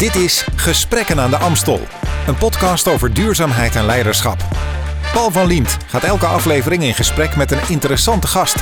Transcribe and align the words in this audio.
Dit 0.00 0.14
is 0.14 0.46
Gesprekken 0.56 1.20
aan 1.20 1.30
de 1.30 1.36
Amstel, 1.36 1.80
een 2.26 2.36
podcast 2.36 2.88
over 2.88 3.14
duurzaamheid 3.14 3.76
en 3.76 3.84
leiderschap. 3.84 4.44
Paul 5.12 5.30
van 5.30 5.46
Liemt 5.46 5.76
gaat 5.86 6.04
elke 6.04 6.26
aflevering 6.26 6.82
in 6.82 6.94
gesprek 6.94 7.36
met 7.36 7.50
een 7.50 7.68
interessante 7.68 8.26
gast. 8.26 8.56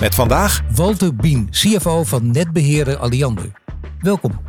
Met 0.00 0.14
vandaag 0.14 0.62
Walter 0.74 1.14
Bien, 1.14 1.48
CFO 1.50 2.04
van 2.04 2.30
netbeheerder 2.30 2.96
Alliander. 2.96 3.50
Welkom. 4.00 4.40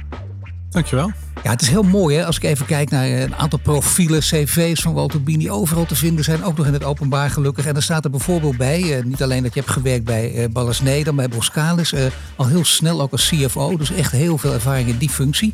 Dankjewel. 0.70 1.12
Ja, 1.44 1.52
het 1.52 1.62
is 1.62 1.70
heel 1.70 1.84
mooi 1.84 2.18
hè, 2.18 2.26
als 2.26 2.36
ik 2.36 2.44
even 2.44 2.66
kijk 2.66 2.90
naar 2.90 3.08
een 3.08 3.36
aantal 3.36 3.60
profielen, 3.60 4.20
cv's 4.20 4.82
van 4.82 4.94
Walter 4.94 5.24
Bien 5.24 5.40
die 5.40 5.52
overal 5.52 5.86
te 5.86 5.96
vinden 5.96 6.24
zijn. 6.24 6.44
Ook 6.44 6.58
nog 6.58 6.66
in 6.66 6.74
het 6.74 6.84
openbaar 6.84 7.30
gelukkig. 7.30 7.66
En 7.66 7.76
er 7.76 7.84
staat 7.84 8.04
er 8.04 8.12
bijvoorbeeld 8.12 8.58
bij, 8.58 8.98
eh, 8.98 9.04
niet 9.04 9.24
alleen 9.24 9.44
dat 9.44 9.54
je 9.54 9.60
hebt 9.60 9.72
gewerkt 9.72 10.04
bij 10.06 10.34
eh, 10.34 10.50
Ballas 10.50 10.82
Neder, 10.82 11.16
maar 11.16 11.28
bij 11.28 11.38
Boskalis. 11.38 11.94
Eh, 11.94 12.06
al 12.36 12.48
heel 12.48 12.66
snel 12.66 13.02
ook 13.02 13.12
als 13.12 13.28
CFO, 13.28 13.78
dus 13.78 13.92
echt 13.92 14.12
heel 14.12 14.38
veel 14.38 14.54
ervaring 14.54 14.90
in 14.90 14.98
die 14.98 15.10
functie. 15.10 15.54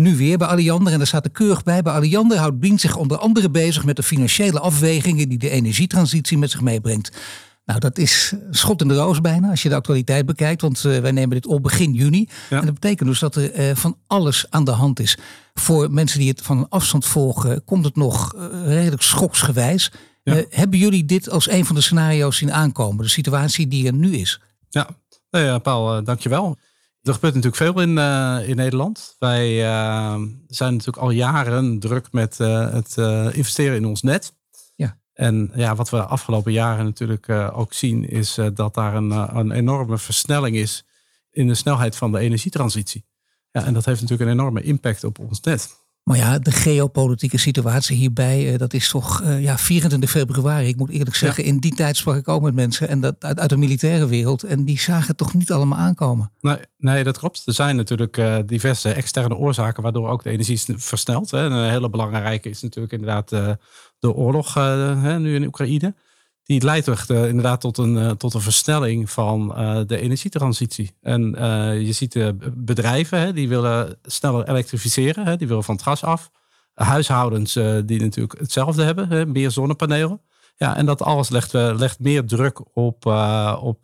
Nu 0.00 0.16
weer 0.16 0.38
bij 0.38 0.46
Alliander 0.46 0.92
en 0.92 0.98
daar 0.98 1.06
staat 1.06 1.24
er 1.24 1.30
keurig 1.30 1.62
bij. 1.62 1.82
Bij 1.82 1.92
Alliander 1.92 2.38
houdt 2.38 2.58
Bien 2.58 2.78
zich 2.78 2.96
onder 2.96 3.18
andere 3.18 3.50
bezig 3.50 3.84
met 3.84 3.96
de 3.96 4.02
financiële 4.02 4.60
afwegingen 4.60 5.28
die 5.28 5.38
de 5.38 5.50
energietransitie 5.50 6.38
met 6.38 6.50
zich 6.50 6.60
meebrengt. 6.60 7.16
Nou, 7.64 7.80
dat 7.80 7.98
is 7.98 8.34
schot 8.50 8.80
in 8.80 8.88
de 8.88 8.94
roos 8.94 9.20
bijna 9.20 9.50
als 9.50 9.62
je 9.62 9.68
de 9.68 9.74
actualiteit 9.74 10.26
bekijkt. 10.26 10.62
Want 10.62 10.84
uh, 10.84 10.98
wij 10.98 11.10
nemen 11.10 11.30
dit 11.30 11.46
op 11.46 11.62
begin 11.62 11.92
juni. 11.92 12.28
Ja. 12.50 12.58
En 12.58 12.64
dat 12.64 12.74
betekent 12.74 13.08
dus 13.08 13.18
dat 13.18 13.34
er 13.34 13.68
uh, 13.68 13.76
van 13.76 13.96
alles 14.06 14.46
aan 14.50 14.64
de 14.64 14.70
hand 14.70 15.00
is. 15.00 15.18
Voor 15.54 15.90
mensen 15.90 16.18
die 16.18 16.28
het 16.28 16.42
van 16.42 16.58
een 16.58 16.68
afstand 16.68 17.04
volgen, 17.06 17.64
komt 17.64 17.84
het 17.84 17.96
nog 17.96 18.34
uh, 18.34 18.66
redelijk 18.66 19.02
schoksgewijs. 19.02 19.92
Ja. 20.22 20.44
hebben 20.48 20.78
jullie 20.78 21.04
dit 21.04 21.30
als 21.30 21.50
een 21.50 21.64
van 21.64 21.74
de 21.74 21.80
scenario's 21.80 22.36
zien 22.36 22.52
aankomen? 22.52 23.04
De 23.04 23.10
situatie 23.10 23.68
die 23.68 23.86
er 23.86 23.92
nu 23.92 24.16
is? 24.16 24.40
Ja, 24.68 24.88
nee, 25.30 25.44
ja 25.44 25.58
Paul, 25.58 26.04
dankjewel. 26.04 26.58
Er 27.02 27.14
gebeurt 27.14 27.34
natuurlijk 27.34 27.62
veel 27.62 27.80
in, 27.80 27.98
in 28.48 28.56
Nederland. 28.56 29.16
Wij 29.18 29.56
zijn 30.46 30.72
natuurlijk 30.72 30.96
al 30.96 31.10
jaren 31.10 31.78
druk 31.78 32.12
met 32.12 32.38
het 32.38 32.96
investeren 33.34 33.76
in 33.76 33.86
ons 33.86 34.02
net. 34.02 34.32
En 35.20 35.50
ja, 35.54 35.74
wat 35.74 35.90
we 35.90 36.02
afgelopen 36.02 36.52
jaren 36.52 36.84
natuurlijk 36.84 37.28
ook 37.28 37.72
zien, 37.72 38.08
is 38.08 38.38
dat 38.54 38.74
daar 38.74 38.94
een, 38.94 39.10
een, 39.10 39.50
enorme 39.50 39.98
versnelling 39.98 40.56
is 40.56 40.84
in 41.30 41.46
de 41.46 41.54
snelheid 41.54 41.96
van 41.96 42.12
de 42.12 42.18
energietransitie. 42.18 43.06
Ja, 43.50 43.64
en 43.64 43.74
dat 43.74 43.84
heeft 43.84 44.00
natuurlijk 44.00 44.30
een 44.30 44.36
enorme 44.38 44.62
impact 44.62 45.04
op 45.04 45.18
ons 45.18 45.40
net. 45.40 45.76
Maar 46.02 46.16
ja, 46.16 46.38
de 46.38 46.50
geopolitieke 46.50 47.38
situatie 47.38 47.96
hierbij, 47.96 48.56
dat 48.56 48.72
is 48.72 48.88
toch 48.88 49.22
ja, 49.38 49.58
24 49.58 50.10
februari. 50.10 50.68
Ik 50.68 50.76
moet 50.76 50.90
eerlijk 50.90 51.16
zeggen, 51.16 51.44
ja. 51.44 51.50
in 51.50 51.58
die 51.58 51.74
tijd 51.74 51.96
sprak 51.96 52.16
ik 52.16 52.28
ook 52.28 52.42
met 52.42 52.54
mensen 52.54 52.88
en 52.88 53.00
dat, 53.00 53.16
uit, 53.18 53.38
uit 53.38 53.50
de 53.50 53.56
militaire 53.56 54.06
wereld. 54.06 54.42
En 54.42 54.64
die 54.64 54.80
zagen 54.80 55.06
het 55.06 55.16
toch 55.16 55.34
niet 55.34 55.52
allemaal 55.52 55.78
aankomen. 55.78 56.32
Nee, 56.40 56.58
nee 56.78 57.04
dat 57.04 57.18
klopt. 57.18 57.42
Er 57.46 57.54
zijn 57.54 57.76
natuurlijk 57.76 58.22
diverse 58.46 58.92
externe 58.92 59.36
oorzaken 59.36 59.82
waardoor 59.82 60.08
ook 60.08 60.22
de 60.22 60.30
energie 60.30 60.60
versnelt. 60.76 61.30
Hè. 61.30 61.44
En 61.44 61.52
een 61.52 61.70
hele 61.70 61.90
belangrijke 61.90 62.48
is 62.48 62.62
natuurlijk 62.62 62.92
inderdaad 62.92 63.58
de 64.00 64.12
oorlog 64.12 64.56
uh, 64.56 65.16
nu 65.16 65.34
in 65.34 65.46
Oekraïne. 65.46 65.94
Die 66.50 66.64
leidt 66.64 66.84
toch 66.84 67.08
uh, 67.08 67.28
inderdaad 67.28 67.60
tot 67.60 67.78
een, 67.78 67.96
uh, 67.96 68.10
tot 68.10 68.34
een 68.34 68.40
versnelling 68.40 69.10
van 69.10 69.48
de 69.86 70.00
energietransitie. 70.00 70.96
En 71.00 71.20
je 71.84 71.92
ziet 71.92 72.32
bedrijven 72.54 73.18
hè, 73.18 73.32
die 73.32 73.48
willen 73.48 73.98
sneller 74.02 74.48
elektrificeren, 74.48 75.26
hè, 75.26 75.36
die 75.36 75.48
willen 75.48 75.64
van 75.64 75.74
het 75.74 75.84
gas 75.84 76.04
af. 76.04 76.30
Huishoudens 76.74 77.52
die 77.84 78.00
natuurlijk 78.00 78.38
hetzelfde 78.38 78.82
hebben, 78.82 79.08
hè, 79.08 79.26
meer 79.26 79.50
zonnepanelen. 79.50 80.20
Ja, 80.56 80.76
en 80.76 80.86
dat 80.86 81.02
alles 81.02 81.28
legt, 81.28 81.52
legt 81.52 81.98
meer 81.98 82.24
druk 82.24 82.76
op, 82.76 83.06
op 83.60 83.82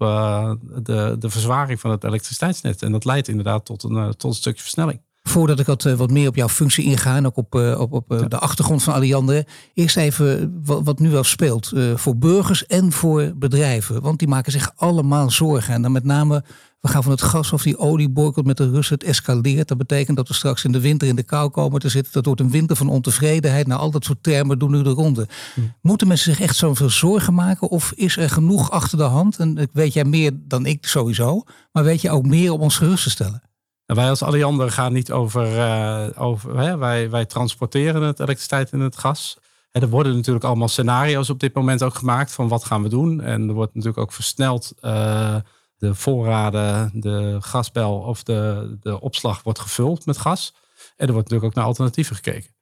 de, 0.83 1.17
de 1.19 1.31
verzwaring 1.31 1.81
van 1.81 1.91
het 1.91 2.05
elektriciteitsnet. 2.05 2.83
En 2.83 2.93
dat 2.93 3.05
leidt 3.05 3.29
inderdaad 3.29 3.65
tot 3.65 3.83
een, 3.83 4.15
tot 4.17 4.31
een 4.31 4.37
stukje 4.37 4.63
versnelling. 4.63 5.01
Voordat 5.29 5.59
ik 5.59 5.67
wat, 5.67 5.83
wat 5.83 6.11
meer 6.11 6.29
op 6.29 6.37
jouw 6.37 6.49
functie 6.49 6.85
inga 6.85 7.17
en 7.17 7.27
ook 7.27 7.37
op, 7.37 7.55
op, 7.55 7.93
op 7.93 8.05
ja. 8.09 8.29
de 8.29 8.39
achtergrond 8.39 8.83
van 8.83 8.95
Alliander. 8.95 9.47
Eerst 9.75 9.97
even 9.97 10.61
wat, 10.65 10.81
wat 10.85 10.99
nu 10.99 11.11
wel 11.11 11.25
speelt 11.25 11.73
voor 11.95 12.17
burgers 12.17 12.67
en 12.67 12.93
voor 12.93 13.33
bedrijven. 13.37 14.01
Want 14.03 14.19
die 14.19 14.29
maken 14.29 14.53
zich 14.53 14.73
allemaal 14.77 15.31
zorgen. 15.31 15.75
En 15.75 15.83
dan 15.83 15.93
met 15.93 16.05
name, 16.05 16.45
we 16.81 16.89
gaan 16.89 17.03
van 17.03 17.13
het 17.13 17.23
gas 17.23 17.53
of 17.53 17.63
die 17.63 17.79
olieboycott 17.79 18.47
met 18.47 18.57
de 18.57 18.71
Russen. 18.71 18.95
Het 18.95 19.05
escaleert. 19.05 19.69
Dat 19.69 19.79
betekent 19.79 20.17
dat 20.17 20.29
we 20.29 20.35
straks 20.35 20.65
in 20.65 20.73
de 20.73 20.81
winter 20.81 21.09
in 21.09 21.17
de 21.17 21.23
kou 21.23 21.51
komen 21.51 21.81
te 21.81 21.89
zitten. 21.89 22.13
Dat 22.13 22.27
wordt 22.27 22.41
een 22.41 22.51
winter 22.51 22.77
van 22.77 22.89
ontevredenheid. 22.89 23.67
Nou, 23.67 23.81
al 23.81 23.91
dat 23.91 24.05
soort 24.05 24.23
termen 24.23 24.59
doen 24.59 24.71
nu 24.71 24.83
de 24.83 24.91
ronde. 24.91 25.29
Hm. 25.55 25.61
Moeten 25.81 26.09
mensen 26.09 26.33
zich 26.35 26.43
echt 26.43 26.57
zoveel 26.57 26.91
zorgen 26.91 27.35
maken? 27.35 27.69
Of 27.69 27.93
is 27.93 28.17
er 28.17 28.31
genoeg 28.31 28.71
achter 28.71 28.99
de 28.99 29.05
hand? 29.05 29.39
En 29.39 29.69
weet 29.73 29.93
jij 29.93 30.05
meer 30.05 30.31
dan 30.35 30.67
ik 30.67 30.87
sowieso. 30.87 31.43
Maar 31.73 31.85
weet 31.85 32.01
je 32.01 32.11
ook 32.11 32.27
meer 32.27 32.53
om 32.53 32.61
ons 32.61 32.77
gerust 32.77 33.03
te 33.03 33.11
stellen? 33.11 33.43
En 33.87 33.97
wij 33.97 34.09
als 34.09 34.23
Alliander 34.23 34.71
gaan 34.71 34.93
niet 34.93 35.13
over, 35.13 35.57
uh, 35.57 36.07
over 36.15 36.59
hè, 36.59 36.77
wij, 36.77 37.11
wij 37.11 37.25
transporteren 37.25 38.03
het 38.03 38.21
elektriciteit 38.21 38.71
en 38.71 38.81
het 38.81 38.97
gas. 38.97 39.39
En 39.71 39.83
er 39.83 39.89
worden 39.89 40.15
natuurlijk 40.15 40.45
allemaal 40.45 40.69
scenario's 40.69 41.31
op 41.31 41.41
dit 41.41 41.55
moment 41.55 41.83
ook 41.83 41.95
gemaakt 41.95 42.33
van 42.33 42.49
wat 42.49 42.65
gaan 42.65 42.83
we 42.83 42.89
doen. 42.89 43.21
En 43.21 43.49
er 43.49 43.55
wordt 43.55 43.75
natuurlijk 43.75 44.03
ook 44.03 44.13
versneld 44.13 44.73
uh, 44.81 45.37
de 45.77 45.95
voorraden, 45.95 46.91
de 46.95 47.37
gasbel 47.41 47.99
of 47.99 48.23
de, 48.23 48.77
de 48.81 49.01
opslag 49.01 49.43
wordt 49.43 49.59
gevuld 49.59 50.07
met 50.07 50.19
gas. 50.19 50.55
En 50.97 51.07
er 51.07 51.13
wordt 51.13 51.29
natuurlijk 51.29 51.45
ook 51.45 51.55
naar 51.55 51.65
alternatieven 51.65 52.17
gekeken. 52.17 52.55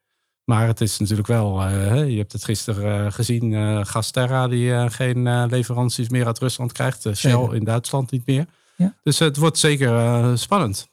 Maar 0.44 0.66
het 0.66 0.80
is 0.80 0.98
natuurlijk 0.98 1.28
wel, 1.28 1.66
uh, 1.66 2.08
je 2.10 2.18
hebt 2.18 2.32
het 2.32 2.44
gisteren 2.44 3.12
gezien, 3.12 3.52
uh, 3.52 3.84
Gasterra 3.84 4.48
die 4.48 4.90
geen 4.90 5.46
leveranties 5.46 6.08
meer 6.08 6.26
uit 6.26 6.38
Rusland 6.38 6.72
krijgt. 6.72 7.08
Shell 7.14 7.48
in 7.52 7.64
Duitsland 7.64 8.10
niet 8.10 8.26
meer. 8.26 8.46
Ja. 8.76 8.94
Dus 9.02 9.18
het 9.18 9.36
wordt 9.36 9.58
zeker 9.58 10.38
spannend. 10.38 10.92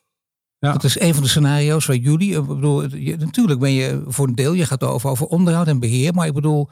Ja. 0.61 0.71
Dat 0.71 0.83
is 0.83 0.99
een 0.99 1.13
van 1.13 1.23
de 1.23 1.29
scenario's 1.29 1.85
waar 1.85 1.95
jullie, 1.95 2.37
ik 2.37 2.45
bedoel, 2.45 2.95
je, 2.95 3.15
natuurlijk 3.17 3.59
ben 3.59 3.71
je 3.71 4.03
voor 4.07 4.27
een 4.27 4.35
deel, 4.35 4.53
je 4.53 4.65
gaat 4.65 4.83
over, 4.83 5.09
over 5.09 5.25
onderhoud 5.25 5.67
en 5.67 5.79
beheer, 5.79 6.13
maar 6.13 6.27
ik 6.27 6.33
bedoel, 6.33 6.69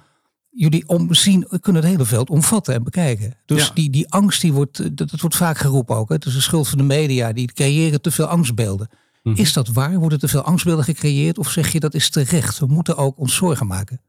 jullie 0.50 0.88
omzien, 0.88 1.48
kunnen 1.62 1.82
het 1.82 1.92
hele 1.92 2.06
veld 2.06 2.30
omvatten 2.30 2.74
en 2.74 2.84
bekijken. 2.84 3.36
Dus 3.46 3.68
Ja. 3.68 3.74
die, 3.74 3.90
die 3.90 4.10
angst, 4.10 4.42
die 4.42 4.54
wordt, 4.54 4.98
dat, 4.98 5.10
dat 5.10 5.22
wordt 5.22 5.36
vaak 5.36 5.58
geroepen 5.58 5.96
ook. 5.96 6.10
Hè? 6.10 6.16
Het 6.16 6.26
is 6.26 6.34
de 6.34 6.42
schuld 6.42 6.68
van 6.68 6.78
de 6.78 6.84
media, 6.84 7.34
die 7.34 7.54
creëren 7.54 8.02
te 8.02 8.12
veel 8.12 8.26
angstbeelden. 8.26 8.90
Mhm. 9.24 9.36
Is 9.42 9.54
dat 9.54 9.68
waar? 9.68 10.00
Worden 10.00 10.20
te 10.20 10.28
veel 10.28 10.42
angstbeelden 10.42 10.84
gecreëerd? 10.86 11.38
Of 11.38 11.50
zeg 11.50 11.72
je 11.72 11.80
dat 11.80 11.94
is 11.94 12.10
terecht? 12.10 12.60
We 12.60 12.66
moeten 12.66 12.98
ook 12.98 13.18
ons 13.20 13.36
zorgen 13.36 13.68
maken. 13.68 14.02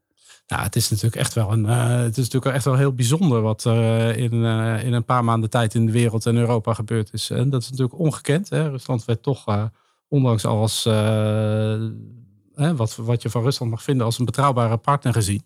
Ja, 0.51 0.63
het 0.63 0.77
is 0.77 0.91
natuurlijk 0.91 1.17
echt 1.17 1.35
wel 1.35 1.53
een, 1.53 1.67
eh, 1.67 1.97
het 1.97 2.19
is 2.19 2.25
natuurlijk 2.25 2.55
echt 2.55 2.65
wel 2.65 2.77
heel 2.77 2.93
bijzonder 2.95 3.41
wat 3.43 3.65
er 3.65 4.17
in, 4.17 4.45
eh, 4.45 4.85
in 4.85 4.93
een 4.93 5.05
paar 5.05 5.25
maanden 5.25 5.51
tijd 5.51 5.75
in 5.75 5.87
de 5.87 5.93
wereld 5.93 6.27
en 6.27 6.37
Europa 6.37 6.75
gebeurd 6.75 7.13
is. 7.13 7.31
En 7.31 7.51
dat 7.51 7.63
is 7.63 7.71
natuurlijk 7.71 7.99
ongekend. 7.99 8.49
Hè? 8.49 8.69
Rusland 8.69 9.05
werd 9.05 9.23
toch, 9.23 9.47
eh, 9.47 9.65
ondanks 10.09 10.45
alles 10.45 10.87
eh, 10.87 12.77
wat, 12.77 12.97
wat 12.97 13.23
je 13.23 13.31
van 13.31 13.43
Rusland 13.43 13.71
mag 13.71 13.83
vinden, 13.83 14.07
als 14.07 14.19
een 14.19 14.25
betrouwbare 14.25 14.77
partner 14.77 15.13
gezien. 15.13 15.43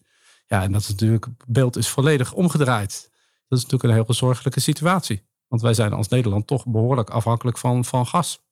Ja, 0.46 0.62
en 0.62 0.72
dat 0.72 0.80
is 0.80 0.88
natuurlijk, 0.88 1.24
het 1.24 1.34
beeld 1.46 1.76
is 1.76 1.88
volledig 1.88 2.32
omgedraaid. 2.32 3.10
Dat 3.48 3.58
is 3.58 3.64
natuurlijk 3.64 3.84
een 3.84 4.04
heel 4.04 4.14
zorgelijke 4.14 4.60
situatie. 4.60 5.22
Want 5.48 5.62
wij 5.62 5.74
zijn 5.74 5.92
als 5.92 6.08
Nederland 6.08 6.46
toch 6.46 6.66
behoorlijk 6.66 7.10
afhankelijk 7.10 7.58
van, 7.58 7.84
van 7.84 8.06
gas. 8.06 8.42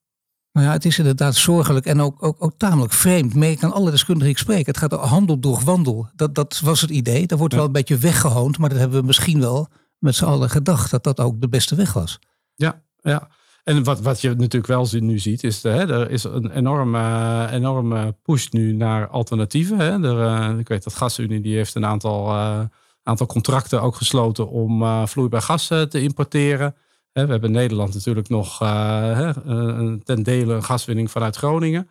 Nou 0.52 0.66
ja, 0.66 0.72
het 0.72 0.84
is 0.84 0.98
inderdaad 0.98 1.34
zorgelijk 1.34 1.86
en 1.86 2.00
ook, 2.00 2.22
ook, 2.22 2.36
ook 2.38 2.52
tamelijk 2.56 2.92
vreemd. 2.92 3.34
Merk 3.34 3.52
ik 3.52 3.62
aan 3.64 3.72
alle 3.72 3.90
deskundigen 3.90 4.28
die 4.28 4.36
ik 4.36 4.42
spreek. 4.42 4.66
Het 4.66 4.76
gaat 4.76 4.92
om 4.92 4.98
handel 4.98 5.38
door 5.38 5.60
wandel. 5.64 6.08
Dat, 6.14 6.34
dat 6.34 6.60
was 6.64 6.80
het 6.80 6.90
idee. 6.90 7.26
Dat 7.26 7.38
wordt 7.38 7.52
Ja. 7.52 7.58
wel 7.58 7.68
een 7.68 7.74
beetje 7.74 7.98
weggehoond. 7.98 8.58
Maar 8.58 8.68
dat 8.68 8.78
hebben 8.78 9.00
we 9.00 9.06
misschien 9.06 9.40
wel 9.40 9.68
met 9.98 10.14
z'n 10.14 10.24
allen 10.24 10.50
gedacht. 10.50 10.90
Dat 10.90 11.04
dat 11.04 11.20
ook 11.20 11.40
de 11.40 11.48
beste 11.48 11.74
weg 11.74 11.92
was. 11.92 12.18
Ja, 12.54 12.82
ja. 13.00 13.28
En 13.64 13.84
wat, 13.84 14.00
wat 14.00 14.20
je 14.20 14.28
natuurlijk 14.28 14.66
wel 14.66 14.86
nu 14.90 15.18
ziet, 15.18 15.44
is 15.44 15.62
hè, 15.62 15.92
er 15.92 16.10
is 16.10 16.24
een 16.24 16.50
enorme, 16.50 17.48
enorme 17.50 18.16
push 18.22 18.48
nu 18.48 18.72
naar 18.72 19.08
alternatieven. 19.08 19.78
Hè. 19.78 20.02
Er, 20.02 20.50
eh, 20.52 20.58
ik 20.58 20.69
weet 20.69 20.84
dat 20.84 20.94
GasUnie 20.94 21.40
die 21.40 21.56
heeft 21.56 21.74
een 21.74 21.86
aantal, 21.86 22.28
eh, 22.28 22.60
aantal 23.02 23.26
contracten 23.26 23.82
ook 23.82 23.96
gesloten 23.96 24.48
om 24.48 24.82
eh, 24.82 25.06
vloeibaar 25.06 25.42
gas 25.42 25.66
te 25.66 26.00
importeren. 26.02 26.74
Hè, 27.12 27.24
we 27.24 27.30
hebben 27.30 27.50
in 27.50 27.56
Nederland 27.56 27.94
natuurlijk 27.94 28.28
nog 28.28 28.60
eh, 28.60 28.69
hè, 29.16 29.28
eh, 29.28 29.92
ten 30.04 30.22
dele 30.22 30.54
een 30.54 30.64
gaswinning 30.64 31.10
vanuit 31.10 31.37
Groningen. 31.37 31.88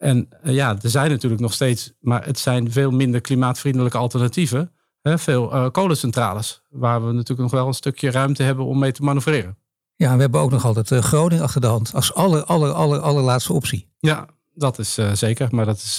En 0.00 0.28
eh, 0.42 0.54
ja, 0.54 0.76
er 0.82 0.90
zijn 0.90 1.10
natuurlijk 1.10 1.40
nog 1.40 1.52
steeds, 1.52 1.92
maar 2.00 2.24
het 2.24 2.38
zijn 2.38 2.72
veel 2.72 2.90
minder 2.90 3.20
klimaatvriendelijke 3.20 3.98
alternatieven. 3.98 4.72
Hè, 5.00 5.18
veel 5.18 5.52
eh, 5.52 5.70
kolencentrales, 5.70 6.62
waar 6.68 7.06
we 7.06 7.12
natuurlijk 7.12 7.40
nog 7.40 7.50
wel 7.50 7.66
een 7.66 7.74
stukje 7.74 8.10
ruimte 8.10 8.42
hebben 8.42 8.64
om 8.64 8.78
mee 8.78 8.92
te 8.92 9.02
manoeuvreren. 9.02 9.58
Ja, 9.96 10.14
we 10.14 10.20
hebben 10.20 10.40
ook 10.40 10.50
nog 10.50 10.64
altijd 10.64 11.04
Groningen 11.04 11.44
achter 11.44 11.60
de 11.60 11.66
hand. 11.66 11.94
Als 11.94 12.14
aller, 12.14 12.44
aller, 12.44 12.72
aller, 12.72 12.98
allerlaatste 12.98 13.52
optie. 13.52 13.92
Ja, 13.98 14.26
dat 14.54 14.78
is 14.78 14.98
zeker. 15.12 15.48
Maar 15.50 15.64
dat 15.66 15.76
is 15.76 15.98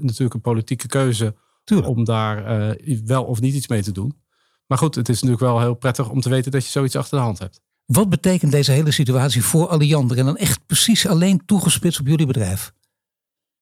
natuurlijk 0.00 0.34
een 0.34 0.40
politieke 0.40 0.86
keuze 0.86 1.34
Tuurlijk. 1.64 1.88
om 1.88 2.04
daar 2.04 2.76
wel 3.04 3.24
of 3.24 3.40
niet 3.40 3.54
iets 3.54 3.68
mee 3.68 3.82
te 3.82 3.92
doen. 3.92 4.22
Maar 4.66 4.78
goed, 4.78 4.94
het 4.94 5.08
is 5.08 5.14
natuurlijk 5.14 5.50
wel 5.50 5.60
heel 5.60 5.74
prettig 5.74 6.10
om 6.10 6.20
te 6.20 6.28
weten 6.28 6.52
dat 6.52 6.64
je 6.64 6.70
zoiets 6.70 6.96
achter 6.96 7.18
de 7.18 7.24
hand 7.24 7.38
hebt. 7.38 7.60
Wat 7.92 8.08
betekent 8.08 8.52
deze 8.52 8.72
hele 8.72 8.90
situatie 8.90 9.44
voor 9.44 9.68
Alliander? 9.68 10.18
En 10.18 10.24
dan 10.24 10.36
echt 10.36 10.66
precies 10.66 11.06
alleen 11.06 11.44
toegespitst 11.46 12.00
op 12.00 12.06
jullie 12.06 12.26
bedrijf. 12.26 12.72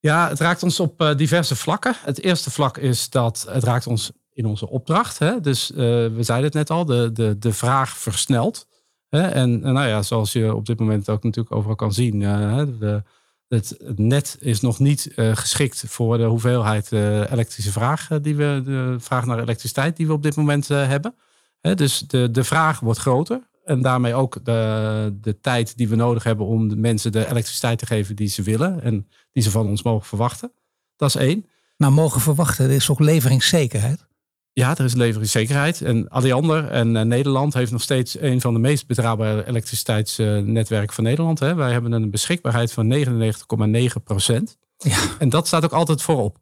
Ja, 0.00 0.28
het 0.28 0.40
raakt 0.40 0.62
ons 0.62 0.80
op 0.80 1.00
eh, 1.00 1.16
diverse 1.16 1.56
vlakken. 1.56 1.96
Het 2.00 2.22
eerste 2.22 2.50
vlak 2.50 2.76
is 2.76 3.10
dat 3.10 3.46
het 3.50 3.64
raakt 3.64 3.86
ons 3.86 4.12
in 4.32 4.46
onze 4.46 4.68
opdracht. 4.68 5.18
Hè? 5.18 5.40
Dus 5.40 5.70
eh, 5.70 5.76
we 5.76 6.18
zeiden 6.20 6.44
het 6.44 6.54
net 6.54 6.70
al, 6.70 6.84
de, 6.84 7.12
de, 7.12 7.38
de 7.38 7.52
vraag 7.52 7.98
versnelt. 7.98 8.66
Hè? 9.08 9.20
En, 9.20 9.60
nou 9.60 9.86
ja, 9.88 10.02
zoals 10.02 10.32
je 10.32 10.54
op 10.54 10.66
dit 10.66 10.78
moment 10.78 11.08
ook 11.08 11.22
natuurlijk 11.22 11.54
overal 11.54 11.76
kan 11.76 11.92
zien, 11.92 12.22
eh, 12.22 12.56
hè, 12.56 12.78
de, 12.78 13.02
Het, 13.48 13.76
net 13.96 14.36
is 14.40 14.60
nog 14.60 14.78
niet 14.78 15.12
geschikt 15.14 15.84
voor 15.86 16.18
de 16.18 16.24
hoeveelheid 16.24 16.92
elektrische 16.92 17.72
vraag 17.72 18.08
die 18.22 18.36
we, 18.36 18.62
de 18.64 18.96
vraag 18.98 19.26
naar 19.26 19.38
elektriciteit 19.38 19.96
die 19.96 20.06
we 20.06 20.12
op 20.12 20.22
dit 20.22 20.36
moment 20.36 20.68
hebben. 20.68 21.14
dus 21.60 21.98
de, 21.98 22.30
de 22.30 22.44
vraag 22.44 22.80
wordt 22.80 22.98
groter. 22.98 23.40
En 23.66 23.82
daarmee 23.82 24.14
ook 24.14 24.44
de, 24.44 25.16
de 25.20 25.40
tijd 25.40 25.76
die 25.76 25.88
we 25.88 25.96
nodig 25.96 26.24
hebben 26.24 26.46
om 26.46 26.68
de 26.68 26.76
mensen 26.76 27.12
de 27.12 27.30
elektriciteit 27.30 27.78
te 27.78 27.86
geven 27.86 28.16
die 28.16 28.28
ze 28.28 28.42
willen 28.42 28.82
en 28.82 29.08
die 29.32 29.42
ze 29.42 29.50
van 29.50 29.66
ons 29.66 29.82
mogen 29.82 30.06
verwachten. 30.06 30.52
Dat 30.96 31.08
is 31.08 31.14
één. 31.14 31.46
Nou, 31.76 31.92
mogen 31.92 32.20
verwachten, 32.20 32.64
er 32.64 32.70
is 32.70 32.90
ook 32.90 33.00
leveringszekerheid. 33.00 34.06
Ja, 34.52 34.76
er 34.76 34.84
is 34.84 34.94
leveringszekerheid. 34.94 35.82
En 35.82 36.08
Alliander 36.08 36.68
en 36.68 36.94
uh, 36.94 37.02
Nederland 37.02 37.54
heeft 37.54 37.72
nog 37.72 37.82
steeds 37.82 38.20
een 38.20 38.40
van 38.40 38.54
de 38.54 38.60
meest 38.60 38.86
betrouwbare 38.86 39.46
elektriciteitsnetwerken 39.46 40.94
van 40.94 41.04
Nederland. 41.04 41.38
Hè. 41.38 41.54
Wij 41.54 41.72
hebben 41.72 41.92
een 41.92 42.10
beschikbaarheid 42.10 42.72
van 42.72 42.94
99,9 42.94 44.02
procent. 44.04 44.58
Ja. 44.76 44.98
En 45.18 45.28
dat 45.28 45.46
staat 45.46 45.64
ook 45.64 45.72
altijd 45.72 46.02
voorop. 46.02 46.38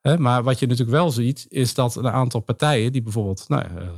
Hè, 0.00 0.18
maar 0.18 0.42
wat 0.42 0.58
je 0.58 0.66
natuurlijk 0.66 0.96
wel 0.96 1.10
ziet, 1.10 1.46
is 1.48 1.74
dat 1.74 1.96
een 1.96 2.10
aantal 2.10 2.40
partijen 2.40 2.92
die 2.92 3.02
bijvoorbeeld 3.02 3.44
nou, 3.48 3.64
uh, 3.64 3.88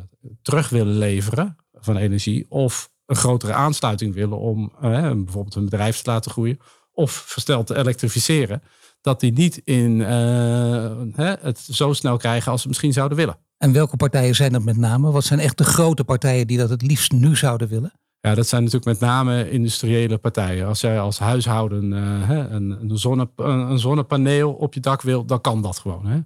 terug 0.42 0.68
willen 0.68 0.98
leveren 0.98 1.56
van 1.84 1.96
energie, 1.96 2.46
of 2.48 2.90
een 3.06 3.16
grotere 3.16 3.52
aansluiting 3.52 4.14
willen 4.14 4.38
om 4.38 4.72
bijvoorbeeld 4.80 5.54
een 5.54 5.64
bedrijf 5.64 6.00
te 6.00 6.10
laten 6.10 6.30
groeien, 6.30 6.58
of 6.92 7.12
versteld 7.12 7.66
te 7.66 7.76
elektrificeren, 7.76 8.62
dat 9.00 9.20
die 9.20 9.32
niet 9.32 9.60
in 9.64 10.00
uh, 10.00 11.32
het 11.40 11.58
zo 11.58 11.92
snel 11.92 12.16
krijgen 12.16 12.52
als 12.52 12.62
ze 12.62 12.68
misschien 12.68 12.92
zouden 12.92 13.16
willen. 13.16 13.38
En 13.58 13.72
welke 13.72 13.96
partijen 13.96 14.34
zijn 14.34 14.52
dat 14.52 14.62
met 14.62 14.76
name? 14.76 15.10
Wat 15.10 15.24
zijn 15.24 15.40
echt 15.40 15.58
de 15.58 15.64
grote 15.64 16.04
partijen 16.04 16.46
die 16.46 16.58
dat 16.58 16.70
het 16.70 16.82
liefst 16.82 17.12
nu 17.12 17.36
zouden 17.36 17.68
willen? 17.68 17.92
Ja, 18.20 18.34
dat 18.34 18.48
zijn 18.48 18.64
natuurlijk 18.64 19.00
met 19.00 19.08
name 19.08 19.50
industriële 19.50 20.18
partijen. 20.18 20.66
Als 20.66 20.80
jij 20.80 21.00
als 21.00 21.18
huishouden 21.18 21.92
uh, 21.92 22.28
een, 22.28 22.70
een, 22.70 22.98
zonne, 22.98 23.30
een, 23.36 23.78
zonnepaneel 23.78 24.52
op 24.52 24.74
je 24.74 24.80
dak 24.80 25.02
wil, 25.02 25.24
dan 25.24 25.40
kan 25.40 25.62
dat 25.62 25.78
gewoon. 25.78 26.06
Hè? 26.06 26.20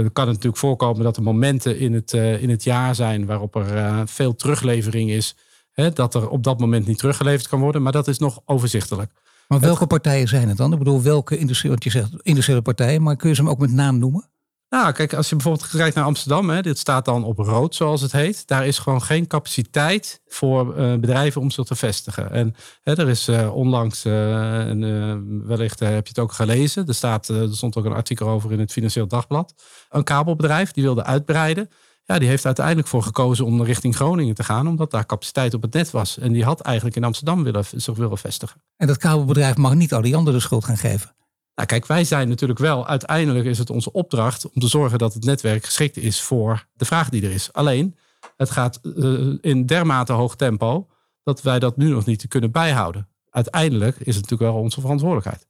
Dan 0.00 0.12
kan 0.12 0.24
het 0.24 0.34
natuurlijk 0.34 0.56
voorkomen 0.56 1.02
dat 1.02 1.16
er 1.16 1.22
momenten 1.22 1.78
in 1.78 1.92
het, 1.92 2.12
uh, 2.12 2.42
in 2.42 2.50
het 2.50 2.64
jaar 2.64 2.94
zijn 2.94 3.26
waarop 3.26 3.54
er 3.54 3.76
uh, 3.76 4.00
veel 4.04 4.34
teruglevering 4.34 5.10
is. 5.10 5.36
Hè, 5.72 5.90
dat 5.90 6.14
er 6.14 6.28
op 6.28 6.42
dat 6.42 6.60
moment 6.60 6.86
niet 6.86 6.98
teruggeleverd 6.98 7.48
kan 7.48 7.60
worden. 7.60 7.82
Maar 7.82 7.92
dat 7.92 8.08
is 8.08 8.18
nog 8.18 8.40
overzichtelijk. 8.44 9.12
Maar 9.48 9.60
welke 9.60 9.86
partijen 9.86 10.28
zijn 10.28 10.48
het 10.48 10.56
dan? 10.56 10.72
Ik 10.72 10.78
bedoel, 10.78 11.02
welke 11.02 11.36
industrie, 11.36 11.70
want 11.70 11.84
je 11.84 11.90
zegt 11.90 12.10
industriële 12.22 12.62
partijen, 12.62 13.02
maar 13.02 13.16
kun 13.16 13.28
je 13.28 13.34
ze 13.34 13.42
hem 13.42 13.50
ook 13.50 13.58
met 13.58 13.72
naam 13.72 13.98
noemen? 13.98 14.30
Nou, 14.72 14.92
kijk, 14.92 15.14
als 15.14 15.28
je 15.28 15.36
bijvoorbeeld 15.36 15.68
kijkt 15.68 15.94
naar 15.94 16.04
Amsterdam, 16.04 16.50
hè, 16.50 16.62
dit 16.62 16.78
staat 16.78 17.04
dan 17.04 17.24
op 17.24 17.38
rood, 17.38 17.74
zoals 17.74 18.00
het 18.00 18.12
heet. 18.12 18.46
Daar 18.46 18.66
is 18.66 18.78
gewoon 18.78 19.02
geen 19.02 19.26
capaciteit 19.26 20.20
voor 20.26 20.78
uh, 20.78 20.94
bedrijven 20.94 21.40
om 21.40 21.50
zich 21.50 21.64
te 21.64 21.74
vestigen. 21.74 22.30
En 22.30 22.54
hè, 22.82 22.98
er 22.98 23.08
is 23.08 23.28
uh, 23.28 23.54
onlangs, 23.54 24.04
en, 24.04 25.46
wellicht 25.46 25.80
heb 25.80 26.06
je 26.06 26.08
het 26.08 26.18
ook 26.18 26.32
gelezen, 26.32 26.86
er, 26.86 26.94
staat, 26.94 27.28
er 27.28 27.54
stond 27.54 27.76
ook 27.76 27.84
een 27.84 27.92
artikel 27.92 28.28
over 28.28 28.52
in 28.52 28.58
het 28.58 28.72
Financieel 28.72 29.06
Dagblad. 29.06 29.54
Een 29.90 30.04
kabelbedrijf 30.04 30.72
die 30.72 30.82
wilde 30.82 31.04
uitbreiden. 31.04 31.68
Ja, 32.04 32.18
die 32.18 32.28
heeft 32.28 32.46
uiteindelijk 32.46 32.88
voor 32.88 33.02
gekozen 33.02 33.44
om 33.44 33.62
richting 33.62 33.96
Groningen 33.96 34.34
te 34.34 34.44
gaan, 34.44 34.68
omdat 34.68 34.90
daar 34.90 35.06
capaciteit 35.06 35.54
op 35.54 35.62
het 35.62 35.72
net 35.72 35.90
was. 35.90 36.18
En 36.18 36.32
die 36.32 36.44
had 36.44 36.60
eigenlijk 36.60 36.96
in 36.96 37.04
Amsterdam 37.04 37.44
willen, 37.44 37.64
zich 37.76 37.96
willen 37.96 38.18
vestigen. 38.18 38.62
En 38.76 38.86
dat 38.86 38.96
kabelbedrijf 38.96 39.56
mag 39.56 39.74
niet 39.74 39.92
al 39.92 40.02
die 40.02 40.16
anderen 40.16 40.38
de 40.38 40.44
schuld 40.44 40.64
gaan 40.64 40.76
geven? 40.76 41.14
Nou, 41.54 41.68
kijk, 41.68 41.86
wij 41.86 42.04
zijn 42.04 42.28
natuurlijk 42.28 42.58
wel, 42.58 42.86
uiteindelijk 42.86 43.44
is 43.44 43.58
het 43.58 43.70
onze 43.70 43.92
opdracht 43.92 44.50
om 44.50 44.60
te 44.60 44.68
zorgen 44.68 44.98
dat 44.98 45.14
het 45.14 45.24
netwerk 45.24 45.64
geschikt 45.64 45.96
is 45.96 46.20
voor 46.20 46.66
de 46.72 46.84
vraag 46.84 47.08
die 47.08 47.22
er 47.22 47.30
is. 47.30 47.52
Alleen, 47.52 47.96
het 48.36 48.50
gaat 48.50 48.80
uh, 48.82 49.38
in 49.40 49.66
dermate 49.66 50.12
hoog 50.12 50.36
tempo 50.36 50.88
dat 51.22 51.42
wij 51.42 51.58
dat 51.58 51.76
nu 51.76 51.88
nog 51.88 52.06
niet 52.06 52.28
kunnen 52.28 52.50
bijhouden. 52.50 53.08
Uiteindelijk 53.30 53.96
is 53.96 54.14
het 54.16 54.22
natuurlijk 54.22 54.52
wel 54.52 54.62
onze 54.62 54.80
verantwoordelijkheid. 54.80 55.46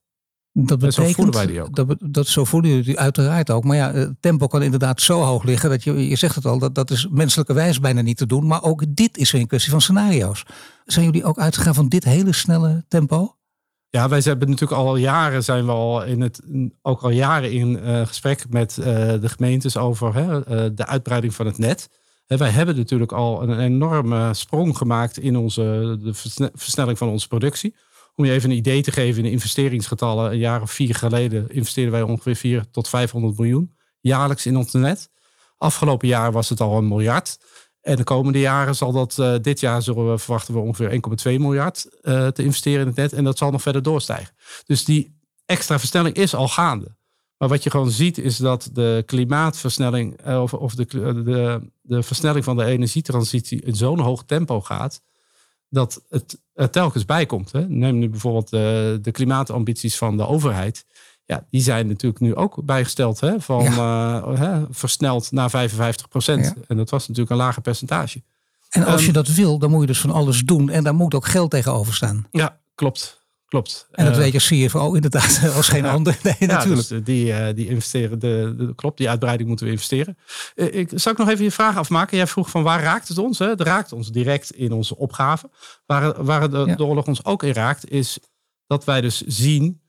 Dat 0.53 0.79
betekent, 0.79 1.09
zo 1.09 1.13
voelen 1.15 1.35
wij 1.35 1.47
die 1.47 1.63
ook. 1.63 1.75
Dat, 1.75 1.97
dat, 2.01 2.27
zo 2.27 2.45
voelen 2.45 2.71
jullie 2.71 2.99
uiteraard 2.99 3.51
ook. 3.51 3.65
Maar 3.65 3.77
ja, 3.77 3.93
het 3.93 4.15
tempo 4.21 4.47
kan 4.47 4.63
inderdaad 4.63 5.01
zo 5.01 5.21
hoog 5.21 5.43
liggen 5.43 5.71
dat 5.71 5.85
je, 5.85 6.09
je 6.09 6.17
zegt 6.17 6.35
het 6.35 6.47
al, 6.47 6.59
dat, 6.59 6.75
dat 6.75 6.91
is 6.91 7.09
menselijkerwijs 7.11 7.81
bijna 7.81 8.01
niet 8.01 8.17
te 8.17 8.27
doen. 8.27 8.47
Maar 8.47 8.63
ook 8.63 8.85
dit 8.89 9.17
is 9.17 9.33
een 9.33 9.47
kwestie 9.47 9.71
van 9.71 9.81
scenario's. 9.81 10.45
Zijn 10.85 11.05
jullie 11.05 11.25
ook 11.25 11.39
uitgegaan 11.39 11.75
van 11.75 11.89
dit 11.89 12.05
hele 12.05 12.33
snelle 12.33 12.85
tempo? 12.89 13.37
Ja, 13.94 14.09
wij 14.09 14.21
hebben 14.25 14.50
natuurlijk 14.50 14.81
al 14.81 14.97
jaren 14.97 15.44
zijn 15.44 15.67
we 15.67 15.71
al 15.73 16.05
in 16.05 16.21
het 16.21 16.41
ook 16.83 17.03
al 17.03 17.11
jaren 17.11 17.53
in 17.53 17.79
uh, 17.79 18.06
gesprek 18.06 18.44
met 18.49 18.77
uh, 18.79 18.87
de 19.21 19.29
gemeentes 19.29 19.77
over 19.77 20.15
hè, 20.15 20.37
uh, 20.37 20.71
de 20.75 20.87
uitbreiding 20.87 21.35
van 21.35 21.47
het 21.47 21.59
net. 21.59 21.89
Wij 22.27 22.49
hebben 22.49 22.77
natuurlijk 22.77 23.12
al 23.12 23.43
een 23.43 23.59
enorme 23.59 24.35
sprong 24.35 24.77
gemaakt 24.77 25.19
in 25.19 25.37
onze 25.37 25.62
de 26.03 26.15
versnelling 26.55 26.99
van 26.99 27.09
onze 27.09 27.29
productie. 27.29 27.75
Om 28.15 28.25
je 28.25 28.33
even 28.33 28.50
een 28.50 28.56
idee 28.56 28.83
te 28.83 28.93
geven 28.93 29.17
in 29.17 29.25
de 29.25 29.31
investeringsgetallen. 29.31 30.31
Een 30.31 30.39
jaar 30.39 30.62
of 30.62 30.71
vier 30.71 30.94
geleden 30.94 31.50
investeerden 31.50 31.93
wij 31.93 32.03
ongeveer 32.03 32.37
4 32.37 32.71
tot 32.71 32.89
500 32.89 33.39
miljoen 33.39 33.77
jaarlijks 34.00 34.47
in 34.47 34.56
ons 34.56 34.73
net. 34.73 35.11
Afgelopen 35.56 36.09
jaar 36.09 36.33
was 36.33 36.49
het 36.49 36.61
al 36.61 36.77
een 36.77 36.89
miljard. 36.89 37.39
En 37.82 37.96
de 37.96 38.05
komende 38.05 38.38
jaren 38.40 38.75
zal 38.75 38.93
dat, 38.93 39.17
uh, 39.20 39.34
dit 39.40 39.61
jaar 39.61 39.82
zullen 39.82 40.11
we 40.11 40.19
verwachten 40.19 40.55
we 40.55 40.61
ongeveer 40.61 40.90
1,2 40.90 41.40
miljard 41.40 41.87
uh, 42.02 42.26
te 42.26 42.43
investeren 42.43 42.81
in 42.81 42.87
het 42.87 42.96
net. 42.96 43.12
En 43.12 43.25
dat 43.25 43.38
zal 43.38 43.50
nog 43.50 43.62
verder 43.62 43.82
doorstijgen. 43.82 44.34
Dus 44.67 44.84
die 44.84 45.20
extra 45.46 45.79
versnelling 45.79 46.17
is 46.17 46.34
al 46.34 46.49
gaande. 46.49 46.96
Maar 47.38 47.49
wat 47.49 47.62
je 47.62 47.70
gewoon 47.70 47.90
ziet 47.90 48.19
is 48.19 48.37
dat 48.37 48.70
de 48.73 49.02
klimaatversnelling 49.06 50.26
uh, 50.26 50.43
of, 50.43 50.55
of 50.55 50.75
de, 50.75 50.84
de, 51.25 51.70
de 51.81 52.02
versnelling 52.02 52.44
van 52.44 52.56
de 52.56 52.64
energietransitie 52.64 53.62
in 53.62 53.75
zo'n 53.75 53.99
hoog 53.99 54.25
tempo 54.25 54.61
gaat. 54.61 55.02
Dat 55.69 56.02
het 56.08 56.38
telkens 56.70 57.05
bij 57.05 57.26
komt. 57.26 57.52
Hè. 57.52 57.69
Neem 57.69 57.99
nu 57.99 58.08
bijvoorbeeld 58.08 58.50
de 59.05 59.11
klimaatambities 59.12 59.96
van 59.96 60.17
de 60.17 60.26
overheid. 60.26 60.84
Ja, 61.25 61.47
die 61.51 61.63
zijn 61.63 61.87
natuurlijk 61.87 62.21
nu 62.21 62.35
ook 62.35 62.65
bijgesteld 62.65 63.21
hè, 63.21 63.41
van 63.41 63.63
ja. 63.63 64.25
uh, 64.27 64.63
versneld 64.71 65.33
naar 65.33 65.51
55 65.51 66.09
procent. 66.09 66.55
En 66.69 66.77
dat 66.77 66.91
was 66.91 67.03
natuurlijk 67.03 67.31
een 67.31 67.37
lager 67.37 67.63
percentage. 67.63 68.23
En 68.71 68.85
als 68.85 69.01
um, 69.01 69.07
je 69.07 69.13
dat 69.13 69.29
wil, 69.29 69.59
dan 69.59 69.71
moet 69.71 69.81
je 69.81 69.87
dus 69.87 70.01
van 70.01 70.11
alles 70.11 70.41
doen. 70.41 70.71
En 70.71 70.85
daar 70.85 70.95
moet 70.95 71.15
ook 71.15 71.27
geld 71.27 71.51
tegenover 71.51 71.95
staan. 71.95 72.27
Ja, 72.31 72.61
klopt. 72.75 73.21
Klopt. 73.53 73.89
En 73.91 74.05
dat 74.05 74.15
uh, 74.15 74.21
weet 74.21 74.33
je 74.33 74.67
CFO 74.67 74.93
inderdaad 74.95 75.41
als 75.57 75.69
geen 75.69 75.85
ja, 75.85 75.93
ander. 75.93 76.19
Nee, 76.23 76.35
ja, 76.39 76.47
natuurlijk. 76.47 76.89
Dus 76.89 77.05
die, 77.05 77.55
die 77.55 77.69
investeren, 77.69 78.19
de, 78.19 78.55
de, 78.59 78.75
klopt, 78.75 78.99
die 78.99 79.09
uitbreiding 79.09 79.49
moeten 79.49 79.67
we 79.67 79.73
investeren. 79.73 80.19
Uh, 80.55 80.75
ik 80.75 80.91
zou 80.95 81.15
ik 81.15 81.21
nog 81.21 81.31
even 81.31 81.45
je 81.45 81.51
vraag 81.51 81.77
afmaken. 81.77 82.17
Jij 82.17 82.27
vroeg 82.27 82.51
van 82.51 82.63
waar 82.63 82.83
raakt 82.83 83.09
het 83.09 83.19
ons? 83.19 83.39
Hè? 83.39 83.49
Het 83.49 83.61
raakt 83.61 83.93
ons 83.93 84.11
direct 84.11 84.51
in 84.51 84.73
onze 84.73 84.97
opgave. 84.97 85.51
Waar, 85.87 86.25
waar 86.25 86.51
de, 86.51 86.65
ja. 86.67 86.75
de 86.75 86.85
oorlog 86.85 87.07
ons 87.07 87.25
ook 87.25 87.43
in 87.43 87.53
raakt, 87.53 87.91
is 87.91 88.19
dat 88.67 88.85
wij 88.85 89.01
dus 89.01 89.20
zien 89.20 89.81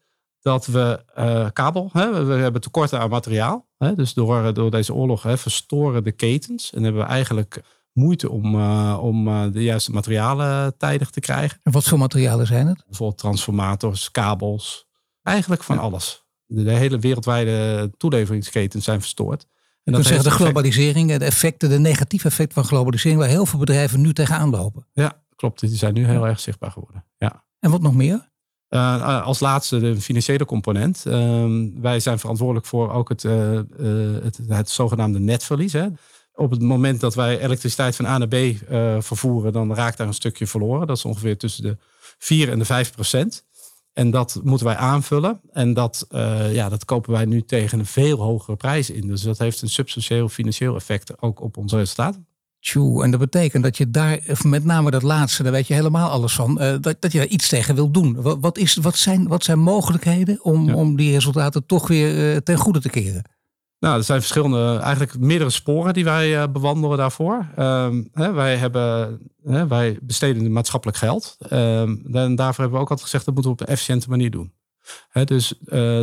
dat 0.43 0.65
we 0.65 1.03
uh, 1.17 1.47
kabel, 1.53 1.89
hè, 1.93 2.25
we 2.25 2.33
hebben 2.33 2.61
tekorten 2.61 2.99
aan 2.99 3.09
materiaal. 3.09 3.67
Hè, 3.77 3.95
dus 3.95 4.13
door, 4.13 4.53
door 4.53 4.71
deze 4.71 4.93
oorlog 4.93 5.23
hè, 5.23 5.37
verstoren 5.37 6.03
de 6.03 6.11
ketens. 6.11 6.73
En 6.73 6.83
hebben 6.83 7.01
we 7.01 7.07
eigenlijk 7.07 7.61
moeite 7.93 8.29
om, 8.29 8.55
uh, 8.55 8.97
om 9.01 9.27
uh, 9.27 9.43
de 9.51 9.63
juiste 9.63 9.91
materialen 9.91 10.77
tijdig 10.77 11.09
te 11.09 11.19
krijgen. 11.19 11.59
En 11.63 11.71
wat 11.71 11.83
voor 11.83 11.97
materialen 11.97 12.47
zijn 12.47 12.67
het? 12.67 12.83
Bijvoorbeeld 12.85 13.19
transformators, 13.19 14.11
kabels. 14.11 14.87
Eigenlijk 15.21 15.63
van 15.63 15.75
ja. 15.75 15.81
alles. 15.81 16.25
De, 16.45 16.63
de, 16.63 16.71
hele 16.71 16.99
wereldwijde 16.99 17.91
toeleveringsketens 17.97 18.83
zijn 18.83 18.99
verstoord. 18.99 19.45
En 19.83 19.93
dat 19.93 20.05
zeggen 20.05 20.29
de 20.29 20.35
globalisering, 20.35 21.17
de 21.17 21.25
effecten, 21.25 21.69
de 21.69 21.79
negatieve 21.79 22.27
effecten 22.27 22.53
van 22.53 22.63
globalisering, 22.63 23.19
waar 23.19 23.29
heel 23.29 23.45
veel 23.45 23.59
bedrijven 23.59 24.01
nu 24.01 24.13
tegenaan 24.13 24.49
lopen. 24.49 24.87
Ja, 24.93 25.23
klopt. 25.35 25.59
Die 25.59 25.69
zijn 25.69 25.93
nu 25.93 26.05
heel 26.05 26.27
erg 26.27 26.39
zichtbaar 26.39 26.71
geworden. 26.71 27.05
Ja. 27.17 27.45
En 27.59 27.71
wat 27.71 27.81
nog 27.81 27.93
meer? 27.93 28.31
Uh, 28.73 29.25
als 29.25 29.39
laatste 29.39 29.79
de 29.79 30.01
financiële 30.01 30.45
component. 30.45 31.03
Uh, 31.07 31.45
wij 31.81 31.99
zijn 31.99 32.19
verantwoordelijk 32.19 32.65
voor 32.65 32.91
ook 32.91 33.09
het, 33.09 33.23
uh, 33.23 33.59
het, 34.23 34.39
het, 34.47 34.69
zogenaamde 34.69 35.19
netverlies. 35.19 35.73
Hè. 35.73 35.87
Op 36.35 36.51
het 36.51 36.61
moment 36.61 36.99
dat 36.99 37.15
wij 37.15 37.39
elektriciteit 37.39 37.95
van 37.95 38.05
A 38.05 38.17
naar 38.17 38.27
B 38.27 38.35
vervoeren, 39.03 39.53
dan 39.53 39.75
raakt 39.75 39.97
daar 39.97 40.07
een 40.07 40.13
stukje 40.13 40.47
verloren. 40.47 40.87
Dat 40.87 40.97
is 40.97 41.05
ongeveer 41.05 41.37
tussen 41.37 41.63
de 41.63 41.77
4 42.17 42.49
en 42.49 42.59
de 42.59 42.65
5 42.65 42.91
procent. 42.91 43.45
En 43.93 44.11
dat 44.11 44.39
moeten 44.43 44.67
wij 44.67 44.75
aanvullen. 44.75 45.41
En 45.51 45.73
dat, 45.73 46.07
ja, 46.51 46.69
dat 46.69 46.85
kopen 46.85 47.11
wij 47.11 47.25
nu 47.25 47.41
tegen 47.41 47.79
een 47.79 47.85
veel 47.85 48.17
hogere 48.17 48.57
prijs 48.57 48.89
in. 48.89 49.07
Dus 49.07 49.21
dat 49.21 49.37
heeft 49.37 49.61
een 49.61 49.69
substantieel 49.69 50.29
financieel 50.29 50.75
effect 50.75 51.21
ook 51.21 51.41
op 51.41 51.57
onze 51.57 51.77
resultaten. 51.77 52.27
Tjoe, 52.63 53.03
en 53.03 53.11
dat 53.11 53.19
betekent 53.19 53.63
dat 53.63 53.77
je 53.77 53.89
daar, 53.89 54.19
met 54.41 54.63
name 54.63 54.91
dat 54.91 55.01
laatste, 55.01 55.43
daar 55.43 55.51
weet 55.51 55.67
je 55.67 55.73
helemaal 55.73 56.09
alles 56.09 56.33
van, 56.33 56.61
uh, 56.61 56.75
dat, 56.81 56.95
dat 56.99 57.11
je 57.11 57.17
daar 57.17 57.27
iets 57.27 57.47
tegen 57.47 57.75
wil 57.75 57.91
doen. 57.91 58.21
Wat, 58.21 58.37
wat, 58.41 58.57
is, 58.57 58.75
wat, 58.75 58.95
zijn, 58.95 59.27
wat 59.27 59.43
zijn 59.43 59.59
mogelijkheden 59.59 60.43
om, 60.43 60.67
ja. 60.67 60.73
om 60.73 60.95
die 60.95 61.11
resultaten 61.11 61.65
toch 61.65 61.87
weer 61.87 62.33
uh, 62.33 62.37
ten 62.37 62.57
goede 62.57 62.81
te 62.81 62.89
keren? 62.89 63.23
Nou, 63.79 63.97
er 63.97 64.03
zijn 64.03 64.19
verschillende, 64.19 64.79
eigenlijk 64.81 65.19
meerdere 65.19 65.49
sporen 65.49 65.93
die 65.93 66.03
wij 66.03 66.41
uh, 66.41 66.43
bewandelen 66.51 66.97
daarvoor. 66.97 67.47
Um, 67.59 68.09
hè, 68.13 68.31
wij, 68.31 68.55
hebben, 68.55 69.19
hè, 69.43 69.67
wij 69.67 69.97
besteden 70.01 70.51
maatschappelijk 70.51 70.97
geld. 70.97 71.37
Um, 71.49 72.03
en 72.11 72.35
daarvoor 72.35 72.63
hebben 72.63 72.79
we 72.79 72.83
ook 72.83 72.89
altijd 72.89 73.01
gezegd, 73.01 73.25
dat 73.25 73.33
moeten 73.33 73.51
we 73.51 73.61
op 73.61 73.67
een 73.67 73.73
efficiënte 73.73 74.09
manier 74.09 74.31
doen. 74.31 74.53
Dus 75.23 75.53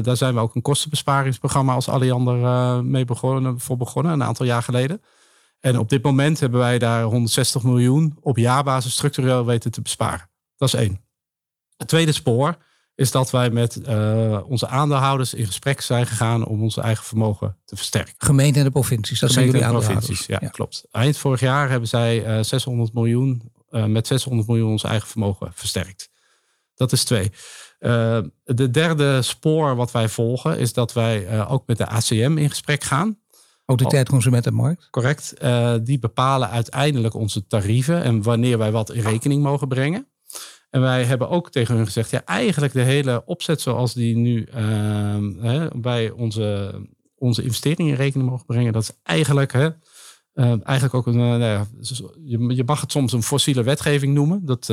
daar 0.02 0.16
zijn 0.16 0.34
we 0.34 0.40
ook 0.40 0.54
een 0.54 0.62
kostenbesparingsprogramma 0.62 1.74
als 1.74 1.88
Alliander 1.88 2.36
mee 2.84 3.04
begonnen, 3.04 3.60
voor 3.60 3.76
begonnen, 3.76 4.12
een 4.12 4.24
aantal 4.24 4.46
jaar 4.46 4.62
geleden. 4.62 5.00
En 5.60 5.78
op 5.78 5.88
dit 5.88 6.02
moment 6.02 6.40
hebben 6.40 6.60
wij 6.60 6.78
daar 6.78 7.02
160 7.02 7.62
miljoen 7.62 8.16
op 8.20 8.36
jaarbasis 8.36 8.92
structureel 8.92 9.44
weten 9.44 9.70
te 9.70 9.82
besparen. 9.82 10.30
Dat 10.56 10.68
is 10.68 10.74
één. 10.74 11.00
Het 11.76 11.88
tweede 11.88 12.12
spoor 12.12 12.56
is 12.94 13.10
dat 13.10 13.30
wij 13.30 13.50
met 13.50 13.80
onze 14.44 14.66
aandeelhouders 14.68 15.34
in 15.34 15.46
gesprek 15.46 15.80
zijn 15.80 16.06
gegaan 16.06 16.46
om 16.46 16.62
ons 16.62 16.76
eigen 16.76 17.04
vermogen 17.04 17.56
te 17.64 17.76
versterken. 17.76 18.14
Gemeente 18.18 18.58
en 18.58 18.64
de 18.64 18.70
provincies, 18.70 19.20
dat 19.20 19.32
zijn 19.32 19.46
jullie 19.46 19.64
aandeelhouders. 19.64 20.06
provincies, 20.06 20.38
ja, 20.40 20.48
klopt. 20.48 20.84
Eind 20.90 21.16
vorig 21.16 21.40
jaar 21.40 21.70
hebben 21.70 21.88
zij 21.88 22.44
600 22.44 22.92
miljoen, 22.92 23.52
met 23.70 24.06
600 24.06 24.48
miljoen 24.48 24.70
ons 24.70 24.84
eigen 24.84 25.08
vermogen 25.08 25.50
versterkt. 25.54 26.10
Dat 26.74 26.92
is 26.92 27.04
twee. 27.04 27.32
de 28.44 28.68
derde 28.70 29.22
spoor 29.22 29.76
wat 29.76 29.90
wij 29.90 30.08
volgen 30.08 30.58
is 30.58 30.72
dat 30.72 30.92
wij 30.92 31.46
ook 31.46 31.66
met 31.66 31.78
de 31.78 31.86
ACM 31.86 32.36
in 32.36 32.50
gesprek 32.50 32.82
gaan. 32.82 33.18
Autoriteit 33.70 34.08
Consumentenmarkt. 34.08 34.88
Correct. 34.90 35.34
Uh, 35.42 35.74
die 35.82 35.98
bepalen 35.98 36.50
uiteindelijk 36.50 37.14
onze 37.14 37.46
tarieven 37.46 38.02
en 38.02 38.22
wanneer 38.22 38.58
wij 38.58 38.72
wat 38.72 38.90
in 38.90 39.02
rekening 39.02 39.42
mogen 39.42 39.68
brengen. 39.68 40.06
En 40.70 40.80
wij 40.80 41.04
hebben 41.04 41.28
ook 41.28 41.50
tegen 41.50 41.74
hun 41.76 41.86
gezegd, 41.86 42.10
ja, 42.10 42.24
eigenlijk 42.24 42.72
de 42.72 42.82
hele 42.82 43.22
opzet 43.26 43.60
zoals 43.60 43.94
die 43.94 44.16
nu 44.16 44.48
bij 45.72 46.10
onze, 46.10 46.74
onze 47.14 47.42
investeringen 47.42 47.92
in 47.92 47.98
rekening 47.98 48.30
mogen 48.30 48.46
brengen, 48.46 48.72
dat 48.72 48.82
is 48.82 48.92
eigenlijk, 49.02 49.52
hè, 49.52 49.68
uh, 50.34 50.54
eigenlijk 50.62 50.94
ook 50.94 51.06
een, 51.06 51.14
uh, 51.14 51.20
nou 51.20 51.42
ja, 51.42 51.66
je, 52.24 52.62
mag 52.64 52.80
het 52.80 52.92
soms 52.92 53.12
een 53.12 53.22
fossiele 53.22 53.62
wetgeving 53.62 54.14
noemen. 54.14 54.44
Dat, 54.44 54.66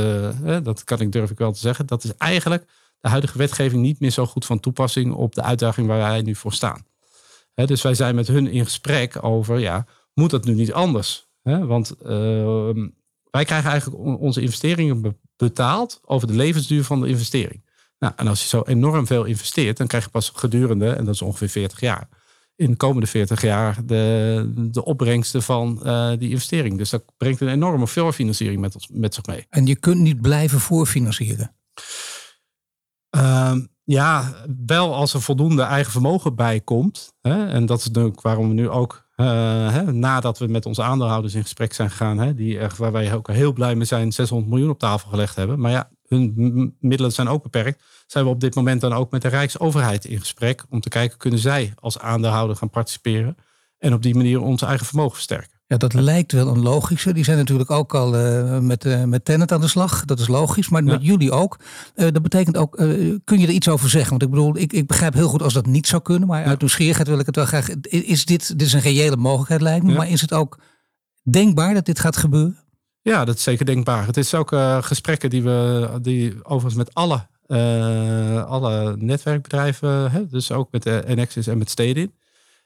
dat 0.63 0.83
kan 0.83 0.99
ik 0.99 1.11
durf 1.11 1.31
ik 1.31 1.37
wel 1.37 1.51
te 1.51 1.59
zeggen. 1.59 1.85
Dat 1.85 2.03
is 2.03 2.15
eigenlijk 2.17 2.65
de 2.99 3.09
huidige 3.09 3.37
wetgeving 3.37 3.81
niet 3.81 3.99
meer 3.99 4.11
zo 4.11 4.25
goed 4.25 4.45
van 4.45 4.59
toepassing 4.59 5.13
op 5.13 5.35
de 5.35 5.43
uitdaging 5.43 5.87
waar 5.87 5.97
wij 5.97 6.21
nu 6.21 6.35
voor 6.35 6.53
staan 6.53 6.86
dus 7.65 7.81
wij 7.81 7.93
zijn 7.93 8.15
met 8.15 8.27
hun 8.27 8.47
in 8.47 8.63
gesprek 8.63 9.23
over, 9.23 9.59
ja, 9.59 9.85
moet 10.13 10.29
dat 10.29 10.45
nu 10.45 10.53
niet 10.53 10.73
anders? 10.73 11.25
want 11.41 11.95
ehm, 12.01 12.87
wij 13.31 13.45
krijgen 13.45 13.69
eigenlijk 13.69 14.03
onze 14.21 14.41
investeringen 14.41 15.19
betaald 15.35 15.99
over 16.05 16.27
de 16.27 16.33
levensduur 16.33 16.83
van 16.83 17.01
de 17.01 17.07
investering. 17.07 17.65
Nou, 17.99 18.13
en 18.15 18.27
als 18.27 18.41
je 18.41 18.47
zo 18.47 18.61
enorm 18.65 19.07
veel 19.07 19.23
investeert, 19.23 19.77
dan 19.77 19.87
krijg 19.87 20.03
je 20.03 20.09
pas 20.09 20.31
gedurende, 20.35 20.89
en 20.89 21.05
dat 21.05 21.13
is 21.13 21.21
ongeveer 21.21 21.49
40 21.49 21.79
jaar, 21.79 22.09
in 22.55 22.71
de 22.71 22.77
komende 22.77 23.07
40 23.07 23.41
jaar 23.41 23.85
de, 23.85 24.51
de 24.71 24.85
opbrengsten 24.85 25.43
van 25.43 25.79
uh, 25.83 26.09
die 26.17 26.29
investering. 26.29 26.77
Dus 26.77 26.89
dat 26.89 27.03
brengt 27.17 27.41
een 27.41 27.47
enorme 27.47 27.87
voorfinanciering 27.87 28.61
met, 28.61 28.75
ons, 28.75 28.87
met 28.91 29.13
zich 29.13 29.25
mee. 29.25 29.45
En 29.49 29.65
je 29.65 29.75
kunt 29.75 29.99
niet 29.99 30.21
blijven 30.21 30.59
voorfinancieren? 30.59 31.55
Uh, 33.17 33.55
ja, 33.87 34.33
wel 34.65 34.95
als 34.95 35.13
er 35.13 35.21
voldoende 35.21 35.61
eigen 35.61 35.91
vermogen 35.91 36.35
bij 36.35 36.59
komt. 36.59 37.13
Hè, 37.21 37.47
en 37.47 37.65
dat 37.65 37.79
is 37.79 37.85
natuurlijk 37.85 38.21
waarom 38.21 38.47
we 38.47 38.53
nu 38.53 38.69
ook, 38.69 39.07
uh, 39.15 39.25
hè, 39.71 39.93
nadat 39.93 40.37
we 40.37 40.47
met 40.47 40.65
onze 40.65 40.83
aandeelhouders 40.83 41.33
in 41.33 41.41
gesprek 41.41 41.73
zijn 41.73 41.89
gegaan, 41.89 42.17
hè, 42.17 42.33
die 42.33 42.59
waar 42.77 42.91
wij 42.91 43.13
ook 43.13 43.27
heel 43.27 43.53
blij 43.53 43.75
mee 43.75 43.85
zijn, 43.85 44.11
600 44.11 44.49
miljoen 44.51 44.69
op 44.69 44.79
tafel 44.79 45.09
gelegd 45.09 45.35
hebben. 45.35 45.59
Maar 45.59 45.71
ja, 45.71 45.89
hun 46.07 46.75
middelen 46.79 47.11
zijn 47.11 47.27
ook 47.27 47.43
beperkt. 47.43 47.83
Zijn 48.07 48.25
we 48.25 48.29
op 48.29 48.39
dit 48.39 48.55
moment 48.55 48.81
dan 48.81 48.93
ook 48.93 49.11
met 49.11 49.21
de 49.21 49.27
Rijksoverheid 49.27 50.05
in 50.05 50.19
gesprek 50.19 50.65
om 50.69 50.79
te 50.79 50.89
kijken, 50.89 51.17
kunnen 51.17 51.39
zij 51.39 51.73
als 51.79 51.99
aandeelhouder 51.99 52.55
gaan 52.55 52.69
participeren 52.69 53.37
en 53.77 53.93
op 53.93 54.01
die 54.01 54.15
manier 54.15 54.41
ons 54.41 54.61
eigen 54.61 54.85
vermogen 54.85 55.15
versterken. 55.15 55.56
Ja, 55.69 55.77
dat 55.77 55.93
lijkt 55.93 56.31
wel 56.31 56.47
een 56.47 56.61
logische. 56.61 57.13
Die 57.13 57.23
zijn 57.23 57.37
natuurlijk 57.37 57.71
ook 57.71 57.95
al 57.95 58.15
uh, 58.15 58.59
met, 58.59 58.85
uh, 58.85 59.03
met 59.03 59.25
Tenet 59.25 59.51
aan 59.51 59.61
de 59.61 59.67
slag. 59.67 60.05
Dat 60.05 60.19
is 60.19 60.27
logisch. 60.27 60.69
Maar 60.69 60.83
met 60.83 61.03
jullie 61.03 61.31
ook. 61.31 61.59
Uh, 61.95 62.07
dat 62.11 62.21
betekent 62.21 62.57
ook, 62.57 62.75
kun 63.23 63.39
je 63.39 63.47
er 63.47 63.53
iets 63.53 63.69
over 63.69 63.89
zeggen? 63.89 64.09
Want 64.09 64.23
ik 64.23 64.29
bedoel, 64.29 64.57
ik, 64.57 64.73
ik 64.73 64.87
begrijp 64.87 65.13
heel 65.13 65.27
goed 65.27 65.41
als 65.41 65.53
dat 65.53 65.65
niet 65.65 65.87
zou 65.87 66.01
kunnen. 66.01 66.27
Maar 66.27 66.41
ja. 66.41 66.45
uit 66.45 66.59
nieuwsgierigheid 66.59 67.07
wil 67.07 67.19
ik 67.19 67.25
het 67.25 67.35
wel 67.35 67.45
graag. 67.45 67.69
Is 67.89 68.25
dit, 68.25 68.47
dit 68.59 68.67
is 68.67 68.73
een 68.73 68.79
reële 68.79 69.15
mogelijkheid 69.15 69.61
lijkt 69.61 69.85
me. 69.85 69.93
Maar 69.93 70.09
is 70.09 70.21
het 70.21 70.33
ook 70.33 70.59
denkbaar 71.23 71.73
dat 71.73 71.85
dit 71.85 71.99
gaat 71.99 72.17
gebeuren? 72.17 72.57
Ja, 73.01 73.25
dat 73.25 73.35
is 73.35 73.43
zeker 73.43 73.65
denkbaar. 73.65 74.05
Het 74.05 74.17
is 74.17 74.33
ook 74.33 74.55
gesprekken 74.81 75.29
die 75.29 75.43
we 75.43 75.89
die 76.01 76.45
overigens 76.45 76.75
met 76.75 76.93
alle, 76.93 77.27
alle 78.45 78.95
netwerkbedrijven, 78.99 80.11
hè, 80.11 80.27
dus 80.27 80.51
ook 80.51 80.71
met 80.71 80.83
de 80.83 81.03
Nexus 81.07 81.47
en 81.47 81.57
met 81.57 81.69
Stedin. 81.69 82.11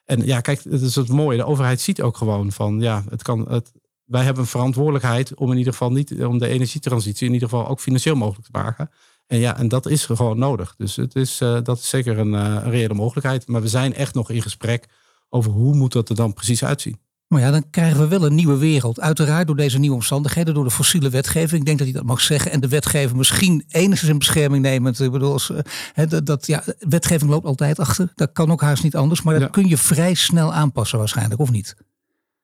En 0.05 0.25
ja, 0.25 0.41
kijk, 0.41 0.63
het 0.63 0.81
is 0.81 0.96
het 0.96 1.08
mooie. 1.08 1.38
De 1.38 1.46
overheid 1.46 1.81
ziet 1.81 2.01
ook 2.01 2.17
gewoon 2.17 2.51
van, 2.51 2.79
ja, 2.79 3.03
het 3.10 3.24
kan, 3.24 3.51
het, 3.51 3.72
wij 4.05 4.24
hebben 4.24 4.43
een 4.43 4.50
verantwoordelijkheid 4.50 5.36
om 5.36 5.51
in 5.51 5.58
ieder 5.58 5.74
geval 5.74 5.91
niet, 5.91 6.24
om 6.24 6.38
de 6.38 6.48
energietransitie 6.48 7.27
in 7.27 7.34
ieder 7.34 7.50
geval 7.50 7.67
ook 7.67 7.79
financieel 7.79 8.15
mogelijk 8.15 8.46
te 8.46 8.58
maken. 8.58 8.89
En 9.27 9.39
ja, 9.39 9.58
en 9.58 9.67
dat 9.67 9.86
is 9.86 10.05
gewoon 10.05 10.38
nodig. 10.38 10.74
Dus 10.77 10.96
het 10.96 11.15
is, 11.15 11.41
uh, 11.41 11.58
dat 11.63 11.77
is 11.77 11.89
zeker 11.89 12.17
een, 12.17 12.34
uh, 12.34 12.39
een 12.39 12.70
reële 12.70 12.93
mogelijkheid. 12.93 13.48
Maar 13.48 13.62
we 13.62 13.67
zijn 13.67 13.93
echt 13.93 14.13
nog 14.13 14.29
in 14.29 14.41
gesprek 14.41 14.88
over 15.29 15.51
hoe 15.51 15.75
moet 15.75 15.91
dat 15.91 16.10
er 16.10 16.15
dan 16.15 16.34
precies 16.34 16.63
uitzien. 16.63 17.00
Maar 17.32 17.42
ja, 17.42 17.52
dan 17.52 17.70
krijgen 17.70 18.00
we 18.00 18.08
wel 18.08 18.26
een 18.26 18.36
nieuwe 18.36 18.58
wereld. 18.58 19.00
Uiteraard 19.00 19.48
door 19.48 19.56
deze 19.56 19.80
nieuwe 19.80 19.96
omstandigheden, 19.96 20.54
door 20.54 20.64
de 20.64 20.72
fossiele 20.72 21.10
wetgeving. 21.10 21.60
Ik 21.60 21.66
denk 21.66 21.78
dat 21.78 21.88
hij 21.88 21.96
dat 21.96 22.06
mag 22.06 22.22
zeggen. 22.22 22.52
En 22.52 22.60
de 22.60 22.68
wetgever 22.68 23.18
misschien 23.18 23.64
enigszins 23.68 24.12
in 24.12 24.18
bescherming 24.18 24.64
nemend. 24.64 25.00
Ik 25.00 25.12
bedoel, 25.12 25.32
als, 25.32 25.52
he, 25.94 26.08
dat, 26.08 26.26
dat, 26.26 26.48
ja, 26.48 26.64
wetgeving 26.80 27.32
loopt 27.32 27.46
altijd 27.46 27.80
achter. 27.80 28.12
Dat 28.16 28.32
kan 28.34 28.52
ook 28.52 28.62
haast 28.62 28.84
niet 28.84 28.96
anders. 28.96 29.22
Maar 29.22 29.40
dat 29.40 29.50
kun 29.50 29.68
je 29.68 29.78
vrij 29.78 30.14
snel 30.14 30.54
aanpassen 30.54 30.98
waarschijnlijk, 30.98 31.42
of 31.42 31.52
niet? 31.52 31.76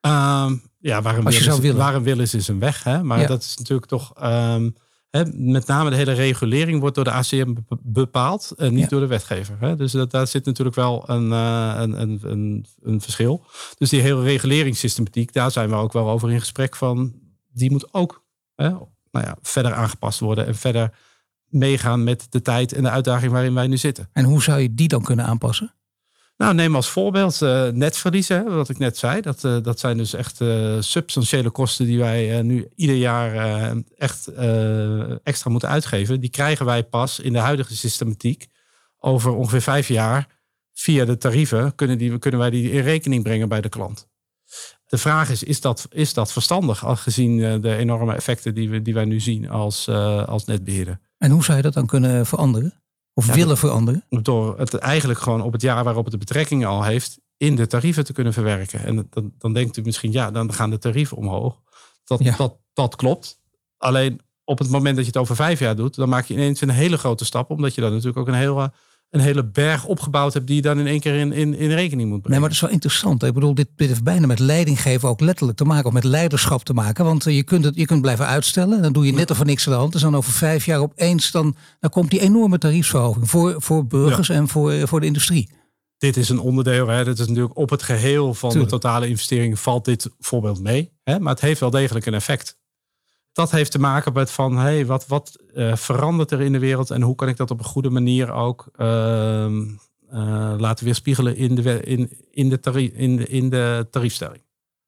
Um, 0.01 0.61
ja, 0.79 1.01
waar 1.01 1.17
een, 1.17 1.23
wil 1.23 1.63
is, 1.63 1.71
waar 1.71 1.95
een 1.95 2.03
wil 2.03 2.19
is, 2.19 2.33
is 2.33 2.47
een 2.47 2.59
weg. 2.59 2.83
Hè? 2.83 3.03
Maar 3.03 3.27
dat 3.27 3.41
is 3.41 3.55
natuurlijk 3.57 3.87
toch... 3.87 4.13
Um, 4.23 4.75
met 5.33 5.67
name 5.67 5.89
de 5.89 5.95
hele 5.95 6.11
regulering 6.11 6.79
wordt 6.79 6.95
door 6.95 7.03
de 7.03 7.11
ACM 7.11 7.55
bepaald 7.81 8.53
en 8.57 8.73
niet 8.73 8.89
door 8.89 8.99
de 8.99 9.07
wetgever. 9.07 9.77
Dus 9.77 9.91
dat, 9.91 10.11
daar 10.11 10.27
zit 10.27 10.45
natuurlijk 10.45 10.75
wel 10.75 11.09
een, 11.09 11.27
uh, 11.27 11.73
een, 11.77 12.01
een, 12.01 12.65
een, 12.81 13.01
verschil. 13.01 13.45
Dus 13.77 13.89
die 13.89 14.01
hele 14.01 14.23
reguleringssystematiek, 14.23 15.33
daar 15.33 15.51
zijn 15.51 15.69
we 15.69 15.75
ook 15.75 15.93
wel 15.93 16.09
over 16.09 16.31
in 16.31 16.39
gesprek 16.39 16.75
van. 16.75 17.13
Die 17.51 17.71
moet 17.71 17.93
ook 17.93 18.25
hè, 18.55 18.69
nou 18.69 19.25
ja, 19.25 19.37
verder 19.41 19.73
aangepast 19.73 20.19
worden 20.19 20.45
en 20.45 20.55
verder 20.55 20.93
meegaan 21.45 22.03
met 22.03 22.27
de 22.29 22.41
tijd 22.41 22.73
en 22.73 22.83
de 22.83 22.89
uitdaging 22.89 23.31
waarin 23.31 23.53
wij 23.53 23.67
nu 23.67 23.77
zitten. 23.77 24.09
En 24.13 24.23
hoe 24.23 24.43
zou 24.43 24.59
je 24.59 24.73
die 24.73 24.87
dan 24.87 25.03
kunnen 25.03 25.25
aanpassen? 25.25 25.73
Nou, 26.37 26.53
neem 26.53 26.75
als 26.75 26.89
voorbeeld 26.89 27.41
uh, 27.41 27.67
netverliezen, 27.67 28.55
wat 28.55 28.69
ik 28.69 28.77
net 28.77 28.97
zei. 28.97 29.21
Dat, 29.21 29.43
uh, 29.43 29.57
dat 29.61 29.79
zijn 29.79 29.97
dus 29.97 30.13
echt 30.13 30.41
uh, 30.41 30.75
substantiële 30.79 31.49
kosten 31.49 31.85
die 31.85 31.99
wij 31.99 32.41
nu 32.41 32.67
ieder 32.75 32.95
jaar 32.95 33.75
echt 33.95 34.27
extra 35.23 35.49
moeten 35.49 35.69
uitgeven. 35.69 36.19
Die 36.19 36.29
krijgen 36.29 36.65
wij 36.65 36.83
pas 36.83 37.19
in 37.19 37.33
de 37.33 37.39
huidige 37.39 37.75
systematiek 37.75 38.47
over 38.99 39.31
ongeveer 39.31 39.61
vijf 39.61 39.87
jaar. 39.87 40.35
Via 40.73 41.05
de 41.05 41.17
tarieven 41.17 41.75
kunnen, 41.75 41.97
die, 41.97 42.19
kunnen 42.19 42.39
wij 42.39 42.49
die 42.49 42.71
in 42.71 42.81
rekening 42.81 43.23
brengen 43.23 43.49
bij 43.49 43.61
de 43.61 43.69
klant. 43.69 44.07
De 44.87 44.97
vraag 44.97 45.29
is, 45.29 45.43
is 45.43 45.61
dat, 45.61 45.87
is 45.89 46.13
dat 46.13 46.31
verstandig, 46.31 46.83
gezien 46.85 47.61
de 47.61 47.75
enorme 47.75 48.15
effecten 48.15 48.55
die, 48.55 48.69
we, 48.69 48.81
die 48.81 48.93
wij 48.93 49.05
nu 49.05 49.19
zien 49.19 49.49
als, 49.49 49.89
als 50.27 50.45
netbeheerder? 50.45 50.99
En 51.17 51.31
hoe 51.31 51.43
zou 51.43 51.57
je 51.57 51.63
dat 51.63 51.73
dan 51.73 51.85
kunnen 51.85 52.25
veranderen? 52.25 52.73
Of 53.17 53.33
willen 53.33 53.57
veranderen? 53.57 54.03
Door 54.09 54.59
het 54.59 54.73
eigenlijk 54.73 55.19
gewoon 55.19 55.41
op 55.41 55.51
het 55.51 55.61
jaar 55.61 55.83
waarop 55.83 56.03
het 56.03 56.11
de 56.11 56.17
betrekking 56.19 56.65
al 56.65 56.83
heeft, 56.83 57.19
in 57.37 57.55
de 57.55 57.67
tarieven 57.67 58.05
te 58.05 58.13
kunnen 58.13 58.33
verwerken. 58.33 58.85
En 58.85 59.07
dan, 59.09 59.33
dan 59.37 59.53
denkt 59.53 59.77
u 59.77 59.81
misschien, 59.81 60.11
ja, 60.11 60.31
dan 60.31 60.53
gaan 60.53 60.69
de 60.69 60.77
tarieven 60.77 61.17
omhoog. 61.17 61.61
Dat, 62.03 62.21
dat, 62.37 62.57
dat 62.73 62.95
klopt. 62.95 63.39
Alleen 63.77 64.21
op 64.43 64.59
het 64.59 64.69
moment 64.69 64.95
dat 64.95 65.05
je 65.05 65.11
het 65.11 65.21
over 65.21 65.35
vijf 65.35 65.59
jaar 65.59 65.75
doet, 65.75 65.95
dan 65.95 66.09
maak 66.09 66.25
je 66.25 66.33
ineens 66.33 66.61
een 66.61 66.69
hele 66.69 66.97
grote 66.97 67.25
stap. 67.25 67.49
Omdat 67.49 67.75
je 67.75 67.81
dan 67.81 67.89
natuurlijk 67.89 68.17
ook 68.17 68.27
een 68.27 68.33
hele 68.33 68.71
een 69.09 69.19
hele 69.19 69.45
berg 69.45 69.85
opgebouwd 69.85 70.33
hebt 70.33 70.47
die 70.47 70.55
je 70.55 70.61
dan 70.61 70.79
in 70.79 70.87
één 70.87 70.99
keer 70.99 71.15
in, 71.15 71.31
in, 71.31 71.57
in 71.57 71.69
rekening 71.69 72.09
moet 72.09 72.21
brengen. 72.21 72.29
Nee, 72.29 72.39
maar 72.39 72.49
dat 72.49 72.57
is 72.57 72.61
wel 72.61 72.69
interessant. 72.69 73.23
Ik 73.23 73.33
bedoel, 73.33 73.53
dit, 73.53 73.67
dit 73.75 73.87
heeft 73.87 74.03
bijna 74.03 74.27
met 74.27 74.39
leiding 74.39 74.81
geven 74.81 75.09
ook 75.09 75.19
letterlijk 75.19 75.57
te 75.57 75.65
maken, 75.65 75.85
of 75.85 75.93
met 75.93 76.03
leiderschap 76.03 76.63
te 76.63 76.73
maken. 76.73 77.05
Want 77.05 77.25
eh, 77.25 77.35
je 77.35 77.43
kunt 77.43 77.63
het 77.63 77.75
je 77.75 77.85
kunt 77.85 78.01
blijven 78.01 78.25
uitstellen. 78.25 78.81
Dan 78.81 78.93
doe 78.93 79.05
je 79.05 79.13
net 79.13 79.31
of 79.31 79.39
er 79.39 79.45
niks 79.45 79.67
aan 79.67 79.73
de 79.73 79.79
hand 79.79 79.95
is. 79.95 80.01
Dan 80.01 80.15
over 80.15 80.31
vijf 80.31 80.65
jaar 80.65 80.79
opeens, 80.79 81.31
dan, 81.31 81.55
dan 81.79 81.89
komt 81.89 82.09
die 82.09 82.19
enorme 82.19 82.57
tariefsverhoging 82.57 83.29
voor, 83.29 83.55
voor 83.57 83.85
burgers 83.85 84.29
en 84.29 84.47
voor, 84.47 84.71
eh, 84.71 84.83
voor 84.85 84.99
de 84.99 85.05
industrie. 85.05 85.49
Dit 85.97 86.17
is 86.17 86.29
een 86.29 86.39
onderdeel. 86.39 86.87
Hè. 86.87 87.03
Dat 87.03 87.19
is 87.19 87.27
natuurlijk 87.27 87.57
op 87.57 87.69
het 87.69 87.83
geheel 87.83 88.33
van 88.33 88.49
de 88.49 88.65
totale 88.65 89.07
investering 89.07 89.59
valt 89.59 89.85
dit 89.85 90.09
voorbeeld 90.19 90.61
mee. 90.61 90.91
Hè. 91.03 91.19
Maar 91.19 91.33
het 91.33 91.41
heeft 91.41 91.59
wel 91.59 91.69
degelijk 91.69 92.05
een 92.05 92.13
effect 92.13 92.57
dat 93.37 93.51
heeft 93.51 93.71
te 93.71 93.79
maken 93.79 94.13
met 94.13 94.31
van 94.31 94.57
hey, 94.57 94.85
wat, 94.85 95.07
wat 95.07 95.37
uh, 95.55 95.75
verandert 95.75 96.31
er 96.31 96.41
in 96.41 96.51
de 96.51 96.59
wereld 96.59 96.91
en 96.91 97.01
hoe 97.01 97.15
kan 97.15 97.27
ik 97.27 97.37
dat 97.37 97.51
op 97.51 97.59
een 97.59 97.65
goede 97.65 97.89
manier 97.89 98.31
ook 98.31 98.67
uh, 98.77 98.87
uh, 100.13 100.53
laten 100.57 100.85
weerspiegelen 100.85 101.35
in 101.35 101.55
de, 101.55 101.81
in, 101.83 102.11
in, 102.31 102.49
de 102.49 102.59
tarief, 102.59 102.91
in, 102.93 103.15
de, 103.15 103.27
in 103.27 103.49
de 103.49 103.87
tariefstelling. 103.91 104.41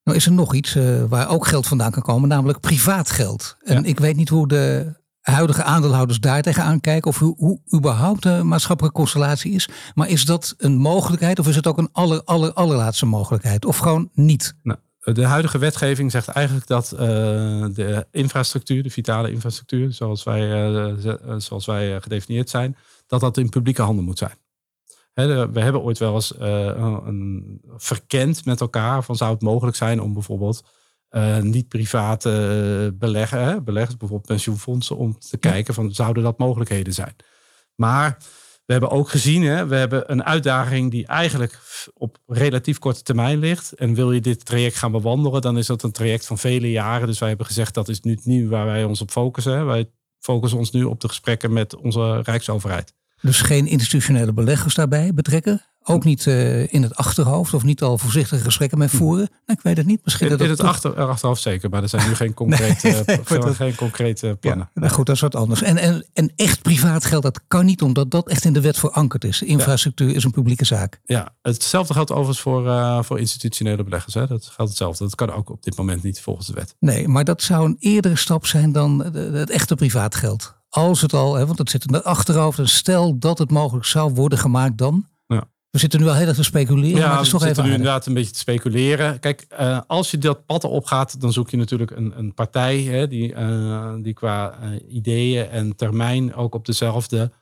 Nou 0.04 0.16
is 0.16 0.26
er 0.26 0.32
nog 0.32 0.54
iets 0.54 0.74
eh, 0.74 1.04
waar 1.08 1.28
ook 1.28 1.46
geld 1.46 1.66
vandaan 1.66 1.90
kan 1.90 2.02
komen, 2.02 2.28
namelijk 2.28 2.60
privaat 2.60 3.10
geld. 3.10 3.56
En 3.62 3.84
ik 3.84 3.98
weet 3.98 4.16
niet 4.16 4.28
hoe 4.28 4.48
de 4.48 4.94
huidige 5.20 5.62
aandeelhouders 5.62 6.20
daar 6.20 6.42
tegenaan 6.42 6.80
kijken 6.80 7.10
of 7.10 7.18
hoe, 7.18 7.34
hoe 7.36 7.60
überhaupt 7.74 8.22
de 8.22 8.42
maatschappelijke 8.42 8.98
constellatie 8.98 9.52
is. 9.52 9.68
Maar 9.94 10.08
is 10.08 10.24
dat 10.24 10.54
een 10.58 10.76
mogelijkheid 10.76 11.38
of 11.38 11.48
is 11.48 11.56
het 11.56 11.66
ook 11.66 11.78
een 11.78 11.92
aller, 11.92 12.24
aller, 12.24 12.52
allerlaatste 12.52 13.06
mogelijkheid? 13.06 13.64
Of 13.64 13.78
gewoon 13.78 14.10
niet? 14.12 14.54
Nou, 14.62 14.78
de 15.00 15.24
huidige 15.24 15.58
wetgeving 15.58 16.10
zegt 16.10 16.28
eigenlijk 16.28 16.66
dat 16.66 16.92
uh, 16.92 16.98
de 17.72 18.06
infrastructuur, 18.10 18.82
de 18.82 18.90
vitale 18.90 19.30
infrastructuur, 19.30 19.92
zoals 19.92 20.22
wij, 20.22 20.72
uh, 20.72 20.94
zoals 21.36 21.66
wij 21.66 22.00
gedefinieerd 22.00 22.50
zijn, 22.50 22.76
dat 23.06 23.20
dat 23.20 23.36
in 23.36 23.48
publieke 23.48 23.82
handen 23.82 24.04
moet 24.04 24.18
zijn. 24.18 24.36
we 25.52 25.60
hebben 25.60 25.82
ooit 25.82 25.98
wel 25.98 26.14
eens 26.14 26.34
een, 26.38 27.60
verkend 27.76 28.44
met 28.44 28.60
elkaar 28.60 29.04
van 29.04 29.16
zou 29.16 29.32
het 29.32 29.42
mogelijk 29.42 29.76
zijn 29.76 30.00
om 30.00 30.12
bijvoorbeeld 30.12 30.64
niet 31.40 31.68
private 31.68 32.94
beleggen, 32.98 33.64
beleggers, 33.64 33.96
bijvoorbeeld 33.96 34.28
pensioenfondsen, 34.28 34.96
om 34.96 35.18
te 35.18 35.36
kijken 35.36 35.74
van 35.74 35.92
zouden 35.92 36.22
dat 36.22 36.38
mogelijkheden 36.38 36.92
zijn. 36.92 37.16
Maar 37.74 38.16
we 38.70 38.76
hebben 38.76 38.98
ook 38.98 39.08
gezien, 39.08 39.42
hè, 39.42 39.66
we 39.66 39.76
hebben 39.76 40.12
een 40.12 40.24
uitdaging 40.24 40.90
die 40.90 41.06
eigenlijk 41.06 41.58
op 41.94 42.18
relatief 42.26 42.78
korte 42.78 43.02
termijn 43.02 43.38
ligt. 43.38 43.72
En 43.72 43.94
wil 43.94 44.12
je 44.12 44.20
dit 44.20 44.44
traject 44.44 44.76
gaan 44.76 44.92
bewandelen, 44.92 45.40
dan 45.40 45.58
is 45.58 45.66
dat 45.66 45.82
een 45.82 45.92
traject 45.92 46.26
van 46.26 46.38
vele 46.38 46.70
jaren. 46.70 47.06
Dus 47.06 47.18
wij 47.18 47.28
hebben 47.28 47.46
gezegd 47.46 47.74
dat 47.74 47.88
is 47.88 48.00
nu 48.00 48.18
niet 48.22 48.48
waar 48.48 48.66
wij 48.66 48.84
ons 48.84 49.00
op 49.00 49.10
focussen. 49.10 49.66
Wij 49.66 49.90
focussen 50.18 50.58
ons 50.58 50.70
nu 50.70 50.84
op 50.84 51.00
de 51.00 51.08
gesprekken 51.08 51.52
met 51.52 51.76
onze 51.76 52.20
Rijksoverheid. 52.22 52.94
Dus 53.20 53.40
geen 53.40 53.66
institutionele 53.66 54.32
beleggers 54.32 54.74
daarbij 54.74 55.14
betrekken? 55.14 55.62
Ook 55.82 56.04
niet 56.04 56.26
uh, 56.26 56.72
in 56.72 56.82
het 56.82 56.96
achterhoofd 56.96 57.54
of 57.54 57.62
niet 57.62 57.82
al 57.82 57.98
voorzichtige 57.98 58.42
gesprekken 58.42 58.78
mee 58.78 58.88
voeren? 58.88 59.28
Nou, 59.46 59.58
ik 59.58 59.60
weet 59.60 59.76
het 59.76 59.86
niet. 59.86 60.00
Misschien 60.04 60.26
in, 60.26 60.32
dat 60.36 60.46
in 60.46 60.50
het 60.50 60.60
achter, 60.60 60.94
achterhoofd 60.94 61.42
zeker, 61.42 61.70
maar 61.70 61.82
er 61.82 61.88
zijn 61.88 62.08
nu 62.08 62.14
geen 62.14 62.34
concrete, 62.42 62.88
nee, 63.06 63.38
nee, 63.38 63.54
geen 63.54 63.74
concrete 63.74 64.36
plannen. 64.40 64.70
Ja, 64.74 64.80
nou 64.80 64.92
goed, 64.92 65.06
dat 65.06 65.14
is 65.14 65.20
wat 65.20 65.34
anders. 65.34 65.62
En, 65.62 65.76
en, 65.76 66.06
en 66.12 66.32
echt 66.36 66.62
privaat 66.62 67.04
geld, 67.04 67.22
dat 67.22 67.40
kan 67.48 67.64
niet 67.64 67.82
omdat 67.82 68.10
dat 68.10 68.28
echt 68.28 68.44
in 68.44 68.52
de 68.52 68.60
wet 68.60 68.78
verankerd 68.78 69.24
is. 69.24 69.42
Infrastructuur 69.42 70.14
is 70.14 70.24
een 70.24 70.30
publieke 70.30 70.64
zaak. 70.64 71.00
Ja, 71.04 71.34
hetzelfde 71.42 71.94
geldt 71.94 72.10
overigens 72.10 72.40
voor, 72.40 72.66
uh, 72.66 73.02
voor 73.02 73.18
institutionele 73.18 73.84
beleggers. 73.84 74.14
Hè. 74.14 74.26
Dat 74.26 74.44
geldt 74.44 74.70
hetzelfde. 74.70 75.04
Dat 75.04 75.14
kan 75.14 75.32
ook 75.32 75.50
op 75.50 75.62
dit 75.62 75.76
moment 75.76 76.02
niet 76.02 76.20
volgens 76.20 76.46
de 76.46 76.52
wet. 76.52 76.74
Nee, 76.78 77.08
maar 77.08 77.24
dat 77.24 77.42
zou 77.42 77.64
een 77.64 77.76
eerdere 77.78 78.16
stap 78.16 78.46
zijn 78.46 78.72
dan 78.72 79.04
het 79.14 79.50
echte 79.50 79.74
privaat 79.74 80.14
geld. 80.14 80.58
Als 80.68 81.00
het 81.00 81.12
al, 81.12 81.34
hè, 81.34 81.46
want 81.46 81.58
dat 81.58 81.70
zit 81.70 81.84
in 81.84 81.92
de 81.92 82.04
achterhoofd. 82.04 82.58
En 82.58 82.68
stel 82.68 83.18
dat 83.18 83.38
het 83.38 83.50
mogelijk 83.50 83.86
zou 83.86 84.14
worden 84.14 84.38
gemaakt 84.38 84.78
dan. 84.78 85.06
We 85.70 85.78
zitten 85.78 86.00
nu 86.00 86.06
al 86.06 86.14
heel 86.14 86.26
erg 86.26 86.36
te 86.36 86.42
speculeren. 86.42 86.98
Ja, 86.98 87.08
maar 87.08 87.20
we 87.20 87.38
zitten 87.38 87.64
nu 87.64 87.70
inderdaad 87.70 88.06
een 88.06 88.14
beetje 88.14 88.32
te 88.32 88.38
speculeren. 88.38 89.20
Kijk, 89.20 89.46
uh, 89.60 89.80
als 89.86 90.10
je 90.10 90.18
dat 90.18 90.46
pad 90.46 90.64
opgaat, 90.64 91.20
dan 91.20 91.32
zoek 91.32 91.50
je 91.50 91.56
natuurlijk 91.56 91.90
een, 91.90 92.18
een 92.18 92.34
partij 92.34 92.80
hè, 92.80 93.08
die, 93.08 93.32
uh, 93.32 93.94
die 94.02 94.12
qua 94.12 94.58
uh, 94.62 94.94
ideeën 94.94 95.48
en 95.48 95.76
termijn 95.76 96.34
ook 96.34 96.54
op 96.54 96.66
dezelfde, 96.66 97.32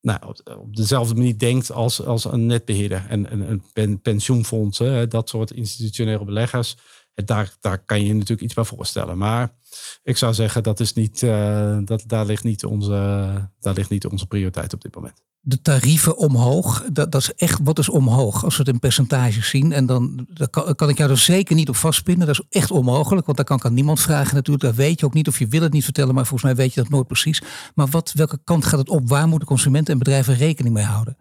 nou, 0.00 0.18
op, 0.26 0.56
op, 0.58 0.76
dezelfde 0.76 1.14
manier 1.14 1.38
denkt 1.38 1.72
als, 1.72 2.04
als 2.04 2.24
een 2.24 2.46
netbeheerder 2.46 3.06
en 3.08 3.32
een, 3.32 3.50
een 3.50 3.62
pen, 3.72 4.00
pensioenfondsen, 4.00 5.08
dat 5.08 5.28
soort 5.28 5.50
institutionele 5.50 6.24
beleggers. 6.24 6.76
Daar, 7.24 7.56
daar 7.60 7.78
kan 7.78 8.04
je 8.04 8.12
natuurlijk 8.12 8.40
iets 8.40 8.54
bij 8.54 8.64
voorstellen. 8.64 9.18
Maar 9.18 9.52
ik 10.02 10.16
zou 10.16 10.34
zeggen, 10.34 10.62
dat 10.62 10.80
is 10.80 10.92
niet, 10.92 11.20
dat, 11.84 12.02
daar, 12.06 12.26
ligt 12.26 12.44
niet 12.44 12.64
onze, 12.64 12.92
daar 13.60 13.74
ligt 13.74 13.90
niet 13.90 14.06
onze 14.06 14.26
prioriteit 14.26 14.74
op 14.74 14.80
dit 14.82 14.94
moment 14.94 15.22
de 15.40 15.60
tarieven 15.62 16.16
omhoog. 16.16 16.84
Dat, 16.92 17.12
dat 17.12 17.20
is 17.20 17.34
echt 17.34 17.58
wat 17.62 17.78
is 17.78 17.88
omhoog. 17.88 18.44
Als 18.44 18.56
we 18.56 18.62
het 18.62 18.72
in 18.72 18.78
percentages 18.78 19.48
zien. 19.48 19.72
En 19.72 19.86
dan 19.86 20.26
kan, 20.50 20.74
kan, 20.74 20.88
ik 20.88 20.98
jou 20.98 21.10
er 21.10 21.18
zeker 21.18 21.54
niet 21.54 21.68
op 21.68 21.76
vastpinnen. 21.76 22.26
Dat 22.26 22.38
is 22.38 22.60
echt 22.60 22.70
onmogelijk. 22.70 23.26
Want 23.26 23.36
daar 23.36 23.46
kan 23.46 23.56
ik 23.56 23.64
aan 23.64 23.74
niemand 23.74 24.00
vragen 24.00 24.34
natuurlijk. 24.34 24.64
Dat 24.64 24.74
weet 24.74 25.00
je 25.00 25.06
ook 25.06 25.14
niet. 25.14 25.28
Of 25.28 25.38
je 25.38 25.46
wil 25.46 25.62
het 25.62 25.72
niet 25.72 25.84
vertellen. 25.84 26.14
Maar 26.14 26.26
volgens 26.26 26.52
mij 26.52 26.64
weet 26.64 26.74
je 26.74 26.80
dat 26.80 26.90
nooit 26.90 27.06
precies. 27.06 27.42
Maar 27.74 27.86
wat, 27.86 28.12
welke 28.12 28.38
kant 28.44 28.64
gaat 28.64 28.78
het 28.78 28.88
op? 28.88 29.08
Waar 29.08 29.28
moeten 29.28 29.48
consumenten 29.48 29.92
en 29.92 29.98
bedrijven 29.98 30.34
rekening 30.34 30.74
mee 30.74 30.84
houden? 30.84 31.16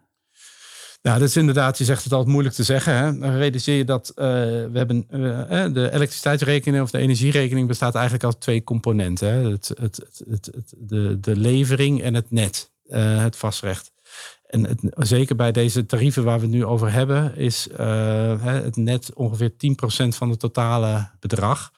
Nou, 1.01 1.19
dat 1.19 1.27
is 1.27 1.37
inderdaad, 1.37 1.77
je 1.77 1.83
zegt 1.83 2.03
het 2.03 2.13
altijd 2.13 2.31
moeilijk 2.31 2.55
te 2.55 2.63
zeggen. 2.63 2.93
Hè? 2.93 3.17
Dan 3.17 3.35
realiseer 3.35 3.77
je 3.77 3.85
dat 3.85 4.09
uh, 4.09 4.25
we 4.25 4.71
hebben 4.73 5.07
uh, 5.11 5.73
de 5.73 5.89
elektriciteitsrekening 5.91 6.83
of 6.83 6.91
de 6.91 6.97
energierekening 6.97 7.67
bestaat 7.67 7.95
eigenlijk 7.95 8.23
uit 8.23 8.41
twee 8.41 8.63
componenten. 8.63 9.27
Hè? 9.27 9.49
Het, 9.49 9.71
het, 9.79 10.23
het, 10.29 10.51
de, 10.77 11.19
de 11.19 11.35
levering 11.35 12.01
en 12.01 12.13
het 12.13 12.31
net, 12.31 12.71
uh, 12.87 13.21
het 13.21 13.35
vastrecht. 13.35 13.91
En 14.47 14.79
zeker 14.95 15.35
bij 15.35 15.51
deze 15.51 15.85
tarieven 15.85 16.23
waar 16.23 16.39
we 16.39 16.45
het 16.45 16.55
nu 16.55 16.65
over 16.65 16.91
hebben, 16.91 17.35
is 17.35 17.67
het 18.41 18.75
net 18.75 19.13
ongeveer 19.13 19.51
10% 19.51 19.55
van 20.07 20.29
het 20.29 20.39
totale 20.39 21.09
bedrag. 21.19 21.71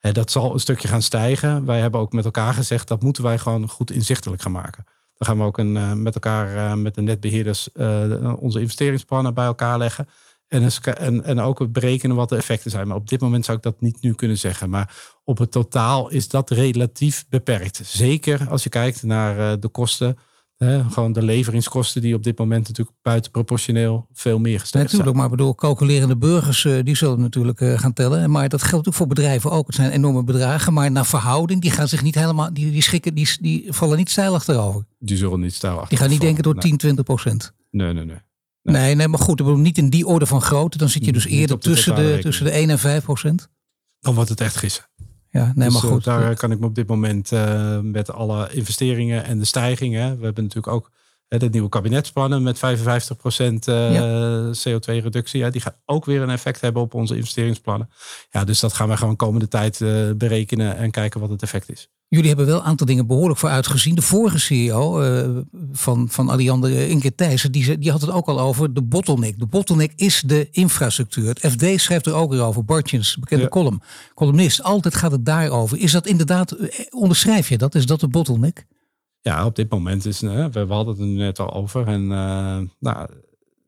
dat 0.00 0.30
zal 0.30 0.52
een 0.52 0.60
stukje 0.60 0.88
gaan 0.88 1.02
stijgen. 1.02 1.64
Wij 1.64 1.80
hebben 1.80 2.00
ook 2.00 2.12
met 2.12 2.24
elkaar 2.24 2.54
gezegd 2.54 2.88
dat 2.88 3.02
moeten 3.02 3.22
wij 3.22 3.38
gewoon 3.38 3.68
goed 3.68 3.90
inzichtelijk 3.90 4.42
gaan 4.42 4.52
maken. 4.52 4.84
Dan 5.22 5.30
gaan 5.30 5.40
we 5.40 5.48
ook 5.48 5.58
een, 5.58 5.74
uh, 5.74 5.92
met 5.92 6.14
elkaar, 6.14 6.54
uh, 6.56 6.74
met 6.74 6.94
de 6.94 7.02
netbeheerders, 7.02 7.72
onze 8.38 8.60
investeringsplannen 8.60 9.34
bij 9.34 9.44
elkaar 9.44 9.78
leggen. 9.78 10.08
En, 10.48 10.70
en, 10.82 11.24
en 11.24 11.40
ook 11.40 11.72
berekenen 11.72 12.16
wat 12.16 12.28
de 12.28 12.36
effecten 12.36 12.70
zijn. 12.70 12.88
Maar 12.88 12.96
op 12.96 13.08
dit 13.08 13.20
moment 13.20 13.44
zou 13.44 13.56
ik 13.56 13.62
dat 13.62 13.80
niet 13.80 14.00
nu 14.00 14.14
kunnen 14.14 14.38
zeggen. 14.38 14.70
Maar 14.70 14.94
op 15.24 15.38
het 15.38 15.50
totaal 15.50 16.10
is 16.10 16.28
dat 16.28 16.50
relatief 16.50 17.24
beperkt. 17.28 17.80
Zeker 17.84 18.48
als 18.48 18.62
je 18.62 18.68
kijkt 18.68 19.02
naar 19.02 19.60
de 19.60 19.68
kosten 19.68 20.18
gewoon 20.90 21.12
de 21.12 21.22
leveringskosten 21.22 22.02
die 22.02 22.14
op 22.14 22.22
dit 22.22 22.38
moment 22.38 22.68
natuurlijk 22.68 22.96
buitenproportioneel 23.02 24.06
veel 24.12 24.38
meer 24.38 24.60
gestegen 24.60 24.88
zijn. 24.88 25.00
Natuurlijk, 25.02 25.16
maar 25.16 25.36
bedoel, 25.36 25.54
calculerende 25.54 26.16
burgers 26.16 26.64
uh, 26.64 26.78
die 26.84 26.96
zullen 26.96 27.20
natuurlijk 27.20 27.60
uh, 27.60 27.78
gaan 27.78 27.92
tellen. 27.92 28.30
Maar 28.30 28.48
dat 28.48 28.62
geldt 28.62 28.88
ook 28.88 28.94
voor 28.94 29.06
bedrijven 29.06 29.50
ook. 29.50 29.66
Het 29.66 29.74
zijn 29.74 29.90
enorme 29.90 30.24
bedragen, 30.24 30.72
maar 30.72 30.90
naar 30.90 31.06
verhouding, 31.06 31.60
die 31.60 31.70
gaan 31.70 31.88
zich 31.88 32.02
niet 32.02 32.14
helemaal, 32.14 32.54
die, 32.54 32.70
die 32.70 32.82
schikken, 32.82 33.14
die, 33.14 33.28
die 33.40 33.66
vallen 33.68 33.96
niet 33.96 34.10
stijl 34.10 34.34
achterover. 34.34 34.84
Die 34.98 35.16
zullen 35.16 35.40
niet 35.40 35.54
stijl 35.54 35.72
achterover 35.72 35.88
Die 35.88 35.98
gaan 35.98 36.10
niet 36.10 36.20
denken 36.20 36.42
door 36.42 36.54
10, 36.54 36.76
20 36.76 37.04
procent. 37.04 37.52
Nee, 37.70 37.92
nee, 37.92 38.04
nee. 38.04 38.16
Nee. 38.62 38.82
nee, 38.82 38.94
nee, 38.94 39.08
maar 39.08 39.18
goed, 39.18 39.36
bedoel, 39.36 39.56
niet 39.56 39.78
in 39.78 39.90
die 39.90 40.06
orde 40.06 40.26
van 40.26 40.40
grootte. 40.40 40.78
Dan 40.78 40.88
zit 40.88 41.04
je 41.04 41.12
dus 41.12 41.26
eerder 41.26 41.56
de 41.56 41.62
tussen, 41.62 41.94
de, 41.94 42.18
tussen 42.20 42.44
de 42.44 42.50
1 42.50 42.70
en 42.70 42.78
5 42.78 43.04
procent. 43.04 43.48
Dan 44.00 44.14
wordt 44.14 44.30
het 44.30 44.40
echt 44.40 44.56
gissen. 44.56 44.84
Ja, 45.32 45.52
nee, 45.54 45.68
dus, 45.68 45.82
maar 45.82 45.90
goed. 45.92 46.04
daar 46.04 46.36
kan 46.36 46.50
ik 46.50 46.58
me 46.58 46.66
op 46.66 46.74
dit 46.74 46.88
moment 46.88 47.32
uh, 47.32 47.78
met 47.80 48.12
alle 48.12 48.52
investeringen 48.52 49.24
en 49.24 49.38
de 49.38 49.44
stijgingen. 49.44 50.18
We 50.18 50.24
hebben 50.24 50.44
natuurlijk 50.44 50.74
ook 50.74 50.90
de 51.28 51.48
nieuwe 51.48 51.68
kabinetsplannen 51.68 52.42
met 52.42 52.56
55% 52.56 52.60
uh, 52.60 53.94
ja. 53.94 54.52
CO2-reductie. 54.52 55.40
Ja, 55.40 55.50
die 55.50 55.60
gaat 55.60 55.78
ook 55.84 56.04
weer 56.04 56.22
een 56.22 56.30
effect 56.30 56.60
hebben 56.60 56.82
op 56.82 56.94
onze 56.94 57.16
investeringsplannen. 57.16 57.90
Ja, 58.30 58.44
dus 58.44 58.60
dat 58.60 58.72
gaan 58.72 58.88
we 58.88 58.96
gewoon 58.96 59.16
komende 59.16 59.48
tijd 59.48 59.78
berekenen 60.16 60.76
en 60.76 60.90
kijken 60.90 61.20
wat 61.20 61.30
het 61.30 61.42
effect 61.42 61.70
is. 61.70 61.88
Jullie 62.12 62.28
hebben 62.28 62.46
wel 62.46 62.58
een 62.58 62.64
aantal 62.64 62.86
dingen 62.86 63.06
behoorlijk 63.06 63.38
voor 63.38 63.48
uitgezien. 63.48 63.94
De 63.94 64.02
vorige 64.02 64.38
CEO 64.38 65.02
uh, 65.02 65.38
van, 65.72 66.08
van 66.08 66.28
Alliander, 66.28 66.88
Inge 66.88 67.14
Thijssen, 67.14 67.52
die, 67.52 67.78
die 67.78 67.90
had 67.90 68.00
het 68.00 68.10
ook 68.10 68.26
al 68.26 68.40
over 68.40 68.74
de 68.74 68.82
bottleneck. 68.82 69.38
De 69.38 69.46
bottleneck 69.46 69.92
is 69.96 70.22
de 70.26 70.48
infrastructuur. 70.50 71.28
Het 71.28 71.38
FD 71.38 71.80
schrijft 71.80 72.06
er 72.06 72.14
ook 72.14 72.30
weer 72.30 72.42
over. 72.42 72.64
Bartjens, 72.64 73.16
bekende 73.16 73.44
ja. 73.44 73.50
column, 73.50 73.80
columnist. 74.14 74.62
Altijd 74.62 74.94
gaat 74.94 75.12
het 75.12 75.24
daarover. 75.24 75.78
Is 75.78 75.92
dat 75.92 76.06
inderdaad, 76.06 76.56
onderschrijf 76.90 77.48
je 77.48 77.58
dat? 77.58 77.74
Is 77.74 77.86
dat 77.86 78.00
de 78.00 78.08
bottleneck? 78.08 78.66
Ja, 79.20 79.46
op 79.46 79.56
dit 79.56 79.70
moment 79.70 80.06
is, 80.06 80.22
uh, 80.22 80.46
we 80.46 80.66
hadden 80.68 80.94
het 80.94 81.02
er 81.02 81.06
net 81.06 81.38
al 81.38 81.52
over. 81.52 81.86
En 81.86 82.02
uh, 82.02 82.58
nou, 82.78 82.98
er 82.98 83.10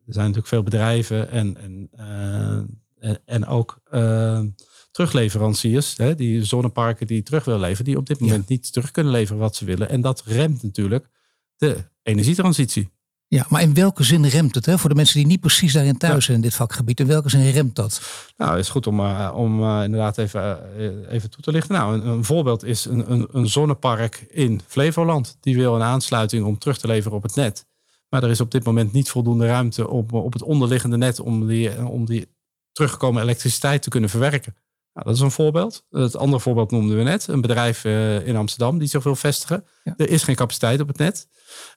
zijn 0.07 0.27
natuurlijk 0.27 0.47
veel 0.47 0.63
bedrijven 0.63 1.31
en, 1.31 1.57
en, 1.57 1.91
en, 2.99 3.21
en 3.25 3.47
ook 3.47 3.81
terugleveranciers, 4.95 5.97
hè, 5.97 6.15
die 6.15 6.45
zonneparken 6.45 7.07
die 7.07 7.23
terug 7.23 7.45
willen 7.45 7.61
leveren, 7.61 7.85
die 7.85 7.97
op 7.97 8.07
dit 8.07 8.21
moment 8.21 8.49
ja. 8.49 8.55
niet 8.55 8.73
terug 8.73 8.91
kunnen 8.91 9.13
leveren 9.13 9.41
wat 9.41 9.57
ze 9.57 9.65
willen. 9.65 9.89
En 9.89 10.01
dat 10.01 10.23
remt 10.27 10.63
natuurlijk 10.63 11.09
de 11.57 11.85
energietransitie. 12.03 12.93
Ja, 13.29 13.47
maar 13.49 13.63
in 13.63 13.75
welke 13.75 14.05
zin 14.05 14.27
remt 14.27 14.55
het? 14.55 14.67
Hè? 14.67 14.79
Voor 14.79 14.89
de 14.89 14.95
mensen 14.95 15.19
die 15.19 15.27
niet 15.27 15.41
precies 15.41 15.73
daarin 15.73 15.97
thuis 15.97 16.25
zijn 16.25 16.37
in 16.37 16.43
dit 16.43 16.55
vakgebied. 16.55 17.01
In 17.01 17.07
welke 17.07 17.29
zin 17.29 17.51
remt 17.51 17.77
dat? 17.77 18.01
Nou, 18.37 18.59
is 18.59 18.69
goed 18.69 18.87
om, 18.87 19.01
uh, 19.01 19.33
om 19.35 19.63
uh, 19.63 19.81
inderdaad 19.85 20.19
even, 20.19 20.61
uh, 20.79 21.13
even 21.13 21.31
toe 21.31 21.43
te 21.43 21.51
lichten. 21.51 21.75
Nou, 21.75 21.95
een, 21.95 22.07
een 22.07 22.25
voorbeeld 22.25 22.65
is 22.65 22.85
een, 22.85 23.13
een, 23.13 23.29
een, 23.33 23.49
zonnepark 23.49 24.27
in 24.29 24.61
Flevoland. 24.67 25.37
Die 25.41 25.57
wil 25.57 25.75
een 25.75 25.83
aansluiting 25.83 26.45
om 26.45 26.59
terug 26.59 26.79
te 26.79 26.87
leveren 26.87 27.17
op 27.17 27.23
het 27.23 27.35
net. 27.35 27.67
Maar 28.09 28.23
er 28.23 28.31
is 28.31 28.41
op 28.41 28.51
dit 28.51 28.65
moment 28.65 28.93
niet 28.93 29.11
voldoende 29.11 29.47
ruimte 29.47 29.89
op, 29.89 30.13
op 30.13 30.33
het 30.33 30.43
onderliggende 30.43 30.97
net 30.97 31.21
om 31.21 31.47
die, 31.47 31.87
om 31.87 32.05
die 32.05 32.29
teruggekomen 32.73 33.23
elektriciteit 33.23 33.83
te 33.83 33.91
kunnen 33.91 34.11
verwerken. 34.11 34.55
Nou, 34.95 35.07
dat 35.07 35.15
is 35.15 35.21
een 35.21 35.31
voorbeeld. 35.31 35.85
Het 35.91 36.17
andere 36.17 36.43
voorbeeld 36.43 36.71
noemden 36.71 36.97
we 36.97 37.03
net. 37.03 37.27
Een 37.27 37.41
bedrijf 37.41 37.85
uh, 37.85 38.27
in 38.27 38.37
Amsterdam 38.37 38.79
die 38.79 38.89
zich 38.89 39.03
wil 39.03 39.17
vestigen. 39.17 39.65
Ja. 39.85 39.95
Er 39.97 40.09
is 40.09 40.23
geen 40.23 40.35
capaciteit 40.35 40.81
op 40.81 40.89
het 40.89 40.99
net. 40.99 41.29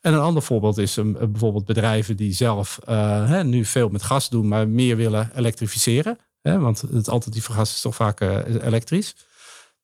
En 0.02 0.14
een 0.14 0.20
ander 0.20 0.44
voorbeeld 0.44 0.78
is 0.78 0.98
um, 0.98 1.14
bijvoorbeeld 1.14 1.66
bedrijven 1.66 2.16
die 2.18 2.34
zelf 2.34 2.80
uh, 2.90 3.30
hè, 3.30 3.44
nu 3.44 3.66
veel 3.66 3.90
met 3.90 4.04
gas 4.04 4.30
doen, 4.30 4.48
maar 4.48 4.68
meer 4.68 4.96
willen 4.96 5.32
elektrificeren. 5.36 6.18
Hè, 6.42 6.60
want 6.60 6.82
het 6.82 7.10
alternatieve 7.10 7.52
gas 7.52 7.72
is 7.72 7.82
toch 7.82 7.96
vaak 7.96 8.22
uh, 8.22 8.38
elektrisch. 8.46 9.16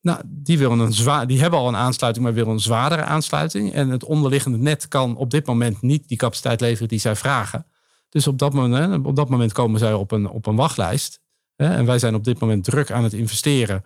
Nou, 0.00 0.20
die, 0.26 0.58
willen 0.58 0.78
een 0.78 0.92
zwaar, 0.92 1.26
die 1.26 1.40
hebben 1.40 1.58
al 1.58 1.68
een 1.68 1.76
aansluiting, 1.76 2.24
maar 2.24 2.34
willen 2.34 2.52
een 2.52 2.60
zwaardere 2.60 3.02
aansluiting. 3.02 3.72
En 3.72 3.88
het 3.88 4.04
onderliggende 4.04 4.58
net 4.58 4.88
kan 4.88 5.16
op 5.16 5.30
dit 5.30 5.46
moment 5.46 5.82
niet 5.82 6.08
die 6.08 6.18
capaciteit 6.18 6.60
leveren 6.60 6.88
die 6.88 6.98
zij 6.98 7.16
vragen. 7.16 7.66
Dus 8.08 8.26
op 8.26 8.38
dat 8.38 8.52
moment, 8.52 9.06
op 9.06 9.16
dat 9.16 9.28
moment 9.28 9.52
komen 9.52 9.78
zij 9.78 9.92
op 9.92 10.10
een, 10.10 10.28
op 10.28 10.46
een 10.46 10.56
wachtlijst. 10.56 11.20
En 11.56 11.86
wij 11.86 11.98
zijn 11.98 12.14
op 12.14 12.24
dit 12.24 12.40
moment 12.40 12.64
druk 12.64 12.90
aan 12.90 13.04
het 13.04 13.12
investeren 13.12 13.84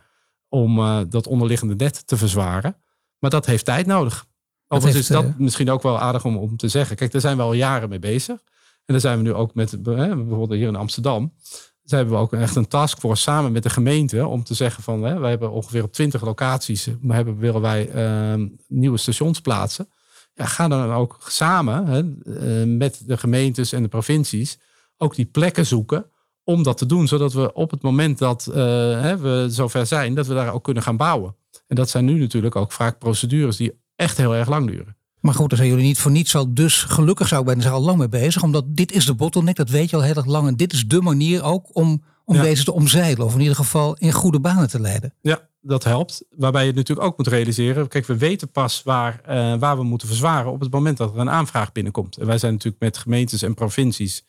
om 0.48 0.78
uh, 0.78 1.00
dat 1.08 1.26
onderliggende 1.26 1.74
net 1.74 2.06
te 2.06 2.16
verzwaren. 2.16 2.76
Maar 3.18 3.30
dat 3.30 3.46
heeft 3.46 3.64
tijd 3.64 3.86
nodig. 3.86 4.26
Overigens 4.68 5.02
is 5.02 5.16
dat 5.16 5.24
uh... 5.24 5.36
misschien 5.36 5.70
ook 5.70 5.82
wel 5.82 5.98
aardig 5.98 6.24
om, 6.24 6.36
om 6.36 6.56
te 6.56 6.68
zeggen. 6.68 6.96
Kijk, 6.96 7.12
daar 7.12 7.20
zijn 7.20 7.36
we 7.36 7.42
al 7.42 7.52
jaren 7.52 7.88
mee 7.88 7.98
bezig. 7.98 8.40
En 8.84 8.94
daar 8.94 9.00
zijn 9.00 9.16
we 9.16 9.22
nu 9.22 9.34
ook 9.34 9.54
met, 9.54 9.82
bijvoorbeeld 9.82 10.50
hier 10.50 10.68
in 10.68 10.76
Amsterdam. 10.76 11.34
Daar 11.82 11.98
hebben 11.98 12.16
we 12.16 12.22
ook 12.22 12.32
echt 12.32 12.56
een 12.56 12.68
taskforce 12.68 13.22
samen 13.22 13.52
met 13.52 13.62
de 13.62 13.70
gemeente 13.70 14.26
om 14.26 14.44
te 14.44 14.54
zeggen 14.54 14.82
van, 14.82 15.02
hè, 15.02 15.18
wij 15.18 15.30
hebben 15.30 15.50
ongeveer 15.50 15.82
op 15.82 15.92
20 15.92 16.22
locaties, 16.22 16.88
maar 17.00 17.16
hebben, 17.16 17.38
willen 17.38 17.60
wij 17.60 17.94
uh, 17.94 18.46
nieuwe 18.66 18.98
stations 18.98 19.40
plaatsen. 19.40 19.88
Ja, 20.34 20.44
ga 20.44 20.68
dan 20.68 20.92
ook 20.92 21.16
samen 21.26 21.86
hè, 21.86 22.66
met 22.66 23.02
de 23.06 23.16
gemeentes 23.16 23.72
en 23.72 23.82
de 23.82 23.88
provincies 23.88 24.58
ook 24.96 25.14
die 25.14 25.26
plekken 25.26 25.66
zoeken 25.66 26.10
om 26.48 26.62
dat 26.62 26.78
te 26.78 26.86
doen, 26.86 27.08
zodat 27.08 27.32
we 27.32 27.52
op 27.52 27.70
het 27.70 27.82
moment 27.82 28.18
dat 28.18 28.46
uh, 28.50 28.54
hè, 29.00 29.18
we 29.18 29.46
zover 29.50 29.86
zijn, 29.86 30.14
dat 30.14 30.26
we 30.26 30.34
daar 30.34 30.52
ook 30.52 30.64
kunnen 30.64 30.82
gaan 30.82 30.96
bouwen. 30.96 31.36
En 31.66 31.76
dat 31.76 31.90
zijn 31.90 32.04
nu 32.04 32.18
natuurlijk 32.18 32.56
ook 32.56 32.72
vaak 32.72 32.98
procedures 32.98 33.56
die 33.56 33.72
echt 33.96 34.16
heel 34.16 34.34
erg 34.34 34.48
lang 34.48 34.66
duren. 34.66 34.96
Maar 35.20 35.34
goed, 35.34 35.48
daar 35.48 35.58
zijn 35.58 35.70
jullie 35.70 35.84
niet 35.84 35.98
voor 35.98 36.10
niets 36.10 36.36
al 36.36 36.54
dus 36.54 36.82
gelukkig 36.82 37.28
zou 37.28 37.40
ik 37.40 37.46
bijna 37.46 37.70
al 37.70 37.80
lang 37.80 37.98
mee 37.98 38.08
bezig. 38.08 38.42
Omdat 38.42 38.64
dit 38.68 38.92
is 38.92 39.06
de 39.06 39.14
bottleneck, 39.14 39.56
dat 39.56 39.68
weet 39.70 39.90
je 39.90 39.96
al 39.96 40.02
heel 40.02 40.14
erg 40.14 40.26
lang. 40.26 40.46
En 40.46 40.56
dit 40.56 40.72
is 40.72 40.86
de 40.86 41.00
manier 41.00 41.42
ook 41.42 41.76
om, 41.76 42.02
om 42.24 42.34
Ja. 42.34 42.42
deze 42.42 42.64
te 42.64 42.72
omzeilen. 42.72 43.26
Of 43.26 43.34
in 43.34 43.40
ieder 43.40 43.56
geval 43.56 43.96
in 43.96 44.12
goede 44.12 44.40
banen 44.40 44.68
te 44.68 44.80
leiden. 44.80 45.14
Ja, 45.20 45.48
dat 45.60 45.84
helpt. 45.84 46.24
Waarbij 46.36 46.66
je 46.66 46.72
natuurlijk 46.72 47.08
ook 47.08 47.16
moet 47.16 47.26
realiseren. 47.26 47.88
Kijk, 47.88 48.06
we 48.06 48.16
weten 48.16 48.50
pas 48.50 48.82
waar, 48.82 49.20
eh, 49.24 49.54
waar 49.58 49.76
we 49.76 49.82
moeten 49.82 50.08
verzwaren 50.08 50.52
op 50.52 50.60
het 50.60 50.72
moment 50.72 50.96
dat 50.96 51.14
er 51.14 51.20
een 51.20 51.30
aanvraag 51.30 51.72
binnenkomt. 51.72 52.16
En 52.16 52.26
wij 52.26 52.38
zijn 52.38 52.52
natuurlijk 52.52 52.82
met 52.82 52.98
gemeentes 52.98 53.42
en 53.42 53.54
provincies 53.54 54.24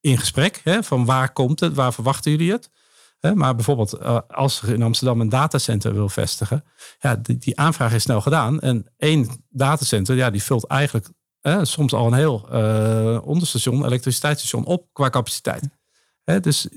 in 0.00 0.18
gesprek. 0.18 0.60
Hè, 0.64 0.82
van 0.82 1.04
waar 1.04 1.32
komt 1.32 1.60
het, 1.60 1.74
waar 1.74 1.92
verwachten 1.92 2.30
jullie 2.30 2.52
het? 2.52 2.70
Hè, 3.20 3.34
maar 3.34 3.54
bijvoorbeeld 3.54 3.92
eh, 3.92 4.18
als 4.28 4.62
er 4.62 4.68
in 4.68 4.82
Amsterdam 4.82 5.20
een 5.20 5.28
datacenter 5.28 5.94
wil 5.94 6.08
vestigen. 6.08 6.64
Ja, 7.00 7.16
die, 7.16 7.58
aanvraag 7.58 7.92
is 7.92 8.02
snel 8.02 8.20
gedaan. 8.20 8.60
En 8.60 8.86
één 8.96 9.44
datacenter, 9.48 10.16
ja, 10.16 10.30
die 10.30 10.42
vult 10.42 10.66
eigenlijk 10.66 11.08
eh, 11.40 11.58
soms 11.62 11.92
al 11.92 12.06
een 12.06 12.12
heel 12.12 12.48
eh, 12.50 13.18
onderstation, 13.24 13.84
elektriciteitsstation 13.84 14.64
op 14.64 14.88
qua 14.92 15.10
capaciteit. 15.10 15.68
Hè, 16.24 16.40
dus 16.40 16.68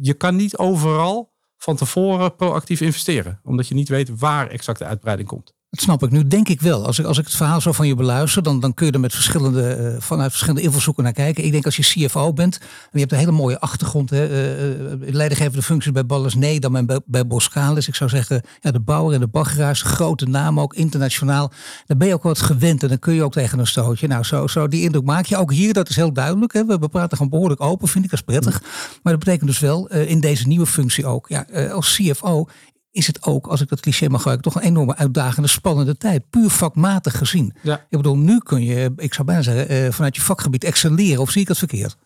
je 0.00 0.14
kan 0.14 0.36
niet 0.36 0.56
overal 0.56 1.32
van 1.56 1.76
tevoren 1.76 2.36
proactief 2.36 2.80
investeren. 2.80 3.40
Omdat 3.42 3.68
je 3.68 3.74
niet 3.74 3.88
weet 3.88 4.18
waar 4.18 4.48
exact 4.48 4.78
de 4.78 4.84
uitbreiding 4.84 5.28
komt. 5.28 5.54
Dat 5.70 5.80
snap 5.80 6.02
ik 6.02 6.10
nu, 6.10 6.26
denk 6.26 6.48
ik 6.48 6.60
wel. 6.60 6.86
Als 6.86 6.98
ik, 6.98 7.06
als 7.06 7.18
ik 7.18 7.24
het 7.24 7.34
verhaal 7.34 7.60
zo 7.60 7.72
van 7.72 7.86
je 7.86 7.94
beluister, 7.94 8.42
dan, 8.42 8.60
dan 8.60 8.74
kun 8.74 8.86
je 8.86 8.92
er 8.92 9.00
met 9.00 9.12
verschillende, 9.12 9.72
eh, 9.72 9.94
vanuit 9.98 10.30
verschillende 10.30 10.62
invalshoeken 10.62 11.02
naar 11.04 11.12
kijken. 11.12 11.44
Ik 11.44 11.52
denk 11.52 11.64
als 11.64 11.76
je 11.76 11.82
CFO 11.82 12.32
bent, 12.32 12.58
en 12.58 12.66
je 12.92 12.98
hebt 12.98 13.12
een 13.12 13.18
hele 13.18 13.30
mooie 13.30 13.60
achtergrond, 13.60 14.10
hè, 14.10 14.26
eh, 14.26 14.92
eh, 14.92 14.98
leidinggevende 15.00 15.62
functies 15.62 15.92
bij 15.92 16.06
Ballas 16.06 16.34
Nee, 16.34 16.60
dan 16.60 16.86
bij, 16.86 17.00
bij 17.06 17.26
Boskalis. 17.26 17.88
Ik 17.88 17.94
zou 17.94 18.10
zeggen, 18.10 18.42
ja, 18.60 18.70
de 18.70 18.80
bouwer 18.80 19.14
en 19.14 19.20
de 19.20 19.26
baggeraars, 19.26 19.82
grote 19.82 20.26
naam 20.26 20.60
ook, 20.60 20.74
internationaal. 20.74 21.52
Dan 21.86 21.98
ben 21.98 22.08
je 22.08 22.14
ook 22.14 22.22
wat 22.22 22.40
gewend 22.40 22.82
en 22.82 22.88
dan 22.88 22.98
kun 22.98 23.14
je 23.14 23.22
ook 23.22 23.32
tegen 23.32 23.58
een 23.58 23.66
stootje. 23.66 24.06
Nou, 24.06 24.24
zo, 24.24 24.46
zo 24.46 24.68
die 24.68 24.82
indruk 24.82 25.04
maak 25.04 25.26
je 25.26 25.36
ook 25.36 25.52
hier, 25.52 25.72
dat 25.72 25.88
is 25.88 25.96
heel 25.96 26.12
duidelijk. 26.12 26.52
Hè. 26.52 26.64
We 26.64 26.88
praten 26.88 27.16
gewoon 27.16 27.32
behoorlijk 27.32 27.60
open, 27.60 27.88
vind 27.88 28.04
ik, 28.04 28.10
dat 28.10 28.18
is 28.18 28.24
prettig. 28.24 28.62
Maar 29.02 29.12
dat 29.12 29.24
betekent 29.24 29.48
dus 29.48 29.58
wel, 29.58 29.88
in 29.88 30.20
deze 30.20 30.46
nieuwe 30.46 30.66
functie 30.66 31.06
ook, 31.06 31.28
ja, 31.28 31.46
als 31.72 31.96
CFO 31.96 32.48
is 32.90 33.06
het 33.06 33.22
ook, 33.22 33.46
als 33.46 33.60
ik 33.60 33.68
dat 33.68 33.80
cliché 33.80 34.08
mag 34.08 34.18
gebruiken, 34.20 34.52
toch 34.52 34.62
een 34.62 34.68
enorme 34.68 34.96
uitdagende, 34.96 35.48
spannende 35.48 35.96
tijd. 35.96 36.30
Puur 36.30 36.50
vakmatig 36.50 37.18
gezien. 37.18 37.54
Ja. 37.62 37.86
Ik 37.88 37.96
bedoel, 37.96 38.16
nu 38.16 38.38
kun 38.38 38.64
je, 38.64 38.92
ik 38.96 39.14
zou 39.14 39.26
bijna 39.26 39.42
zeggen, 39.42 39.68
eh, 39.68 39.92
vanuit 39.92 40.16
je 40.16 40.22
vakgebied 40.22 40.64
excelleren. 40.64 41.20
Of 41.20 41.30
zie 41.30 41.42
ik 41.42 41.48
het 41.48 41.58
verkeerd? 41.58 41.96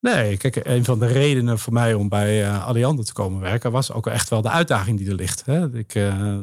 Nee, 0.00 0.36
kijk, 0.36 0.60
een 0.62 0.84
van 0.84 0.98
de 0.98 1.06
redenen 1.06 1.58
voor 1.58 1.72
mij 1.72 1.94
om 1.94 2.08
bij 2.08 2.42
uh, 2.42 2.66
Alliander 2.66 3.04
te 3.04 3.12
komen 3.12 3.40
werken 3.40 3.72
was 3.72 3.92
ook 3.92 4.06
echt 4.06 4.28
wel 4.28 4.42
de 4.42 4.50
uitdaging 4.50 4.98
die 4.98 5.08
er 5.08 5.14
ligt. 5.14 5.42
Hè. 5.44 5.76
Ik, 5.78 5.94
uh, 5.94 6.38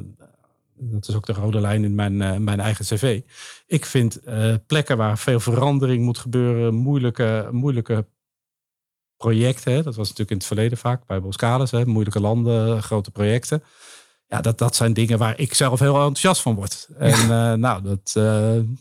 dat 0.75 1.07
is 1.07 1.15
ook 1.15 1.25
de 1.25 1.33
rode 1.33 1.59
lijn 1.59 1.83
in 1.83 1.95
mijn, 1.95 2.13
uh, 2.13 2.35
mijn 2.35 2.59
eigen 2.59 2.85
cv. 2.85 3.21
Ik 3.67 3.85
vind 3.85 4.19
plekken 4.67 4.97
waar 4.97 5.17
veel 5.17 5.39
verandering 5.39 6.03
moet 6.03 6.17
gebeuren, 6.17 6.73
moeilijke, 6.73 7.49
moeilijke 7.51 8.05
projecten. 9.19 9.73
Hè. 9.73 9.83
Dat 9.83 9.95
was 9.95 10.07
natuurlijk 10.07 10.29
in 10.29 10.37
het 10.37 10.45
verleden 10.45 10.77
vaak 10.77 11.05
bij 11.05 11.21
Boskalis, 11.21 11.71
hè, 11.71 11.85
moeilijke 11.85 12.19
landen, 12.19 12.83
grote 12.83 13.11
projecten. 13.11 13.63
Ja, 14.27 14.41
dat, 14.41 14.57
dat 14.57 14.75
zijn 14.75 14.93
dingen 14.93 15.17
waar 15.17 15.39
ik 15.39 15.53
zelf 15.53 15.79
heel 15.79 15.95
enthousiast 15.95 16.41
van 16.41 16.55
word. 16.55 16.87
En 16.97 17.27
ja. 17.27 17.51
uh, 17.51 17.57
nou, 17.57 17.81
dat, 17.83 18.13
uh, 18.17 18.23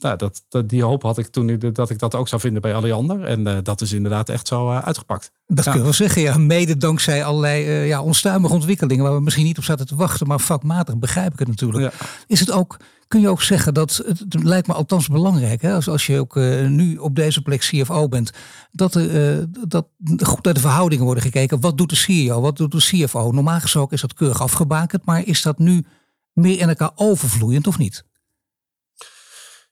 nou 0.00 0.16
dat, 0.16 0.42
dat, 0.48 0.68
die 0.68 0.82
hoop 0.82 1.02
had 1.02 1.18
ik 1.18 1.26
toen 1.26 1.48
ik, 1.48 1.74
dat 1.74 1.90
ik 1.90 1.98
dat 1.98 2.14
ook 2.14 2.28
zou 2.28 2.40
vinden 2.40 2.62
bij 2.62 2.74
Alliander. 2.74 3.24
En 3.24 3.48
uh, 3.48 3.58
dat 3.62 3.80
is 3.80 3.92
inderdaad 3.92 4.28
echt 4.28 4.46
zo 4.46 4.70
uitgepakt. 4.70 5.30
Dat 5.46 5.64
ja. 5.64 5.70
kun 5.70 5.80
je 5.80 5.86
wel 5.86 5.96
zeggen, 5.96 6.22
ja. 6.22 6.38
Mede 6.38 6.76
dankzij 6.76 7.24
allerlei 7.24 7.86
ja, 7.86 8.02
onstuimige 8.02 8.54
ontwikkelingen 8.54 9.04
waar 9.04 9.14
we 9.14 9.20
misschien 9.20 9.44
niet 9.44 9.58
op 9.58 9.64
zaten 9.64 9.86
te 9.86 9.96
wachten. 9.96 10.26
Maar 10.26 10.40
vakmatig 10.40 10.96
begrijp 10.96 11.32
ik 11.32 11.38
het 11.38 11.48
natuurlijk. 11.48 11.92
Ja. 11.92 12.06
Is 12.26 12.40
het 12.40 12.50
ook, 12.50 12.76
kun 13.08 13.20
je 13.20 13.28
ook 13.28 13.42
zeggen 13.42 13.74
dat, 13.74 14.02
het 14.06 14.42
lijkt 14.42 14.66
me 14.66 14.74
althans 14.74 15.08
belangrijk, 15.08 15.62
hè, 15.62 15.74
als, 15.74 15.88
als 15.88 16.06
je 16.06 16.18
ook 16.18 16.34
nu 16.68 16.96
op 16.96 17.14
deze 17.14 17.42
plek 17.42 17.60
CFO 17.60 18.08
bent, 18.08 18.32
dat, 18.72 18.94
er, 18.94 19.46
dat 19.68 19.86
goed 20.22 20.44
naar 20.44 20.54
de 20.54 20.60
verhoudingen 20.60 21.04
worden 21.04 21.22
gekeken. 21.22 21.60
Wat 21.60 21.78
doet 21.78 21.90
de 21.90 21.96
CEO, 21.96 22.40
wat 22.40 22.56
doet 22.56 22.72
de 22.72 22.78
CFO? 22.78 23.30
Normaal 23.30 23.60
gesproken 23.60 23.94
is 23.94 24.00
dat 24.00 24.14
keurig 24.14 24.42
afgebakend, 24.42 25.04
maar 25.04 25.26
is 25.26 25.42
dat 25.42 25.58
nu 25.58 25.84
meer 26.32 26.58
in 26.58 26.68
elkaar 26.68 26.92
overvloeiend 26.94 27.66
of 27.66 27.78
niet? 27.78 28.04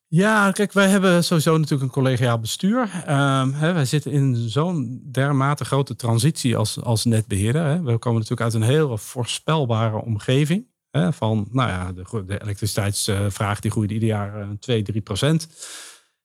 Ja, 0.09 0.51
kijk, 0.51 0.73
wij 0.73 0.89
hebben 0.89 1.25
sowieso 1.25 1.53
natuurlijk 1.53 1.83
een 1.83 2.03
collegiaal 2.03 2.39
bestuur. 2.39 2.81
Um, 3.09 3.53
hè, 3.53 3.73
wij 3.73 3.85
zitten 3.85 4.13
in 4.13 4.37
zo'n 4.37 5.01
dermate 5.13 5.65
grote 5.65 5.97
transitie 5.97 6.57
als, 6.57 6.83
als 6.83 7.05
netbeheerder. 7.05 7.65
Hè. 7.65 7.83
We 7.83 7.99
komen 7.99 8.21
natuurlijk 8.21 8.41
uit 8.41 8.55
een 8.55 8.69
heel 8.69 8.99
voorspelbare 8.99 10.03
omgeving. 10.03 10.67
Hè, 10.97 11.13
van, 11.13 11.49
nou 11.51 11.69
ja, 11.69 11.93
de, 11.93 12.25
de 12.27 12.43
elektriciteitsvraag 12.43 13.61
die 13.61 13.71
groeit 13.71 13.91
ieder 13.91 14.09
jaar 14.09 14.49
2, 14.61 14.83
3 14.83 15.01
procent. 15.01 15.49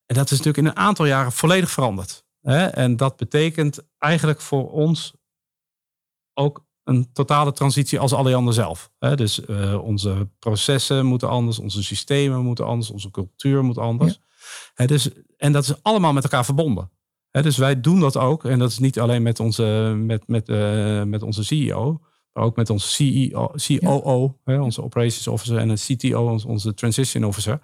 En 0.06 0.16
dat 0.16 0.26
is 0.26 0.38
natuurlijk 0.38 0.58
in 0.58 0.66
een 0.66 0.86
aantal 0.86 1.06
jaren 1.06 1.32
volledig 1.32 1.72
veranderd. 1.72 2.26
Hè. 2.42 2.66
En 2.66 2.98
dat 2.98 3.18
betekent 3.18 3.80
eigenlijk 3.98 4.42
voor 4.42 4.72
ons 4.72 5.14
ook 6.34 6.66
een 6.84 7.14
totale 7.14 7.52
transitie 7.52 8.00
als 8.00 8.14
Alliander 8.14 8.54
zelf. 8.54 8.92
Dus 9.00 9.40
uh, 9.40 9.84
onze 9.84 10.30
processen 10.40 11.06
moeten 11.06 11.30
anders, 11.30 11.60
onze 11.60 11.84
systemen 11.84 12.40
moeten 12.40 12.66
anders, 12.66 12.90
onze 12.90 13.12
cultuur 13.12 13.64
moet 13.64 13.78
anders. 13.78 14.20
Ja. 14.76 14.86
Dus, 14.86 15.10
en 15.38 15.52
dat 15.52 15.64
is 15.64 15.84
allemaal 15.84 16.14
met 16.14 16.24
elkaar 16.24 16.46
verbonden. 16.46 16.92
Dus 17.32 17.58
wij 17.58 17.82
doen 17.82 18.00
dat 18.00 18.18
ook. 18.18 18.46
En 18.46 18.60
dat 18.60 18.70
is 18.70 18.80
niet 18.80 19.00
alleen 19.00 19.22
met 19.22 19.40
onze, 19.40 19.94
met, 19.98 20.28
met, 20.28 20.50
uh, 20.50 21.04
met 21.04 21.24
onze 21.24 21.44
CEO, 21.44 22.02
ook 22.34 22.56
met 22.56 22.70
onze 22.70 22.88
CEO, 22.88 23.52
COO, 23.80 24.38
ja. 24.46 24.62
onze 24.62 24.84
Operations 24.84 25.28
Officer 25.28 25.58
en 25.58 25.70
een 25.70 25.78
CTO, 25.78 26.30
onze, 26.30 26.48
onze 26.48 26.74
Transition 26.74 27.26
Officer. 27.26 27.60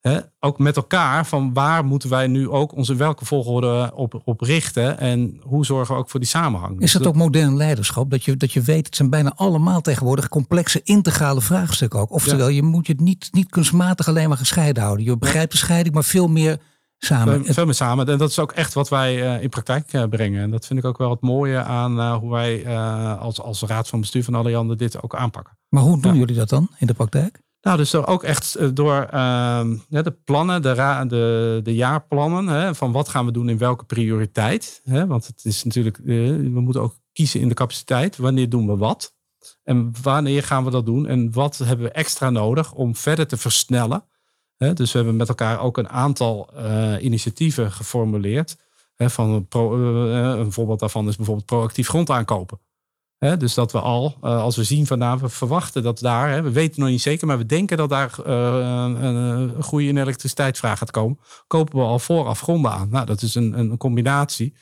He, 0.00 0.18
ook 0.40 0.58
met 0.58 0.76
elkaar 0.76 1.26
van 1.26 1.52
waar 1.52 1.84
moeten 1.84 2.10
wij 2.10 2.26
nu 2.26 2.48
ook 2.48 2.72
in 2.72 2.96
welke 2.96 3.24
volgorde 3.24 3.92
op, 3.94 4.22
op 4.24 4.40
richten 4.40 4.98
en 4.98 5.40
hoe 5.42 5.64
zorgen 5.64 5.94
we 5.94 6.00
ook 6.00 6.10
voor 6.10 6.20
die 6.20 6.28
samenhang. 6.28 6.80
Is 6.80 6.92
dat 6.92 7.06
ook 7.06 7.14
modern 7.14 7.56
leiderschap? 7.56 8.10
Dat 8.10 8.24
je, 8.24 8.36
dat 8.36 8.52
je 8.52 8.60
weet, 8.60 8.86
het 8.86 8.96
zijn 8.96 9.10
bijna 9.10 9.32
allemaal 9.36 9.80
tegenwoordig 9.80 10.28
complexe 10.28 10.80
integrale 10.82 11.40
vraagstukken 11.40 12.00
ook. 12.00 12.10
Oftewel, 12.10 12.48
ja. 12.48 12.54
je 12.54 12.62
moet 12.62 12.86
je 12.86 12.92
het 12.92 13.00
niet, 13.00 13.28
niet 13.32 13.50
kunstmatig 13.50 14.08
alleen 14.08 14.28
maar 14.28 14.36
gescheiden 14.36 14.82
houden. 14.82 15.04
Je 15.04 15.18
begrijpt 15.18 15.52
de 15.52 15.58
scheiding, 15.58 15.94
maar 15.94 16.04
veel 16.04 16.28
meer 16.28 16.58
samen. 17.04 17.44
Veel 17.44 17.64
meer 17.64 17.74
samen. 17.74 18.06
En 18.06 18.18
dat 18.18 18.30
is 18.30 18.38
ook 18.38 18.52
echt 18.52 18.74
wat 18.74 18.88
wij 18.88 19.36
uh, 19.36 19.42
in 19.42 19.48
praktijk 19.48 19.92
uh, 19.92 20.04
brengen. 20.04 20.42
En 20.42 20.50
dat 20.50 20.66
vind 20.66 20.78
ik 20.78 20.84
ook 20.84 20.98
wel 20.98 21.10
het 21.10 21.20
mooie 21.20 21.62
aan 21.62 21.98
uh, 21.98 22.16
hoe 22.16 22.30
wij 22.30 22.78
als, 23.18 23.40
als 23.40 23.62
raad 23.62 23.88
van 23.88 24.00
bestuur 24.00 24.24
van 24.24 24.34
Alliander 24.34 24.76
dit 24.76 25.02
ook 25.02 25.14
aanpakken. 25.14 25.58
Maar 25.68 25.82
hoe 25.82 26.00
doen 26.00 26.12
ja. 26.12 26.18
jullie 26.18 26.36
dat 26.36 26.48
dan 26.48 26.68
in 26.78 26.86
de 26.86 26.94
praktijk? 26.94 27.42
Nou, 27.60 27.76
dus 27.76 27.94
ook 27.94 28.22
echt 28.22 28.76
door 28.76 29.08
uh, 29.14 29.60
de 29.88 30.16
plannen, 30.24 30.62
de, 30.62 31.04
de, 31.08 31.60
de 31.62 31.74
jaarplannen, 31.74 32.46
hè, 32.46 32.74
van 32.74 32.92
wat 32.92 33.08
gaan 33.08 33.26
we 33.26 33.32
doen 33.32 33.48
in 33.48 33.58
welke 33.58 33.84
prioriteit. 33.84 34.80
Hè, 34.84 35.06
want 35.06 35.26
het 35.26 35.44
is 35.44 35.64
natuurlijk, 35.64 35.98
uh, 35.98 36.28
we 36.52 36.60
moeten 36.60 36.82
ook 36.82 36.94
kiezen 37.12 37.40
in 37.40 37.48
de 37.48 37.54
capaciteit. 37.54 38.16
Wanneer 38.16 38.48
doen 38.48 38.66
we 38.66 38.76
wat? 38.76 39.14
En 39.62 39.92
wanneer 40.02 40.42
gaan 40.42 40.64
we 40.64 40.70
dat 40.70 40.86
doen? 40.86 41.06
En 41.06 41.32
wat 41.32 41.58
hebben 41.58 41.86
we 41.86 41.92
extra 41.92 42.30
nodig 42.30 42.72
om 42.72 42.96
verder 42.96 43.26
te 43.26 43.36
versnellen? 43.36 44.04
Dus 44.56 44.92
we 44.92 44.98
hebben 44.98 45.16
met 45.16 45.28
elkaar 45.28 45.60
ook 45.60 45.78
een 45.78 45.88
aantal 45.88 46.50
uh, 46.56 46.94
initiatieven 47.00 47.72
geformuleerd. 47.72 48.56
Van 48.96 49.48
pro, 49.48 49.74
een 50.40 50.52
voorbeeld 50.52 50.80
daarvan 50.80 51.08
is 51.08 51.16
bijvoorbeeld 51.16 51.46
proactief 51.46 51.88
grond 51.88 52.10
aankopen. 52.10 52.60
Dus 53.38 53.54
dat 53.54 53.72
we 53.72 53.80
al, 53.80 54.16
als 54.20 54.56
we 54.56 54.64
zien 54.64 54.86
van 54.86 54.98
nou, 54.98 55.20
we 55.20 55.28
verwachten 55.28 55.82
dat 55.82 55.98
daar, 55.98 56.42
we 56.42 56.50
weten 56.50 56.80
nog 56.80 56.90
niet 56.90 57.02
zeker, 57.02 57.26
maar 57.26 57.38
we 57.38 57.46
denken 57.46 57.76
dat 57.76 57.88
daar 57.88 58.18
een, 58.18 59.04
een 59.04 59.62
groei 59.62 59.88
in 59.88 59.96
elektriciteitsvraag 59.96 60.78
gaat 60.78 60.90
komen, 60.90 61.18
kopen 61.46 61.78
we 61.78 61.84
al 61.84 61.98
vooraf 61.98 62.40
gronden 62.40 62.70
aan. 62.70 62.88
Nou, 62.88 63.06
dat 63.06 63.22
is 63.22 63.34
een, 63.34 63.58
een 63.58 63.76
combinatie 63.76 64.54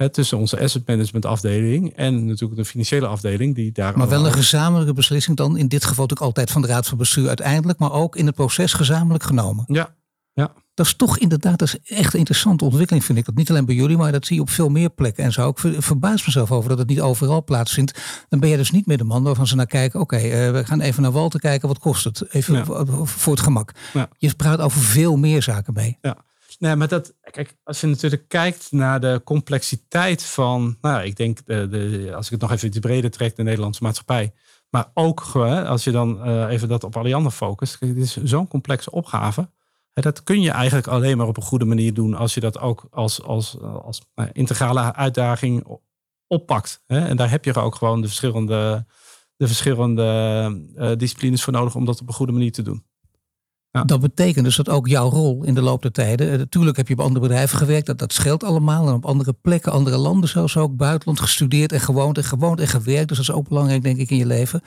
hè, 0.00 0.08
tussen 0.08 0.38
onze 0.38 0.60
asset 0.60 0.86
management 0.86 1.24
afdeling 1.24 1.92
en 1.94 2.26
natuurlijk 2.26 2.60
de 2.60 2.64
financiële 2.64 3.06
afdeling 3.06 3.54
die 3.54 3.72
daar. 3.72 3.98
Maar 3.98 4.08
wel 4.08 4.26
een 4.26 4.32
gezamenlijke 4.32 4.92
beslissing 4.92 5.36
dan, 5.36 5.56
in 5.56 5.68
dit 5.68 5.84
geval 5.84 6.06
natuurlijk 6.06 6.20
altijd 6.20 6.50
van 6.50 6.62
de 6.62 6.68
Raad 6.68 6.86
van 6.86 6.98
Bestuur 6.98 7.28
uiteindelijk, 7.28 7.78
maar 7.78 7.92
ook 7.92 8.16
in 8.16 8.26
het 8.26 8.34
proces 8.34 8.72
gezamenlijk 8.72 9.24
genomen. 9.24 9.64
Ja, 9.66 9.94
ja. 10.32 10.52
Dat 10.74 10.86
is 10.86 10.94
toch 10.94 11.18
inderdaad 11.18 11.58
dat 11.58 11.68
is 11.68 11.96
echt 11.96 12.12
een 12.12 12.18
interessante 12.18 12.64
ontwikkeling, 12.64 13.04
vind 13.04 13.18
ik. 13.18 13.24
Dat 13.24 13.34
niet 13.34 13.50
alleen 13.50 13.64
bij 13.64 13.74
jullie, 13.74 13.96
maar 13.96 14.12
dat 14.12 14.26
zie 14.26 14.36
je 14.36 14.42
op 14.42 14.50
veel 14.50 14.68
meer 14.68 14.90
plekken. 14.90 15.24
En 15.24 15.32
zo. 15.32 15.48
Ik 15.48 15.58
verbaas 15.58 16.26
mezelf 16.26 16.52
over 16.52 16.68
dat 16.68 16.78
het 16.78 16.88
niet 16.88 17.00
overal 17.00 17.44
plaatsvindt. 17.44 18.00
Dan 18.28 18.40
ben 18.40 18.48
je 18.48 18.56
dus 18.56 18.70
niet 18.70 18.86
meer 18.86 18.98
de 18.98 19.04
man 19.04 19.22
waarvan 19.22 19.46
ze 19.46 19.56
naar 19.56 19.66
kijken. 19.66 20.00
Oké, 20.00 20.14
okay, 20.14 20.46
uh, 20.46 20.52
we 20.52 20.64
gaan 20.64 20.80
even 20.80 21.02
naar 21.02 21.12
Walter 21.12 21.40
kijken. 21.40 21.68
Wat 21.68 21.78
kost 21.78 22.04
het? 22.04 22.24
Even 22.30 22.54
ja. 22.54 22.64
voor 23.04 23.32
het 23.32 23.42
gemak. 23.42 23.72
Ja. 23.92 24.08
Je 24.18 24.34
praat 24.34 24.60
over 24.60 24.80
veel 24.80 25.16
meer 25.16 25.42
zaken 25.42 25.72
mee. 25.72 25.98
Ja. 26.00 26.16
Nee, 26.60 26.76
maar 26.76 26.88
dat, 26.88 27.14
kijk, 27.30 27.56
als 27.62 27.80
je 27.80 27.86
natuurlijk 27.86 28.28
kijkt 28.28 28.72
naar 28.72 29.00
de 29.00 29.20
complexiteit 29.24 30.22
van, 30.22 30.76
nou, 30.80 31.02
ik 31.02 31.16
denk, 31.16 31.46
de, 31.46 31.68
de, 31.68 32.12
als 32.14 32.24
ik 32.24 32.32
het 32.32 32.40
nog 32.40 32.52
even 32.52 32.68
iets 32.68 32.78
breder 32.78 33.10
trek, 33.10 33.36
de 33.36 33.42
Nederlandse 33.42 33.82
maatschappij. 33.82 34.32
Maar 34.70 34.90
ook, 34.94 35.20
als 35.66 35.84
je 35.84 35.90
dan 35.90 36.28
uh, 36.28 36.50
even 36.50 36.68
dat 36.68 36.84
op 36.84 36.96
Alliander 36.96 37.32
focust. 37.32 37.78
Kijk, 37.78 37.94
het 37.94 38.02
is 38.02 38.16
zo'n 38.16 38.48
complexe 38.48 38.90
opgave. 38.90 39.50
Dat 39.92 40.22
kun 40.22 40.40
je 40.40 40.50
eigenlijk 40.50 40.86
alleen 40.86 41.16
maar 41.16 41.26
op 41.26 41.36
een 41.36 41.42
goede 41.42 41.64
manier 41.64 41.94
doen 41.94 42.14
als 42.14 42.34
je 42.34 42.40
dat 42.40 42.58
ook 42.58 42.86
als, 42.90 43.22
als, 43.22 43.60
als 43.60 44.00
integrale 44.32 44.94
uitdaging 44.94 45.78
oppakt. 46.26 46.82
En 46.86 47.16
daar 47.16 47.30
heb 47.30 47.44
je 47.44 47.54
ook 47.54 47.74
gewoon 47.74 48.00
de 48.00 48.06
verschillende, 48.06 48.86
de 49.36 49.46
verschillende 49.46 50.02
uh, 50.76 50.92
disciplines 50.96 51.42
voor 51.42 51.52
nodig 51.52 51.74
om 51.74 51.84
dat 51.84 52.00
op 52.00 52.08
een 52.08 52.14
goede 52.14 52.32
manier 52.32 52.52
te 52.52 52.62
doen. 52.62 52.84
Ja. 53.72 53.84
Dat 53.84 54.00
betekent 54.00 54.44
dus 54.44 54.56
dat 54.56 54.68
ook 54.68 54.88
jouw 54.88 55.08
rol 55.08 55.44
in 55.44 55.54
de 55.54 55.62
loop 55.62 55.82
der 55.82 55.92
tijden. 55.92 56.38
Natuurlijk 56.38 56.76
heb 56.76 56.88
je 56.88 56.94
op 56.94 57.00
andere 57.00 57.20
bedrijven 57.20 57.58
gewerkt, 57.58 57.86
dat, 57.86 57.98
dat 57.98 58.12
scheelt 58.12 58.44
allemaal. 58.44 58.88
En 58.88 58.94
op 58.94 59.04
andere 59.04 59.32
plekken, 59.32 59.72
andere 59.72 59.96
landen 59.96 60.28
zelfs 60.28 60.56
ook, 60.56 60.76
buitenland 60.76 61.20
gestudeerd 61.20 61.72
en 61.72 61.80
gewoond 61.80 62.16
en 62.16 62.24
gewoond 62.24 62.60
en 62.60 62.68
gewerkt. 62.68 63.08
Dus 63.08 63.16
dat 63.16 63.28
is 63.28 63.34
ook 63.34 63.48
belangrijk, 63.48 63.82
denk 63.82 63.98
ik, 63.98 64.10
in 64.10 64.16
je 64.16 64.26
leven. 64.26 64.62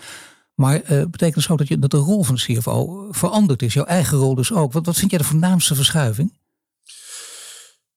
Maar 0.56 0.76
uh, 0.76 0.88
betekent 0.88 1.34
dus 1.34 1.50
ook 1.50 1.58
dat, 1.58 1.68
je, 1.68 1.80
dat 1.80 1.92
de 1.92 1.98
rol 1.98 2.24
van 2.24 2.36
de 2.36 2.42
CFO 2.42 3.08
veranderd 3.12 3.62
is. 3.62 3.74
Jouw 3.74 3.86
eigen 3.86 4.18
rol 4.18 4.36
dus 4.36 4.54
ook. 4.54 4.74
Wat, 4.74 4.86
wat 4.86 4.98
vind 4.98 5.12
jij 5.12 5.20
de 5.20 5.26
voornaamste 5.26 5.76
verschuiving? 5.76 6.34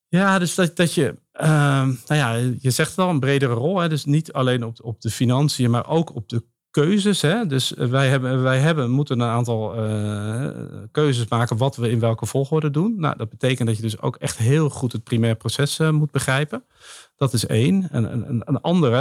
Ja, 0.09 0.39
dus 0.39 0.55
dat, 0.55 0.77
dat 0.77 0.95
je, 0.95 1.17
uh, 1.41 1.49
nou 1.83 1.97
ja, 2.07 2.33
je 2.59 2.71
zegt 2.71 2.95
wel 2.95 3.09
een 3.09 3.21
bredere 3.21 3.55
rol. 3.55 3.79
Hè? 3.79 3.89
Dus 3.89 4.05
niet 4.05 4.33
alleen 4.33 4.65
op, 4.65 4.79
op 4.83 5.01
de 5.01 5.11
financiën, 5.11 5.71
maar 5.71 5.87
ook 5.87 6.15
op 6.15 6.29
de 6.29 6.45
keuzes. 6.83 7.21
Hè? 7.21 7.47
Dus 7.47 7.71
wij 7.71 8.09
hebben, 8.09 8.43
wij 8.43 8.59
hebben, 8.59 8.91
moeten 8.91 9.21
een 9.21 9.29
aantal 9.29 9.89
uh, 9.89 10.49
keuzes 10.93 11.29
maken 11.29 11.57
wat 11.57 11.77
we 11.77 11.91
in 11.91 12.01
welke 12.01 12.27
volgorde 12.27 12.71
doen. 12.71 12.95
Nou, 12.99 13.17
dat 13.17 13.29
betekent 13.29 13.69
dat 13.69 13.77
je 13.77 13.83
dus 13.83 14.01
ook 14.01 14.17
echt 14.17 14.37
heel 14.37 14.71
goed 14.71 14.93
het 14.93 15.05
primair 15.05 15.37
proces 15.37 15.79
uh, 15.79 15.91
moet 15.91 16.11
begrijpen. 16.11 16.65
Dat 17.17 17.33
is 17.33 17.47
één. 17.47 17.89
En 17.91 18.31
een, 18.45 18.61
andere, 18.61 18.97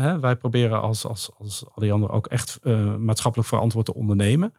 hè, 0.00 0.20
wij 0.20 0.36
proberen 0.36 0.80
als, 0.80 1.06
als, 1.06 1.30
als 1.38 1.64
al 1.64 1.82
die 1.82 1.92
anderen 1.92 2.14
ook 2.14 2.26
echt 2.26 2.58
maatschappelijk 2.98 3.48
verantwoord 3.48 3.86
te 3.86 3.94
ondernemen. 3.94 4.52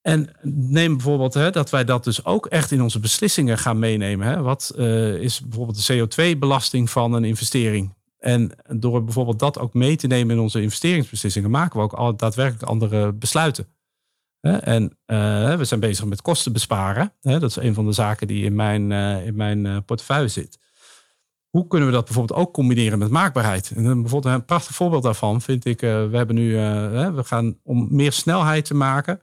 En 0.00 0.36
neem 0.42 0.92
bijvoorbeeld 0.92 1.34
hè, 1.34 1.50
dat 1.50 1.70
wij 1.70 1.84
dat 1.84 2.04
dus 2.04 2.24
ook 2.24 2.46
echt 2.46 2.70
in 2.70 2.82
onze 2.82 3.00
beslissingen 3.00 3.58
gaan 3.58 3.78
meenemen. 3.78 4.26
Hè. 4.26 4.42
Wat 4.42 4.72
is 5.20 5.40
bijvoorbeeld 5.40 5.86
de 5.86 6.08
CO2-belasting 6.08 6.90
van 6.90 7.12
een 7.12 7.24
investering? 7.24 7.96
En 8.18 8.50
door 8.68 9.04
bijvoorbeeld 9.04 9.38
dat 9.38 9.58
ook 9.58 9.74
mee 9.74 9.96
te 9.96 10.06
nemen 10.06 10.36
in 10.36 10.42
onze 10.42 10.62
investeringsbeslissingen, 10.62 11.50
maken 11.50 11.78
we 11.78 11.84
ook 11.84 11.92
al 11.92 12.16
daadwerkelijk 12.16 12.62
andere 12.62 13.12
besluiten. 13.12 13.66
En 14.40 14.82
uh, 15.06 15.54
we 15.54 15.64
zijn 15.64 15.80
bezig 15.80 16.04
met 16.04 16.22
kosten 16.22 16.52
besparen. 16.52 17.12
Dat 17.20 17.42
is 17.42 17.56
een 17.56 17.74
van 17.74 17.86
de 17.86 17.92
zaken 17.92 18.26
die 18.26 18.44
in 18.44 18.54
mijn, 18.54 18.90
uh, 18.90 19.26
in 19.26 19.36
mijn 19.36 19.84
portefeuille 19.84 20.28
zit. 20.28 20.58
Hoe 21.48 21.66
kunnen 21.66 21.88
we 21.88 21.94
dat 21.94 22.04
bijvoorbeeld 22.04 22.40
ook 22.40 22.52
combineren 22.52 22.98
met 22.98 23.10
maakbaarheid? 23.10 23.72
En 23.74 24.02
bijvoorbeeld 24.02 24.34
een 24.34 24.44
prachtig 24.44 24.74
voorbeeld 24.74 25.02
daarvan 25.02 25.40
vind 25.40 25.64
ik, 25.64 25.80
we 25.80 26.10
hebben 26.12 26.34
nu, 26.34 26.52
we 27.14 27.24
gaan 27.24 27.58
om 27.62 27.86
meer 27.90 28.12
snelheid 28.12 28.64
te 28.64 28.74
maken, 28.74 29.20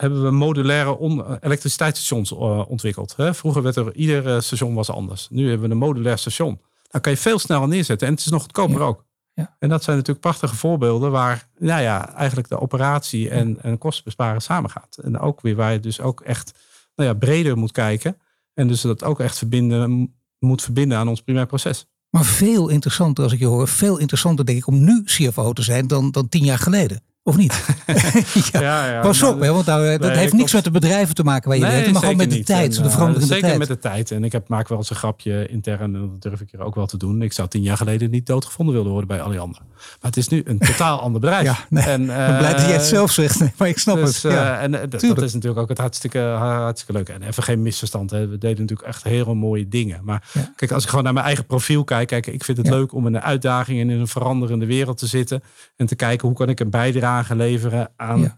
hebben 0.00 0.22
we 0.22 0.30
modulaire 0.30 1.38
elektriciteitsstations 1.40 2.32
ontwikkeld. 2.68 3.14
Vroeger 3.16 3.62
werd 3.62 3.76
er 3.76 3.94
ieder 3.94 4.34
eh, 4.34 4.40
station 4.40 4.74
was 4.74 4.90
anders. 4.90 5.28
Nu 5.30 5.48
hebben 5.48 5.68
we 5.68 5.72
een 5.74 5.80
modulair 5.80 6.18
station. 6.18 6.60
Dan 6.90 7.00
kan 7.00 7.12
je 7.12 7.18
veel 7.18 7.38
sneller 7.38 7.68
neerzetten 7.68 8.06
en 8.06 8.12
het 8.12 8.22
is 8.22 8.30
nog 8.30 8.42
goedkoper 8.42 8.80
ook. 8.80 9.04
Ja. 9.34 9.56
En 9.58 9.68
dat 9.68 9.82
zijn 9.82 9.96
natuurlijk 9.96 10.26
prachtige 10.26 10.56
voorbeelden 10.56 11.10
waar 11.10 11.48
nou 11.58 11.82
ja, 11.82 12.14
eigenlijk 12.14 12.48
de 12.48 12.60
operatie 12.60 13.30
en, 13.30 13.62
en 13.62 13.78
kostenbesparen 13.78 14.42
samengaat. 14.42 14.98
En 15.02 15.18
ook 15.18 15.40
weer 15.40 15.56
waar 15.56 15.72
je 15.72 15.80
dus 15.80 16.00
ook 16.00 16.20
echt 16.20 16.58
nou 16.94 17.08
ja, 17.08 17.14
breder 17.14 17.56
moet 17.56 17.72
kijken. 17.72 18.18
En 18.54 18.68
dus 18.68 18.80
dat 18.80 19.04
ook 19.04 19.20
echt 19.20 19.38
verbinden, 19.38 20.14
moet 20.38 20.62
verbinden 20.62 20.98
aan 20.98 21.08
ons 21.08 21.22
primair 21.22 21.46
proces. 21.46 21.86
Maar 22.10 22.24
veel 22.24 22.68
interessanter 22.68 23.24
als 23.24 23.32
ik 23.32 23.38
je 23.38 23.46
hoor. 23.46 23.68
Veel 23.68 23.98
interessanter 23.98 24.46
denk 24.46 24.58
ik 24.58 24.66
om 24.66 24.84
nu 24.84 25.02
CFO 25.04 25.52
te 25.52 25.62
zijn 25.62 25.86
dan, 25.86 26.10
dan 26.10 26.28
tien 26.28 26.44
jaar 26.44 26.58
geleden. 26.58 27.02
Of 27.30 27.36
niet? 27.36 27.64
ja. 28.52 28.60
ja, 28.60 28.92
ja 28.92 29.00
Pas 29.00 29.22
op, 29.22 29.40
hè, 29.40 29.52
want 29.52 29.66
nou, 29.66 29.98
dat 29.98 30.10
heeft 30.10 30.32
niks 30.32 30.52
met 30.52 30.64
de 30.64 30.70
bedrijven 30.70 31.14
te 31.14 31.22
maken 31.22 31.48
waar 31.48 31.58
je 31.58 31.64
nee, 31.64 31.72
werkt, 31.72 31.92
maar 31.92 32.00
gewoon 32.00 32.16
met 32.16 32.30
de 32.30 32.42
tijd, 32.42 32.82
de 32.82 32.90
veranderende 32.90 33.26
zeker 33.26 33.46
tijd. 33.46 33.58
met 33.58 33.68
de 33.68 33.78
tijd. 33.78 34.10
En 34.10 34.24
ik 34.24 34.32
heb, 34.32 34.48
maak 34.48 34.68
wel 34.68 34.78
eens 34.78 34.90
een 34.90 34.96
grapje 34.96 35.46
intern, 35.46 35.94
en 35.94 36.00
dat 36.00 36.22
durf 36.22 36.40
ik 36.40 36.48
hier 36.50 36.60
ook 36.60 36.74
wel 36.74 36.86
te 36.86 36.96
doen. 36.96 37.22
Ik 37.22 37.32
zou 37.32 37.48
tien 37.48 37.62
jaar 37.62 37.76
geleden 37.76 38.10
niet 38.10 38.26
doodgevonden 38.26 38.74
willen 38.74 38.90
worden 38.90 39.08
bij 39.08 39.22
Alliander. 39.22 39.60
Maar 39.76 40.10
het 40.10 40.16
is 40.16 40.28
nu 40.28 40.42
een 40.44 40.58
totaal 40.58 41.00
ander 41.04 41.20
bedrijf. 41.20 41.44
Ja, 41.44 41.56
nee, 41.68 41.84
en, 41.84 42.02
uh, 42.10 42.38
blij 42.38 42.52
dat 42.52 42.66
je 42.66 42.72
het 42.72 42.82
zelf 42.82 43.10
zegt, 43.10 43.40
maar 43.56 43.68
ik 43.68 43.78
snap 43.78 43.96
dus, 43.96 44.22
het. 44.22 44.32
Ja, 44.32 44.56
uh, 44.56 44.62
en 44.62 44.70
dat, 44.70 45.00
dat 45.00 45.22
is 45.22 45.32
natuurlijk 45.32 45.60
ook 45.60 45.68
het 45.68 45.78
hartstikke, 45.78 46.18
hartstikke 46.18 46.92
leuk. 46.92 47.08
En 47.08 47.22
even 47.22 47.42
geen 47.42 47.62
misverstand, 47.62 48.10
hè. 48.10 48.28
we 48.28 48.38
deden 48.38 48.60
natuurlijk 48.60 48.88
echt 48.88 49.02
hele 49.02 49.34
mooie 49.34 49.68
dingen. 49.68 50.00
Maar 50.04 50.30
kijk, 50.56 50.72
als 50.72 50.82
ik 50.82 50.88
gewoon 50.88 51.04
naar 51.04 51.12
mijn 51.12 51.26
eigen 51.26 51.46
profiel 51.46 51.84
kijk, 51.84 52.08
kijk 52.08 52.26
ik 52.26 52.44
vind 52.44 52.58
het 52.58 52.68
leuk 52.68 52.92
om 52.92 53.06
in 53.06 53.14
een 53.14 53.22
uitdaging 53.22 53.80
en 53.80 53.90
in 53.90 54.00
een 54.00 54.08
veranderende 54.08 54.66
wereld 54.66 54.98
te 54.98 55.06
zitten. 55.06 55.42
En 55.76 55.86
te 55.86 55.96
kijken 55.96 56.28
hoe 56.28 56.36
kan 56.36 56.48
ik 56.48 56.60
een 56.60 56.70
bijdrage 56.70 57.19
leveren 57.28 57.92
aan 57.96 58.36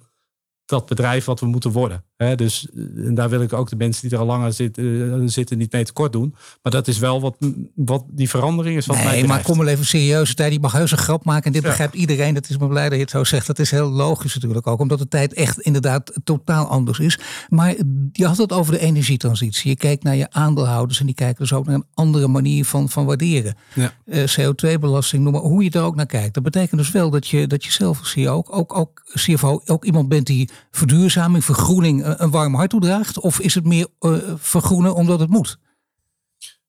dat 0.64 0.86
bedrijf 0.86 1.24
wat 1.24 1.40
we 1.40 1.46
moeten 1.46 1.70
worden. 1.70 2.04
Dus 2.36 2.66
eh, 2.74 3.06
en 3.06 3.14
daar 3.14 3.28
wil 3.28 3.42
ik 3.42 3.52
ook 3.52 3.70
de 3.70 3.76
mensen 3.76 4.02
die 4.02 4.16
er 4.16 4.24
al 4.24 4.26
langer 4.26 4.52
zitten, 4.52 5.12
eh, 5.12 5.28
zitten 5.28 5.58
niet 5.58 5.72
mee 5.72 5.84
tekort 5.84 6.12
doen. 6.12 6.34
Maar 6.62 6.72
dat 6.72 6.88
is 6.88 6.98
wel 6.98 7.20
wat, 7.20 7.36
wat 7.74 8.04
die 8.10 8.28
verandering 8.28 8.76
is. 8.76 8.86
Wat 8.86 8.96
nee, 8.96 9.04
mij 9.04 9.24
maar 9.24 9.42
kom 9.42 9.56
maar 9.56 9.66
even 9.66 9.84
serieus. 9.84 10.34
Tijd, 10.34 10.50
die 10.50 10.60
mag 10.60 10.72
heus 10.72 10.90
een 10.90 10.98
grap 10.98 11.24
maken. 11.24 11.44
En 11.44 11.52
dit 11.52 11.62
begrijpt 11.62 11.94
iedereen. 11.94 12.34
Dat 12.34 12.48
is 12.48 12.58
me 12.58 12.68
blij 12.68 12.84
dat 12.84 12.94
je 12.94 13.00
het 13.00 13.10
zo 13.10 13.24
zegt. 13.24 13.46
Dat 13.46 13.58
is 13.58 13.70
heel 13.70 13.90
logisch 13.90 14.34
natuurlijk 14.34 14.66
ook. 14.66 14.80
Omdat 14.80 14.98
de 14.98 15.08
tijd 15.08 15.32
echt 15.32 15.60
inderdaad 15.60 16.12
totaal 16.24 16.66
anders 16.66 16.98
is. 16.98 17.18
Maar 17.48 17.74
je 18.12 18.26
had 18.26 18.36
het 18.36 18.52
over 18.52 18.72
de 18.72 18.78
energietransitie. 18.78 19.70
Je 19.70 19.76
kijkt 19.76 20.02
naar 20.02 20.16
je 20.16 20.30
aandeelhouders. 20.30 21.00
En 21.00 21.06
die 21.06 21.14
kijken 21.14 21.38
dus 21.38 21.52
ook 21.52 21.66
naar 21.66 21.74
een 21.74 21.86
andere 21.94 22.28
manier 22.28 22.64
van, 22.64 22.88
van 22.88 23.04
waarderen. 23.04 23.54
Ja. 23.74 23.92
Uh, 24.04 24.22
eh, 24.22 24.28
CO2-belasting, 24.28 25.22
noem 25.22 25.32
maar 25.32 25.42
hoe 25.42 25.64
je 25.64 25.70
er 25.70 25.82
ook 25.82 25.96
naar 25.96 26.06
kijkt. 26.06 26.34
Dat 26.34 26.42
betekent 26.42 26.80
dus 26.80 26.90
wel 26.90 27.10
dat 27.10 27.28
je, 27.28 27.46
dat 27.46 27.64
je 27.64 27.72
zelf 27.72 27.98
als 27.98 28.10
CEO 28.10 28.32
ook, 28.32 28.56
ook, 28.56 28.76
ook, 28.76 29.02
CFO, 29.14 29.62
ook 29.66 29.84
iemand 29.84 30.08
bent 30.08 30.26
die 30.26 30.50
verduurzaming, 30.70 31.44
vergroening 31.44 32.04
een 32.16 32.30
warm 32.30 32.54
hart 32.54 32.70
toedraagt? 32.70 33.18
Of 33.18 33.40
is 33.40 33.54
het 33.54 33.64
meer 33.64 33.86
uh, 34.00 34.16
vergroenen 34.36 34.94
omdat 34.94 35.20
het 35.20 35.30
moet? 35.30 35.58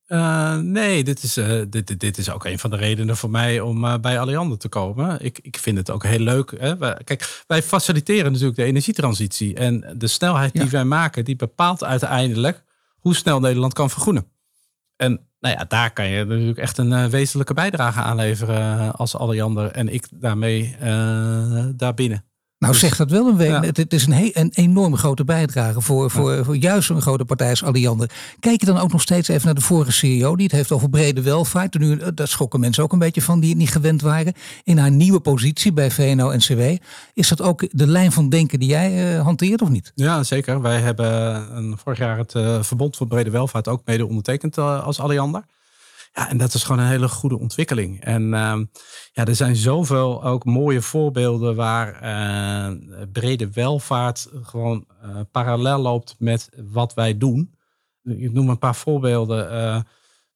Uh, 0.07 0.57
nee, 0.57 1.03
dit 1.03 1.23
is, 1.23 1.37
uh, 1.37 1.61
dit, 1.69 1.99
dit 1.99 2.17
is 2.17 2.29
ook 2.29 2.45
een 2.45 2.59
van 2.59 2.69
de 2.69 2.75
redenen 2.75 3.17
voor 3.17 3.29
mij 3.29 3.59
om 3.59 3.83
uh, 3.83 3.97
bij 3.97 4.19
Alliander 4.19 4.57
te 4.57 4.69
komen. 4.69 5.21
Ik, 5.21 5.39
ik 5.41 5.57
vind 5.57 5.77
het 5.77 5.89
ook 5.89 6.03
heel 6.03 6.19
leuk. 6.19 6.53
Hè? 6.59 6.77
Wij, 6.77 6.97
kijk, 7.03 7.43
wij 7.47 7.63
faciliteren 7.63 8.31
natuurlijk 8.31 8.57
de 8.57 8.63
energietransitie. 8.63 9.55
En 9.55 9.93
de 9.97 10.07
snelheid 10.07 10.53
die 10.53 10.69
wij 10.69 10.85
maken, 10.85 11.25
die 11.25 11.35
bepaalt 11.35 11.83
uiteindelijk 11.83 12.63
hoe 12.99 13.15
snel 13.15 13.39
Nederland 13.39 13.73
kan 13.73 13.89
vergroenen. 13.89 14.25
En 14.95 15.27
nou 15.39 15.55
ja, 15.55 15.65
daar 15.67 15.93
kan 15.93 16.07
je 16.07 16.25
natuurlijk 16.25 16.57
echt 16.57 16.77
een 16.77 17.09
wezenlijke 17.09 17.53
bijdrage 17.53 17.99
aan 17.99 18.15
leveren 18.15 18.95
als 18.95 19.15
Alliander 19.15 19.71
en 19.71 19.93
ik 19.93 20.07
daarmee 20.11 20.75
daarbinnen. 21.75 22.25
Nou, 22.63 22.73
dus, 22.73 22.81
zegt 22.81 22.97
dat 22.97 23.11
wel 23.11 23.27
een 23.27 23.37
week. 23.37 23.77
Het, 23.77 23.93
is 23.93 24.05
een, 24.07 24.31
een 24.33 24.51
enorme 24.53 24.97
grote 24.97 25.23
bijdrage 25.23 25.81
voor, 25.81 26.11
voor, 26.11 26.45
voor 26.45 26.55
juist 26.55 26.89
een 26.89 27.01
grote 27.01 27.25
partij 27.25 27.49
als 27.49 27.63
Alliander. 27.63 28.09
Kijk 28.39 28.59
je 28.59 28.65
dan 28.65 28.77
ook 28.77 28.91
nog 28.91 29.01
steeds 29.01 29.27
even 29.27 29.45
naar 29.45 29.55
de 29.55 29.61
vorige 29.61 29.91
CEO, 29.91 30.35
die 30.35 30.45
het 30.45 30.55
heeft 30.55 30.71
over 30.71 30.89
brede 30.89 31.21
welvaart. 31.21 31.75
En 31.75 31.81
nu, 31.81 31.97
eh, 31.97 32.07
daar 32.15 32.27
schokken 32.27 32.59
mensen 32.59 32.83
ook 32.83 32.93
een 32.93 32.99
beetje 32.99 33.21
van 33.21 33.39
die 33.39 33.49
het 33.49 33.57
niet 33.57 33.71
gewend 33.71 34.01
waren. 34.01 34.33
In 34.63 34.77
haar 34.77 34.91
nieuwe 34.91 35.19
positie 35.19 35.73
bij 35.73 35.91
VNO-NCW. 35.91 36.61
Is 37.13 37.27
dat 37.27 37.41
ook 37.41 37.67
de 37.71 37.87
lijn 37.87 38.11
van 38.11 38.29
denken 38.29 38.59
die 38.59 38.69
jij 38.69 39.15
uh, 39.15 39.23
hanteert 39.23 39.61
of 39.61 39.69
niet? 39.69 39.91
Ja, 39.95 40.23
zeker. 40.23 40.61
Wij 40.61 40.79
hebben 40.79 41.07
een, 41.57 41.77
vorig 41.77 41.99
jaar 41.99 42.17
het 42.17 42.33
uh, 42.33 42.63
Verbond 42.63 42.97
voor 42.97 43.07
Brede 43.07 43.29
Welvaart 43.29 43.67
ook 43.67 43.81
mede 43.85 44.07
ondertekend 44.07 44.57
als 44.57 44.99
Alliander. 44.99 45.43
Ja, 46.15 46.29
en 46.29 46.37
dat 46.37 46.53
is 46.53 46.63
gewoon 46.63 46.81
een 46.81 46.89
hele 46.89 47.09
goede 47.09 47.39
ontwikkeling. 47.39 48.01
En 48.01 48.23
uh, 48.23 48.59
ja, 49.13 49.25
er 49.25 49.35
zijn 49.35 49.55
zoveel 49.55 50.23
ook 50.23 50.45
mooie 50.45 50.81
voorbeelden 50.81 51.55
waar 51.55 52.03
uh, 52.03 53.05
brede 53.11 53.51
welvaart 53.51 54.29
gewoon 54.41 54.85
uh, 55.05 55.19
parallel 55.31 55.79
loopt 55.79 56.15
met 56.19 56.49
wat 56.71 56.93
wij 56.93 57.17
doen. 57.17 57.55
Ik 58.03 58.31
noem 58.31 58.49
een 58.49 58.59
paar 58.59 58.75
voorbeelden. 58.75 59.51
Eh, 59.51 59.79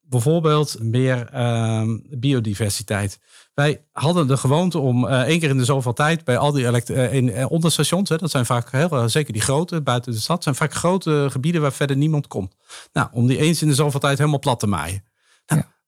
bijvoorbeeld 0.02 0.84
meer 0.84 1.30
ehm, 1.30 1.98
biodiversiteit. 2.10 3.20
Wij 3.54 3.84
hadden 3.92 4.28
de 4.28 4.38
gewoonte 4.38 4.80
om 4.80 5.08
één 5.08 5.40
keer 5.40 5.50
in 5.50 5.58
de 5.58 5.66
zoveel 5.66 5.94
tijd 5.94 6.24
bij 6.24 6.38
al 6.38 6.52
die 6.52 6.84
in, 7.12 7.48
onderstations, 7.48 8.10
hè, 8.10 8.18
dat 8.18 8.32
zijn 8.32 8.46
vaak 8.46 8.72
heel, 8.72 9.10
zeker 9.10 9.34
die 9.34 9.42
grote 9.42 9.82
buiten 9.82 10.12
de 10.12 10.20
stad, 10.20 10.44
zijn 10.44 10.56
vaak 10.56 10.74
grote 10.74 11.28
gebieden 11.32 11.62
waar 11.62 11.74
verder 11.74 11.98
niemand 11.98 12.28
komt. 12.28 12.56
Nou, 12.94 13.08
om 13.12 13.28
die 13.28 13.38
eens 13.38 13.62
in 13.62 13.68
de 13.68 13.74
zoveel 13.74 14.00
tijd 14.00 14.18
helemaal 14.18 14.40
plat 14.40 14.60
te 14.60 14.68
maaien. 14.68 15.04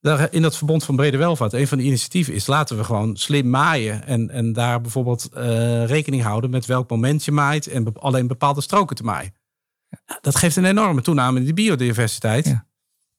Daar, 0.02 0.34
in 0.34 0.42
dat 0.42 0.58
verbond 0.58 0.84
van 0.84 0.96
brede 0.96 1.18
welvaart, 1.18 1.54
een 1.54 1.68
van 1.68 1.78
de 1.78 1.84
initiatieven 1.84 2.34
is 2.34 2.48
laten 2.48 2.78
we 2.78 2.84
gewoon 2.84 3.18
slim 3.18 3.50
maaien. 3.50 4.06
En, 4.06 4.30
en 4.30 4.54
daar 4.54 4.82
bijvoorbeeld 4.82 5.30
uh, 5.34 5.86
rekening 5.86 6.24
houden 6.24 6.50
met 6.50 6.66
welk 6.66 6.90
moment 6.90 7.26
je 7.26 7.32
maait 7.32 7.68
en 7.68 7.94
alleen 7.94 8.28
bepaalde 8.28 8.62
stroken 8.62 8.96
te 8.96 9.04
maaien. 9.04 9.34
Ja, 9.90 10.18
dat 10.22 10.36
geeft 10.36 10.56
een 10.56 10.66
enorme 10.66 11.02
toename 11.02 11.40
in 11.40 11.46
de 11.46 11.54
biodiversiteit. 11.54 12.46
Ja. 12.46 12.68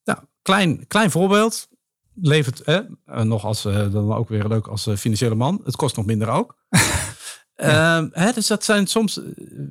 Nou, 0.04 0.18
klein, 0.42 0.86
klein 0.86 1.10
voorbeeld. 1.10 1.68
Levert, 2.14 2.60
eh, 2.60 2.78
nog 3.22 3.44
als, 3.44 3.64
uh, 3.64 3.92
dan 3.92 4.12
ook 4.12 4.28
weer 4.28 4.48
leuk 4.48 4.66
als 4.66 4.88
financiële 4.96 5.34
man. 5.34 5.60
Het 5.64 5.76
kost 5.76 5.96
nog 5.96 6.06
minder 6.06 6.28
ook. 6.28 6.56
Ehm, 7.60 8.08
hè, 8.12 8.32
dus 8.32 8.46
dat 8.46 8.64
zijn 8.64 8.86
soms. 8.86 9.20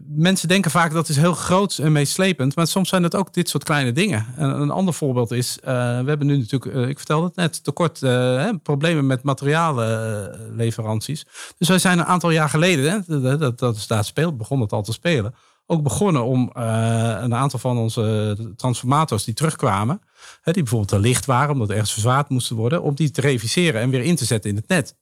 Mensen 0.07 0.47
denken 0.47 0.71
vaak 0.71 0.93
dat 0.93 1.09
is 1.09 1.15
heel 1.15 1.33
groot 1.33 1.77
en 1.77 1.91
meeslepend. 1.91 2.55
Maar 2.55 2.67
soms 2.67 2.89
zijn 2.89 3.03
het 3.03 3.15
ook 3.15 3.33
dit 3.33 3.49
soort 3.49 3.63
kleine 3.63 3.91
dingen. 3.91 4.25
En 4.35 4.49
een 4.49 4.69
ander 4.69 4.93
voorbeeld 4.93 5.31
is. 5.31 5.57
Uh, 5.59 5.65
we 5.65 6.09
hebben 6.09 6.27
nu 6.27 6.37
natuurlijk. 6.37 6.75
Uh, 6.75 6.87
ik 6.87 6.97
vertelde 6.97 7.25
het 7.25 7.35
net. 7.35 7.63
Tekort. 7.63 8.01
Uh, 8.01 8.49
problemen 8.63 9.07
met 9.07 9.23
materialenleveranties. 9.23 11.25
dus 11.57 11.67
wij 11.67 11.79
zijn 11.79 11.99
een 11.99 12.05
aantal 12.05 12.29
jaar 12.29 12.49
geleden. 12.49 12.91
Hè, 12.91 12.99
dat, 13.21 13.39
dat, 13.39 13.59
dat 13.59 13.77
staat 13.77 14.05
speelt. 14.05 14.37
Begon 14.37 14.61
het 14.61 14.71
al 14.71 14.83
te 14.83 14.93
spelen. 14.93 15.35
Ook 15.65 15.83
begonnen 15.83 16.23
om 16.23 16.49
een 16.53 17.35
aantal 17.35 17.59
van 17.59 17.77
onze 17.77 18.37
transformators 18.55 19.23
die 19.23 19.33
terugkwamen. 19.33 20.01
Hè, 20.41 20.51
die 20.51 20.63
bijvoorbeeld 20.63 20.91
te 20.91 20.99
licht 20.99 21.25
waren. 21.25 21.51
Omdat 21.51 21.69
ergens 21.69 21.93
verzwaard 21.93 22.29
moesten 22.29 22.55
worden. 22.55 22.81
Om 22.81 22.95
die 22.95 23.11
te 23.11 23.21
reviseren 23.21 23.81
en 23.81 23.89
weer 23.89 24.03
in 24.03 24.15
te 24.15 24.25
zetten 24.25 24.49
in 24.49 24.55
het 24.55 24.67
net. 24.67 24.95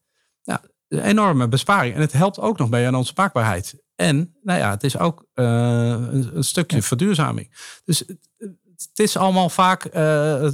Nou, 0.44 0.60
een 0.88 1.00
enorme 1.00 1.48
besparing. 1.48 1.96
En 1.96 2.02
het 2.02 2.12
helpt 2.12 2.40
ook 2.40 2.58
nog 2.58 2.70
mee 2.70 2.88
aan 2.88 2.96
onze 2.96 3.14
maakbaarheid. 3.16 3.76
En 3.96 4.36
nou 4.42 4.60
ja, 4.60 4.70
het 4.70 4.84
is 4.84 4.98
ook 4.98 5.26
uh, 5.36 5.46
een, 5.46 6.36
een, 6.36 6.44
stukje 6.44 6.82
verduurzaming. 6.82 7.52
Dus 7.86 8.04
het 8.78 9.00
is 9.00 9.18
allemaal 9.18 9.50
vaak 9.50 9.86
uh, 9.86 9.92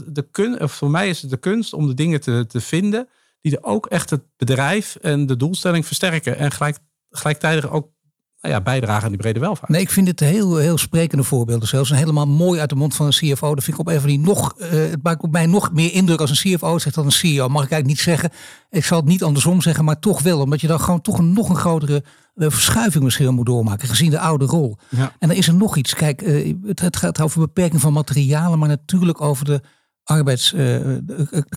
de 0.06 0.28
kunst, 0.32 0.62
of 0.62 0.72
voor 0.72 0.90
mij 0.90 1.10
is 1.10 1.22
het 1.22 1.30
de 1.30 1.38
kunst 1.38 1.74
om 1.74 1.88
de 1.88 1.94
dingen 1.94 2.22
te, 2.22 2.46
te 2.48 2.62
vinden 2.62 3.10
die 3.42 3.58
er 3.58 3.64
ook 3.64 3.86
echt 3.86 4.10
het 4.10 4.24
bedrijf 4.38 4.96
en 4.96 5.26
de 5.26 5.38
doelstelling 5.38 5.86
versterken. 5.86 6.38
En 6.38 6.52
gelijk, 6.52 6.78
gelijktijdig 7.10 7.70
ook 7.70 7.93
nou 8.44 8.56
ja, 8.56 8.62
bijdragen 8.62 9.04
aan 9.04 9.10
die 9.10 9.18
brede 9.18 9.40
welvaart. 9.40 9.70
Nee, 9.70 9.82
ik 9.82 9.90
vind 9.90 10.06
dit 10.06 10.20
heel, 10.20 10.58
heel 10.58 10.78
sprekende 10.78 11.24
voorbeelden 11.24 11.68
zelfs. 11.68 11.92
En 11.92 11.98
helemaal 11.98 12.28
mooi 12.28 12.60
uit 12.60 12.70
de 12.70 12.76
mond 12.76 12.96
van 12.96 13.06
een 13.06 13.12
CFO. 13.12 13.56
Dat 13.56 13.64
vind 13.64 13.80
ik 13.80 13.88
op 13.88 13.94
even 13.94 14.08
die 14.08 14.20
nog, 14.20 14.54
uh, 14.58 14.70
het 14.70 15.04
maakt 15.04 15.24
op 15.24 15.32
mij 15.32 15.46
nog 15.46 15.72
meer 15.74 15.94
indruk 15.94 16.20
als 16.20 16.30
een 16.30 16.56
CFO 16.56 16.80
zegt 16.80 16.96
dan 16.96 17.06
een 17.06 17.12
CEO. 17.12 17.48
Mag 17.48 17.64
ik 17.64 17.72
eigenlijk 17.72 17.86
niet 17.86 18.00
zeggen. 18.00 18.30
Ik 18.70 18.86
zal 18.86 18.98
het 18.98 19.08
niet 19.08 19.24
andersom 19.24 19.62
zeggen, 19.62 19.86
maar 19.86 20.00
toch 20.00 20.22
wel. 20.22 20.40
Omdat 20.40 20.62
je 20.62 20.68
dan 20.68 20.80
gewoon 20.80 21.02
toch 21.02 21.18
een 21.18 21.34
nog 21.34 21.50
een 21.50 21.56
grotere 21.56 22.04
uh, 22.36 22.50
verschuiving 22.50 23.04
misschien 23.04 23.34
moet 23.34 23.46
doormaken. 23.46 23.88
Gezien 23.88 24.10
de 24.10 24.20
oude 24.20 24.46
rol. 24.46 24.78
Ja. 24.90 25.14
En 25.20 25.28
dan 25.28 25.38
is 25.38 25.48
er 25.48 25.56
nog 25.56 25.78
iets. 25.78 25.94
Kijk, 25.94 26.22
uh, 26.22 26.56
het, 26.66 26.80
het 26.80 26.98
gaat 26.98 27.22
over 27.22 27.40
beperking 27.40 27.82
van 27.82 27.94
materialen. 27.94 28.60
Maar 28.60 28.68
natuurlijk 28.70 29.22
over 29.22 29.46
de 29.46 29.62
arbeids, 30.04 30.54
uh, 30.54 30.98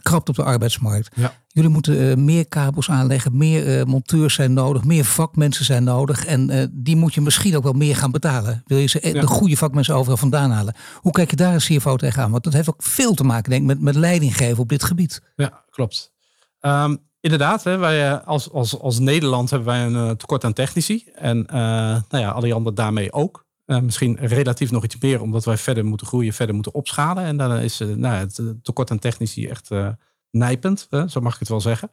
krapt 0.02 0.28
op 0.28 0.34
de 0.34 0.42
arbeidsmarkt. 0.42 1.16
Ja. 1.16 1.32
Jullie 1.46 1.70
moeten 1.70 1.94
uh, 1.94 2.14
meer 2.14 2.48
kabels 2.48 2.90
aanleggen, 2.90 3.36
meer 3.36 3.78
uh, 3.78 3.84
monteurs 3.84 4.34
zijn 4.34 4.52
nodig, 4.52 4.84
meer 4.84 5.04
vakmensen 5.04 5.64
zijn 5.64 5.84
nodig. 5.84 6.26
En 6.26 6.70
die 6.72 6.96
moet 6.96 7.14
je 7.14 7.20
misschien 7.20 7.56
ook 7.56 7.62
wel 7.62 7.72
meer 7.72 7.96
gaan 7.96 8.10
betalen. 8.10 8.62
Wil 8.66 8.78
je 8.78 8.86
ze 8.86 9.00
de 9.00 9.26
goede 9.26 9.56
vakmensen 9.56 9.94
overal 9.94 10.16
vandaan 10.16 10.50
halen? 10.50 10.74
Hoe 10.94 11.12
kijk 11.12 11.30
je 11.30 11.36
daar 11.36 11.54
een 11.54 11.58
CFO 11.78 11.96
tegenaan? 11.96 12.30
Want 12.30 12.44
dat 12.44 12.52
heeft 12.52 12.68
ook 12.68 12.82
veel 12.82 13.14
te 13.14 13.24
maken, 13.24 13.50
denk 13.50 13.62
ik, 13.62 13.68
met, 13.68 13.80
met 13.80 13.94
leiding 13.94 14.36
geven 14.36 14.58
op 14.58 14.68
dit 14.68 14.84
gebied. 14.84 15.22
Ja, 15.36 15.64
klopt. 15.70 16.12
Um, 16.60 16.98
inderdaad, 17.20 17.64
hè, 17.64 17.76
wij 17.76 18.20
als, 18.20 18.52
als, 18.52 18.80
als 18.80 18.98
Nederland 18.98 19.50
hebben 19.50 19.68
wij 19.68 19.86
een 19.86 20.16
tekort 20.16 20.44
aan 20.44 20.52
technici. 20.52 21.04
En 21.14 21.44
nou 21.48 22.02
ja, 22.08 22.30
alle 22.30 22.54
anderen 22.54 22.74
daarmee 22.74 23.12
ook. 23.12 23.45
Uh, 23.66 23.80
misschien 23.80 24.16
relatief 24.16 24.70
nog 24.70 24.84
iets 24.84 24.98
meer, 24.98 25.20
omdat 25.20 25.44
wij 25.44 25.56
verder 25.56 25.84
moeten 25.84 26.06
groeien, 26.06 26.32
verder 26.32 26.54
moeten 26.54 26.74
opschalen. 26.74 27.24
En 27.24 27.36
dan 27.36 27.56
is 27.56 27.80
uh, 27.80 27.96
nou, 27.96 28.14
het 28.14 28.40
tekort 28.62 28.90
aan 28.90 28.98
technici 28.98 29.48
echt 29.48 29.70
uh, 29.70 29.88
nijpend, 30.30 30.88
zo 31.06 31.20
mag 31.20 31.32
ik 31.32 31.38
het 31.38 31.48
wel 31.48 31.60
zeggen. 31.60 31.90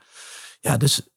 Ja, 0.59 0.77
dus 0.77 1.09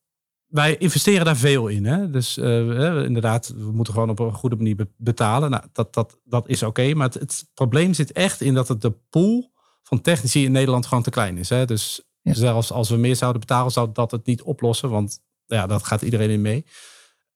wij 0.47 0.77
investeren 0.77 1.25
daar 1.25 1.37
veel 1.37 1.69
in. 1.69 1.85
Hè? 1.85 2.11
Dus 2.11 2.39
inderdaad, 2.39 3.49
we 3.57 3.73
moeten 3.73 3.93
gewoon 3.93 4.11
op 4.11 4.19
een 4.19 4.33
goede 4.33 4.57
manier 4.57 4.87
betalen. 4.97 5.51
Nou, 5.51 5.63
dat, 5.73 5.95
dat, 5.95 6.19
dat 6.25 6.49
is 6.49 6.63
oké. 6.63 6.95
maar 6.95 7.07
het, 7.07 7.15
het, 7.15 7.47
probleem 7.55 7.95
zit 7.95 8.13
echt 8.13 8.41
in 8.41 8.55
dat 8.55 8.69
het 8.69 8.83
de 8.83 8.91
pool 9.11 9.53
van 9.83 10.01
technici 10.01 10.45
in 10.45 10.53
Nederland 10.53 10.87
gewoon 10.87 11.03
te 11.03 11.11
klein 11.11 11.39
is. 11.39 11.49
Hè? 11.49 11.65
Dus 11.65 12.03
zelfs 12.23 12.73
als 12.73 12.89
we 12.89 12.97
meer 12.97 13.17
zouden 13.17 13.41
betalen, 13.41 13.73
zou 13.73 13.93
dat 13.93 14.11
het 14.11 14.27
niet 14.27 14.43
oplossen. 14.43 14.91
Want 14.91 15.19
ja, 15.47 15.67
dat 15.67 15.85
gaat 15.85 16.03
iedereen 16.03 16.31
in 16.31 16.43
mee. 16.43 16.65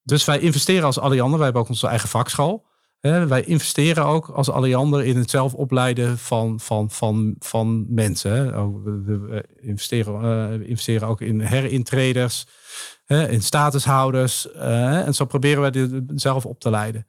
Dus 0.02 0.24
wij 0.24 0.38
investeren 0.38 0.84
als 0.84 0.98
Alliander. 0.98 1.36
Wij 1.36 1.44
hebben 1.44 1.62
ook 1.62 1.68
onze 1.68 1.86
eigen 1.86 2.08
vakschool 2.08 2.68
wij 3.00 3.44
investeren 3.44 4.04
ook 4.04 4.28
als 4.28 4.50
Alliander 4.50 5.04
in 5.04 5.16
het 5.16 5.30
zelf 5.30 5.54
opleiden 5.54 6.18
van, 6.18 6.60
van, 6.60 6.90
van, 6.90 7.34
van 7.38 7.94
mensen. 7.94 8.58
Oh, 8.58 8.84
we, 8.84 9.44
investeren, 9.60 10.60
uh, 10.60 10.68
investeren 10.68 11.08
ook 11.08 11.20
in 11.20 11.40
herintreders, 11.40 12.46
in 13.06 13.42
statushouders. 13.42 14.48
Uh, 14.54 15.06
en 15.06 15.14
zo 15.14 15.24
proberen 15.24 15.60
wij 15.60 15.70
dit 15.70 16.02
zelf 16.14 16.46
op 16.46 16.60
te 16.60 16.70
leiden. 16.70 17.06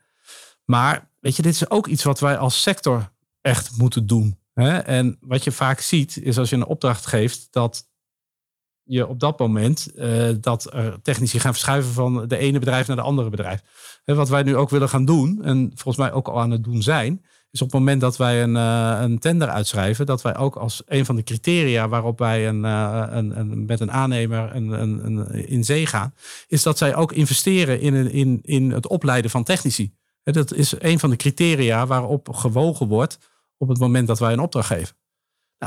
Maar 0.66 1.10
weet 1.20 1.36
je, 1.36 1.42
dit 1.42 1.54
is 1.54 1.70
ook 1.70 1.88
iets 1.88 2.04
wat 2.04 2.20
wij 2.20 2.38
als 2.38 2.62
sector 2.62 3.12
echt 3.42 3.78
moeten 3.78 4.08
doen. 4.08 4.40
En 4.54 5.18
wat 5.22 5.44
je 5.44 5.52
vaak 5.52 5.80
ziet, 5.80 6.18
is 6.18 6.38
als 6.38 6.50
je 6.50 6.56
een 6.56 6.66
opdracht 6.66 7.06
geeft, 7.06 7.48
dat 7.52 7.91
je 8.84 9.08
op 9.08 9.20
dat 9.20 9.40
moment 9.40 9.92
uh, 9.96 10.30
dat 10.42 10.74
er 10.74 11.02
technici 11.02 11.40
gaan 11.40 11.52
verschuiven 11.52 11.94
van 11.94 12.28
de 12.28 12.38
ene 12.38 12.60
bedrijf 12.60 12.88
naar 12.88 12.96
de 12.96 13.02
andere 13.02 13.30
bedrijf. 13.30 13.62
Wat 14.06 14.30
wij 14.30 14.44
nu 14.44 14.56
ook 14.56 14.70
willen 14.70 14.90
gaan 14.90 15.06
doen, 15.06 15.44
en 15.44 15.72
volgens 15.76 15.98
mij 15.98 16.12
ook 16.12 16.28
al 16.28 16.42
aan 16.42 16.52
het 16.52 16.64
doen 16.64 16.82
zijn, 16.82 17.26
is 17.52 17.62
op 17.62 17.72
het 17.72 17.80
moment 17.80 18.02
dat 18.02 18.18
wij 18.18 18.44
een, 18.44 18.56
uh, 18.56 18.98
een 19.02 19.20
tender 19.20 19.50
uitschrijven, 19.50 20.06
dat 20.06 20.22
wij 20.22 20.38
ook 20.38 20.56
als 20.56 20.82
een 20.86 21.06
van 21.06 21.16
de 21.16 21.24
criteria 21.24 21.88
waarop 21.88 22.20
wij 22.20 22.48
een, 22.48 22.64
uh, 22.64 23.04
een, 23.10 23.40
een, 23.40 23.66
met 23.66 23.80
een 23.80 23.92
aannemer 23.92 24.56
in 25.48 25.64
zee 25.64 25.86
gaan, 25.86 26.14
is 26.48 26.64
dat 26.64 26.78
zij 26.78 26.96
ook 26.96 27.12
investeren 27.12 27.82
in, 27.82 28.12
in, 28.12 28.40
in 28.42 28.72
het 28.72 28.88
opleiden 28.88 29.32
van 29.32 29.44
technici. 29.44 29.94
Dat 30.24 30.54
is 30.54 30.74
een 30.80 31.00
van 31.00 31.10
de 31.10 31.16
criteria 31.16 31.88
waarop 31.88 32.30
gewogen 32.34 32.88
wordt 32.88 33.18
op 33.58 33.68
het 33.68 33.80
moment 33.80 34.08
dat 34.08 34.20
wij 34.20 34.34
een 34.34 34.40
opdracht 34.40 34.68
geven. 34.68 34.96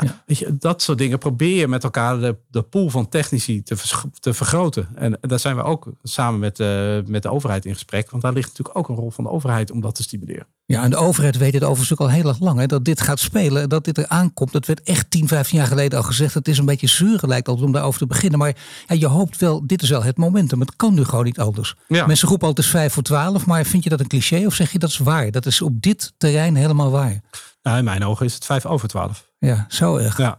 Nou, 0.00 0.14
weet 0.26 0.38
je, 0.38 0.56
dat 0.58 0.82
soort 0.82 0.98
dingen 0.98 1.18
probeer 1.18 1.56
je 1.56 1.68
met 1.68 1.84
elkaar 1.84 2.18
de, 2.20 2.36
de 2.50 2.62
pool 2.62 2.90
van 2.90 3.08
technici 3.08 3.62
te, 3.62 3.76
te 4.20 4.34
vergroten. 4.34 4.88
En 4.94 5.18
daar 5.20 5.38
zijn 5.38 5.56
we 5.56 5.62
ook 5.62 5.92
samen 6.02 6.40
met, 6.40 6.58
uh, 6.58 6.98
met 7.06 7.22
de 7.22 7.30
overheid 7.30 7.64
in 7.64 7.72
gesprek. 7.72 8.10
Want 8.10 8.22
daar 8.22 8.32
ligt 8.32 8.48
natuurlijk 8.48 8.78
ook 8.78 8.88
een 8.88 8.94
rol 8.94 9.10
van 9.10 9.24
de 9.24 9.30
overheid 9.30 9.70
om 9.70 9.80
dat 9.80 9.94
te 9.94 10.02
stimuleren. 10.02 10.46
Ja, 10.66 10.82
en 10.82 10.90
de 10.90 10.96
overheid 10.96 11.36
weet 11.36 11.54
het 11.54 11.62
overigens 11.62 11.92
ook 11.92 12.08
al 12.08 12.14
heel 12.14 12.28
erg 12.28 12.40
lang. 12.40 12.58
Hè, 12.58 12.66
dat 12.66 12.84
dit 12.84 13.00
gaat 13.00 13.18
spelen, 13.18 13.68
dat 13.68 13.84
dit 13.84 13.98
er 13.98 14.08
aankomt. 14.08 14.52
Dat 14.52 14.66
werd 14.66 14.82
echt 14.82 15.10
10, 15.10 15.28
15 15.28 15.58
jaar 15.58 15.66
geleden 15.66 15.98
al 15.98 16.04
gezegd. 16.04 16.34
Het 16.34 16.48
is 16.48 16.58
een 16.58 16.64
beetje 16.64 16.86
zuur 16.86 17.20
lijkt 17.26 17.48
altijd 17.48 17.66
om 17.66 17.72
daarover 17.72 17.98
te 17.98 18.06
beginnen. 18.06 18.38
Maar 18.38 18.56
ja, 18.86 18.94
je 18.94 19.06
hoopt 19.06 19.38
wel, 19.38 19.66
dit 19.66 19.82
is 19.82 19.90
wel 19.90 20.02
het 20.02 20.16
momentum. 20.16 20.60
Het 20.60 20.76
kan 20.76 20.94
nu 20.94 21.04
gewoon 21.04 21.24
niet 21.24 21.38
anders. 21.38 21.74
Ja. 21.88 22.06
Mensen 22.06 22.28
roepen 22.28 22.46
altijd 22.46 22.66
5 22.66 22.92
voor 22.92 23.02
12. 23.02 23.46
Maar 23.46 23.64
vind 23.64 23.84
je 23.84 23.90
dat 23.90 24.00
een 24.00 24.06
cliché 24.06 24.46
of 24.46 24.54
zeg 24.54 24.72
je 24.72 24.78
dat 24.78 24.90
is 24.90 24.98
waar? 24.98 25.30
Dat 25.30 25.46
is 25.46 25.62
op 25.62 25.82
dit 25.82 26.12
terrein 26.16 26.54
helemaal 26.54 26.90
waar. 26.90 27.20
Nou, 27.62 27.78
in 27.78 27.84
mijn 27.84 28.04
ogen 28.04 28.26
is 28.26 28.34
het 28.34 28.44
5 28.44 28.66
over 28.66 28.88
12. 28.88 29.32
Ja, 29.44 29.64
zo 29.68 29.96
echt. 29.96 30.18
Ja, 30.18 30.38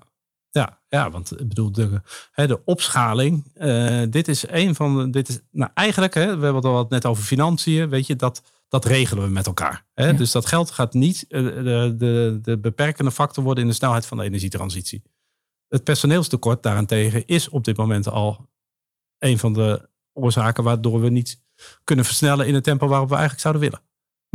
ja, 0.50 0.82
ja 0.88 1.10
want 1.12 1.39
ik 1.39 1.48
bedoel, 1.48 1.72
de, 1.72 2.02
hè, 2.32 2.48
de 2.48 2.63
opschaling. 2.65 3.52
Uh, 3.56 4.04
dit 4.10 4.28
is 4.28 4.48
een 4.48 4.76
van 4.76 4.98
de. 4.98 5.10
Dit 5.10 5.30
is, 5.30 5.39
nou, 5.52 5.72
eigenlijk, 5.74 6.13
hè, 6.13 6.26
we 6.26 6.44
hebben 6.44 6.56
het 6.56 6.65
al 6.65 6.86
net 6.89 7.06
over 7.06 7.24
financiën. 7.24 7.89
Weet 7.89 8.08
je, 8.08 8.15
dat, 8.15 8.41
dat 8.68 8.86
regelen 8.86 9.24
we 9.24 9.30
met 9.30 9.46
elkaar. 9.46 9.86
Hè? 9.94 10.13
Dus 10.13 10.32
dat 10.32 10.46
geld 10.46 10.72
gaat 10.72 10.94
niet 10.94 11.26
uh, 11.30 11.44
de, 11.63 11.96
de, 11.98 12.39
de 12.41 12.58
beperkende 12.58 13.12
factor 13.12 13.44
worden 13.44 13.63
in 13.63 13.70
de 13.70 13.76
snelheid 13.76 14.06
van 14.06 14.18
de 14.18 14.24
energietransitie. 14.24 15.04
Het 15.68 15.84
personeelstekort 15.84 16.63
daarentegen 16.63 17.26
is 17.26 17.50
op 17.50 17.63
dit 17.63 17.78
moment 17.78 18.10
al 18.10 18.50
een 19.20 19.39
van 19.39 19.54
de 19.54 19.89
oorzaken 20.13 20.63
waardoor 20.63 21.02
we 21.02 21.10
niet 21.10 21.41
kunnen 21.84 22.06
versnellen 22.06 22.48
in 22.48 22.54
het 22.54 22.63
tempo 22.63 22.88
waarop 22.88 23.10
we 23.10 23.15
eigenlijk 23.15 23.44
zouden 23.44 23.62
willen. 23.62 23.82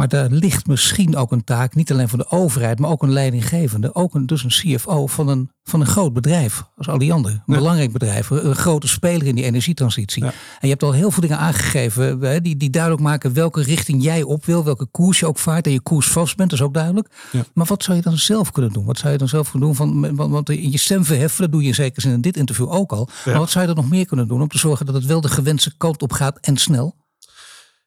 Maar 0.01 0.09
daar 0.09 0.31
ligt 0.31 0.67
misschien 0.67 1.17
ook 1.17 1.33
een 1.33 1.45
taak, 1.45 1.75
niet 1.75 1.93
alleen 1.93 2.09
van 2.09 2.19
de 2.19 2.31
overheid, 2.31 2.79
maar 2.79 2.91
ook 2.91 3.03
een 3.03 3.13
leidinggevende. 3.13 3.95
Ook 3.95 4.15
een, 4.15 4.27
dus 4.27 4.45
een 4.45 4.77
CFO 4.77 5.07
van 5.07 5.29
een, 5.29 5.51
van 5.65 5.81
een 5.81 5.87
groot 5.87 6.13
bedrijf 6.13 6.63
als 6.77 6.89
Alliander. 6.89 7.31
Een 7.33 7.55
belangrijk 7.55 7.93
bedrijf, 7.93 8.31
een 8.31 8.55
grote 8.55 8.89
speler 8.89 9.27
in 9.27 9.35
die 9.35 9.45
energietransitie. 9.45 10.25
En 10.25 10.33
je 10.61 10.69
hebt 10.69 10.83
al 10.83 10.93
heel 10.93 11.11
veel 11.11 11.23
dingen 11.23 11.39
aangegeven 11.39 12.21
hè, 12.21 12.41
die, 12.41 12.57
die 12.57 12.71
duidelijk 12.71 13.03
maken 13.03 13.33
welke 13.33 13.63
richting 13.63 14.03
jij 14.03 14.23
op 14.23 14.45
wil, 14.45 14.65
welke 14.65 14.87
koers 14.87 15.19
je 15.19 15.27
ook 15.27 15.39
vaart 15.39 15.67
en 15.67 15.73
je 15.73 15.81
koers 15.81 16.09
vast 16.09 16.37
bent, 16.37 16.51
dat 16.51 16.59
is 16.59 16.65
ook 16.65 16.75
duidelijk. 16.75 17.09
Maar 17.55 17.67
wat 17.67 17.83
zou 17.83 17.97
je 17.97 18.03
dan 18.03 18.19
zelf 18.19 18.51
kunnen 18.51 18.73
doen? 18.73 18.85
Wat 18.85 18.99
zou 18.99 19.13
je 19.13 19.19
dan 19.19 19.29
zelf 19.29 19.51
kunnen 19.51 19.69
doen? 19.69 19.77
Van, 19.77 20.17
want, 20.17 20.31
want 20.31 20.51
in 20.51 20.71
je 20.71 20.79
stem 20.79 21.05
verheffen, 21.05 21.43
dat 21.43 21.53
doe 21.53 21.63
je 21.63 21.69
in 21.69 21.75
zekere 21.75 22.01
zin 22.01 22.13
in 22.13 22.21
dit 22.21 22.37
interview 22.37 22.73
ook 22.73 22.93
al. 22.93 23.09
Maar 23.25 23.39
wat 23.39 23.51
zou 23.51 23.67
je 23.67 23.75
dan 23.75 23.83
nog 23.83 23.93
meer 23.93 24.07
kunnen 24.07 24.29
doen 24.29 24.43
om 24.43 24.49
te 24.49 24.59
zorgen 24.59 24.87
dat 24.87 24.95
het 24.95 25.07
wel 25.07 25.21
de 25.21 25.29
gewenste 25.29 25.77
kant 25.77 26.03
op 26.03 26.13
gaat 26.13 26.39
en 26.41 26.57
snel? 26.57 26.99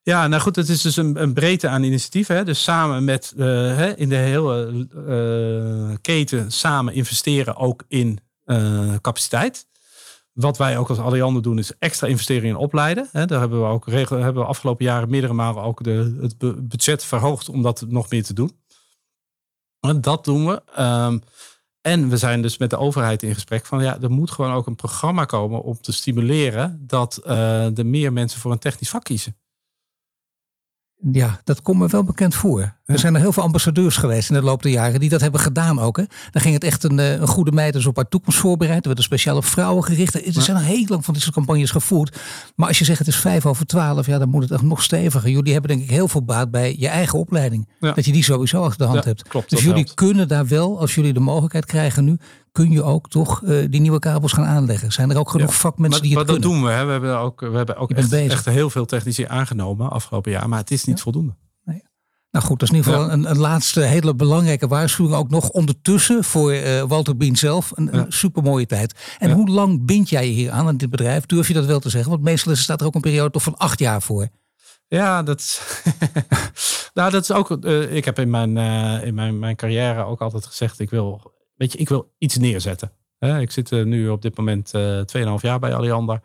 Ja, 0.05 0.27
nou 0.27 0.41
goed, 0.41 0.55
het 0.55 0.69
is 0.69 0.81
dus 0.81 0.95
een, 0.95 1.21
een 1.21 1.33
breedte 1.33 1.67
aan 1.67 1.83
initiatieven. 1.83 2.35
Hè? 2.35 2.43
Dus 2.43 2.63
samen 2.63 3.03
met 3.03 3.33
uh, 3.37 3.97
in 3.97 4.09
de 4.09 4.15
hele 4.15 4.87
uh, 5.89 5.95
keten 6.01 6.51
samen 6.51 6.93
investeren 6.93 7.55
ook 7.55 7.83
in 7.87 8.19
uh, 8.45 8.95
capaciteit. 9.01 9.67
Wat 10.33 10.57
wij 10.57 10.77
ook 10.77 10.89
als 10.89 10.99
Alliander 10.99 11.41
doen, 11.41 11.57
is 11.57 11.77
extra 11.79 12.07
investeren 12.07 12.49
in 12.49 12.55
opleiden. 12.55 13.09
Hè? 13.11 13.25
Daar 13.25 13.39
hebben 13.39 13.59
we 13.59 13.67
ook 13.67 13.87
regel, 13.87 14.17
hebben 14.17 14.41
we 14.41 14.47
afgelopen 14.47 14.85
jaren 14.85 15.09
meerdere 15.09 15.33
malen 15.33 15.63
ook 15.63 15.83
de, 15.83 16.17
het 16.21 16.67
budget 16.67 17.03
verhoogd 17.03 17.49
om 17.49 17.61
dat 17.61 17.85
nog 17.87 18.09
meer 18.09 18.23
te 18.23 18.33
doen. 18.33 18.51
En 19.79 20.01
dat 20.01 20.25
doen 20.25 20.45
we. 20.45 20.61
Um, 20.79 21.21
en 21.81 22.09
we 22.09 22.17
zijn 22.17 22.41
dus 22.41 22.57
met 22.57 22.69
de 22.69 22.77
overheid 22.77 23.23
in 23.23 23.33
gesprek 23.33 23.65
van 23.65 23.83
ja, 23.83 24.01
er 24.01 24.11
moet 24.11 24.31
gewoon 24.31 24.53
ook 24.53 24.67
een 24.67 24.75
programma 24.75 25.25
komen 25.25 25.63
om 25.63 25.81
te 25.81 25.91
stimuleren 25.91 26.83
dat 26.87 27.21
er 27.25 27.85
meer 27.85 28.13
mensen 28.13 28.39
voor 28.39 28.51
een 28.51 28.59
technisch 28.59 28.89
vak 28.89 29.03
kiezen. 29.03 29.35
Ja, 31.11 31.41
dat 31.43 31.61
komt 31.61 31.79
me 31.79 31.87
wel 31.87 32.03
bekend 32.03 32.35
voor. 32.35 32.73
Er 32.85 32.99
zijn 32.99 33.15
er 33.15 33.21
heel 33.21 33.31
veel 33.31 33.43
ambassadeurs 33.43 33.97
geweest 33.97 34.29
in 34.29 34.35
de 34.35 34.41
loop 34.41 34.63
der 34.63 34.71
jaren 34.71 34.99
die 34.99 35.09
dat 35.09 35.21
hebben 35.21 35.39
gedaan 35.39 35.79
ook. 35.79 35.97
Hè. 35.97 36.03
Dan 36.31 36.41
ging 36.41 36.53
het 36.53 36.63
echt 36.63 36.83
een, 36.83 36.99
eh, 36.99 37.11
een 37.11 37.27
goede 37.27 37.51
meid 37.51 37.73
dus 37.73 37.85
op 37.85 37.95
haar 37.95 38.07
toekomst 38.07 38.39
voorbereid. 38.39 38.79
Er 38.79 38.85
werden 38.85 39.03
speciaal 39.03 39.37
op 39.37 39.45
vrouwen 39.45 39.83
gericht. 39.83 40.35
Er 40.35 40.41
zijn 40.41 40.57
al 40.57 40.63
heel 40.63 40.85
lang 40.87 41.05
van 41.05 41.15
soort 41.15 41.35
campagnes 41.35 41.71
gevoerd. 41.71 42.17
Maar 42.55 42.67
als 42.67 42.79
je 42.79 42.85
zegt 42.85 42.99
het 42.99 43.07
is 43.07 43.15
vijf 43.15 43.45
over 43.45 43.65
twaalf, 43.65 44.05
ja, 44.05 44.17
dan 44.17 44.29
moet 44.29 44.41
het 44.41 44.51
echt 44.51 44.61
nog 44.61 44.83
steviger. 44.83 45.29
Jullie 45.29 45.51
hebben 45.51 45.69
denk 45.71 45.83
ik 45.83 45.89
heel 45.89 46.07
veel 46.07 46.23
baat 46.23 46.51
bij 46.51 46.75
je 46.79 46.87
eigen 46.87 47.19
opleiding. 47.19 47.67
Dat 47.79 48.05
je 48.05 48.11
die 48.11 48.23
sowieso 48.23 48.63
achter 48.63 48.85
de 48.85 48.91
hand 48.91 49.05
hebt. 49.05 49.27
Klopt, 49.27 49.49
dus 49.49 49.63
jullie 49.63 49.93
kunnen 49.93 50.27
daar 50.27 50.47
wel, 50.47 50.79
als 50.79 50.95
jullie 50.95 51.13
de 51.13 51.19
mogelijkheid 51.19 51.65
krijgen 51.65 52.03
nu, 52.03 52.17
kun 52.53 52.71
je 52.71 52.83
ook 52.83 53.09
toch 53.09 53.41
uh, 53.41 53.65
die 53.69 53.81
nieuwe 53.81 53.99
kabels 53.99 54.31
gaan 54.31 54.45
aanleggen. 54.45 54.91
Zijn 54.91 55.11
er 55.11 55.17
ook 55.17 55.29
genoeg 55.29 55.55
vakmensen 55.55 56.01
die 56.01 56.17
het 56.17 56.17
maar 56.17 56.35
kunnen? 56.35 56.51
dat 56.51 56.51
doen 56.51 56.69
we. 56.69 56.75
Hè. 56.75 56.85
We 56.85 56.91
hebben 56.91 57.19
ook, 57.19 57.39
we 57.39 57.57
hebben 57.57 57.77
ook 57.77 57.91
echt, 57.91 58.13
echt, 58.13 58.45
heel 58.45 58.69
veel 58.69 58.85
technici 58.85 59.25
aangenomen 59.25 59.89
afgelopen 59.89 60.31
jaar. 60.31 60.49
Maar 60.49 60.59
het 60.59 60.71
is 60.71 60.83
niet 60.83 61.01
voldoende. 61.01 61.35
Nou 62.33 62.45
goed, 62.45 62.59
dat 62.59 62.69
is 62.69 62.75
in 62.75 62.81
ieder 62.81 62.93
geval 62.93 63.11
een, 63.11 63.29
een, 63.29 63.37
laatste 63.37 63.81
hele 63.81 64.15
belangrijke 64.15 64.67
waarschuwing 64.67 65.15
ook 65.15 65.29
nog 65.29 65.49
ondertussen 65.49 66.23
voor 66.23 66.53
uh, 66.53 66.81
Walter 66.81 67.17
Bien 67.17 67.35
zelf. 67.35 67.71
Een, 67.75 68.05
super 68.07 68.43
mooie 68.43 68.65
tijd. 68.65 69.15
En 69.19 69.31
hoe 69.31 69.49
lang 69.49 69.85
bind 69.85 70.09
jij 70.09 70.27
je 70.27 70.33
hier 70.33 70.51
aan 70.51 70.67
aan 70.67 70.77
dit 70.77 70.89
bedrijf? 70.89 71.25
Durf 71.25 71.47
je 71.47 71.53
dat 71.53 71.65
wel 71.65 71.79
te 71.79 71.89
zeggen? 71.89 72.11
Want 72.11 72.23
meestal 72.23 72.55
staat 72.55 72.81
er 72.81 72.87
ook 72.87 72.95
een 72.95 73.01
periode 73.01 73.31
toch 73.31 73.43
van 73.43 73.57
acht 73.57 73.79
jaar 73.79 74.01
voor. 74.01 74.27
Ja, 74.87 75.23
dat 75.23 75.39
is, 75.39 75.61
nou, 76.93 77.11
dat 77.11 77.21
is 77.21 77.31
ook. 77.31 77.57
Uh, 77.61 77.95
ik 77.95 78.05
heb 78.05 78.19
in, 78.19 78.29
mijn, 78.29 78.55
uh, 78.55 79.05
in 79.05 79.13
mijn, 79.13 79.39
mijn 79.39 79.55
carrière 79.55 80.03
ook 80.03 80.21
altijd 80.21 80.45
gezegd: 80.45 80.79
ik 80.79 80.89
wil, 80.89 81.32
weet 81.63 81.71
je, 81.71 81.77
ik 81.77 81.89
wil 81.89 82.13
iets 82.17 82.37
neerzetten. 82.37 82.91
Hè? 83.17 83.39
Ik 83.39 83.51
zit 83.51 83.71
nu 83.71 84.09
op 84.09 84.21
dit 84.21 84.37
moment 84.37 84.71
2,5 85.15 85.23
jaar 85.41 85.59
bij 85.59 85.75
Alliander. 85.75 86.21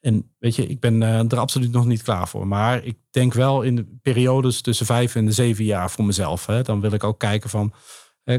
En 0.00 0.34
weet 0.38 0.56
je, 0.56 0.66
ik 0.66 0.80
ben 0.80 1.02
er 1.02 1.38
absoluut 1.38 1.72
nog 1.72 1.86
niet 1.86 2.02
klaar 2.02 2.28
voor. 2.28 2.46
Maar 2.46 2.84
ik 2.84 2.98
denk 3.10 3.32
wel 3.32 3.62
in 3.62 3.76
de 3.76 3.86
periodes 4.02 4.60
tussen 4.60 4.86
vijf 4.86 5.14
en 5.14 5.24
de 5.24 5.32
zeven 5.32 5.64
jaar 5.64 5.90
voor 5.90 6.04
mezelf. 6.04 6.46
Hè, 6.46 6.62
dan 6.62 6.80
wil 6.80 6.92
ik 6.92 7.04
ook 7.04 7.18
kijken 7.18 7.50
van, 7.50 7.72
hè, 8.22 8.38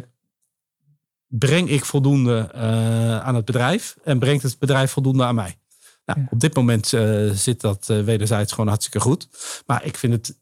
breng 1.27 1.69
ik 1.69 1.85
voldoende 1.85 2.53
aan 3.23 3.35
het 3.35 3.45
bedrijf 3.45 3.97
en 4.03 4.19
brengt 4.19 4.43
het 4.43 4.59
bedrijf 4.59 4.91
voldoende 4.91 5.23
aan 5.23 5.35
mij? 5.35 5.55
Nou, 6.05 6.27
Op 6.29 6.39
dit 6.39 6.55
moment 6.55 6.91
uh, 6.91 7.31
zit 7.31 7.61
dat 7.61 7.87
uh, 7.91 8.03
wederzijds 8.03 8.51
gewoon 8.51 8.67
hartstikke 8.67 8.99
goed. 8.99 9.27
Maar 9.65 9.85
ik 9.85 9.97
vind 9.97 10.13
het 10.13 10.40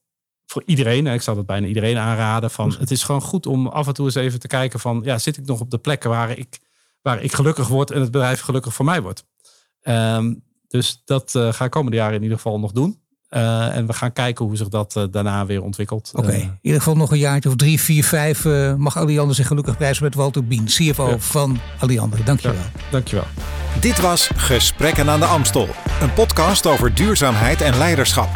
voor 0.52 0.64
iedereen, 0.66 1.08
ik 1.08 1.22
zou 1.22 1.38
dat 1.38 1.46
bijna 1.46 1.68
iedereen 1.68 1.98
aanraden, 1.98 2.52
van 2.52 2.76
het 2.80 2.92
is 2.92 3.04
gewoon 3.04 3.22
goed 3.22 3.46
om 3.46 3.68
af 3.68 3.88
en 3.88 3.94
toe 3.94 4.06
eens 4.06 4.16
even 4.16 4.40
te 4.40 4.48
kijken 4.48 4.80
van, 4.80 5.02
ja, 5.04 5.18
zit 5.18 5.38
ik 5.38 5.46
nog 5.46 5.60
op 5.60 5.72
de 5.72 5.78
plekken 5.78 6.10
waar 6.10 6.38
ik, 6.38 6.60
waar 7.02 7.22
ik 7.24 7.34
gelukkig 7.34 7.68
word 7.68 7.92
en 7.92 8.02
het 8.02 8.12
bedrijf 8.12 8.42
gelukkig 8.42 8.74
voor 8.74 8.86
mij 8.86 9.02
wordt? 9.02 9.26
Um, 9.84 10.44
dus 10.68 11.02
dat 11.06 11.34
uh, 11.36 11.54
ga 11.54 11.66
ik 11.66 11.72
komende 11.72 11.98
jaren 11.98 12.16
in 12.16 12.22
ieder 12.22 12.38
geval 12.38 12.60
nog 12.60 12.72
doen. 12.72 13.00
Uh, 13.30 13.76
en 13.76 13.88
we 13.88 13.94
gaan 13.94 14.14
kijken 14.14 14.46
hoe 14.46 14.58
zich 14.58 14.68
dat 14.68 14.96
uh, 14.96 15.04
daarna 15.12 15.46
weer 15.46 15.64
ontwikkelt. 15.64 16.12
Oké, 16.14 16.28
okay. 16.28 16.40
in 16.40 16.60
ieder 16.62 16.80
geval 16.80 16.96
nog 16.96 17.12
een 17.12 17.18
jaartje 17.18 17.50
of 17.50 17.56
drie, 17.56 17.80
vier, 17.80 18.04
vijf 18.04 18.46
mag 18.78 18.98
Alliander 18.98 19.36
zich 19.36 19.48
gelukkig 19.48 19.78
prijzen 19.78 20.04
met 20.04 20.16
Walter 20.16 20.48
Bien, 20.48 20.66
CFO 20.66 21.10
ja. 21.10 21.20
van 21.20 21.60
Alliander. 21.80 22.26
Dankjewel. 22.26 22.58
Ja, 22.58 22.82
dankjewel. 22.92 23.26
Dit 23.80 24.00
was 24.02 24.30
Gesprekken 24.36 25.10
aan 25.10 25.20
de 25.20 25.26
Amstel. 25.26 25.68
Een 26.02 26.14
podcast 26.14 26.66
over 26.66 26.96
duurzaamheid 26.96 27.62
en 27.62 27.78
leiderschap. 27.78 28.30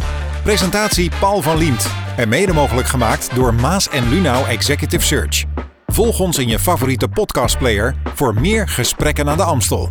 Presentatie 0.43 1.11
Paul 1.19 1.41
van 1.41 1.57
Liemt. 1.57 1.87
En 2.17 2.29
mede 2.29 2.53
mogelijk 2.53 2.87
gemaakt 2.87 3.35
door 3.35 3.53
Maas 3.53 3.89
en 3.89 4.09
Lunau 4.09 4.47
Executive 4.47 5.05
Search. 5.05 5.43
Volg 5.85 6.19
ons 6.19 6.37
in 6.37 6.47
je 6.47 6.59
favoriete 6.59 7.07
podcastplayer 7.07 7.95
voor 8.13 8.33
meer 8.33 8.67
Gesprekken 8.67 9.29
aan 9.29 9.37
de 9.37 9.43
Amstel. 9.43 9.89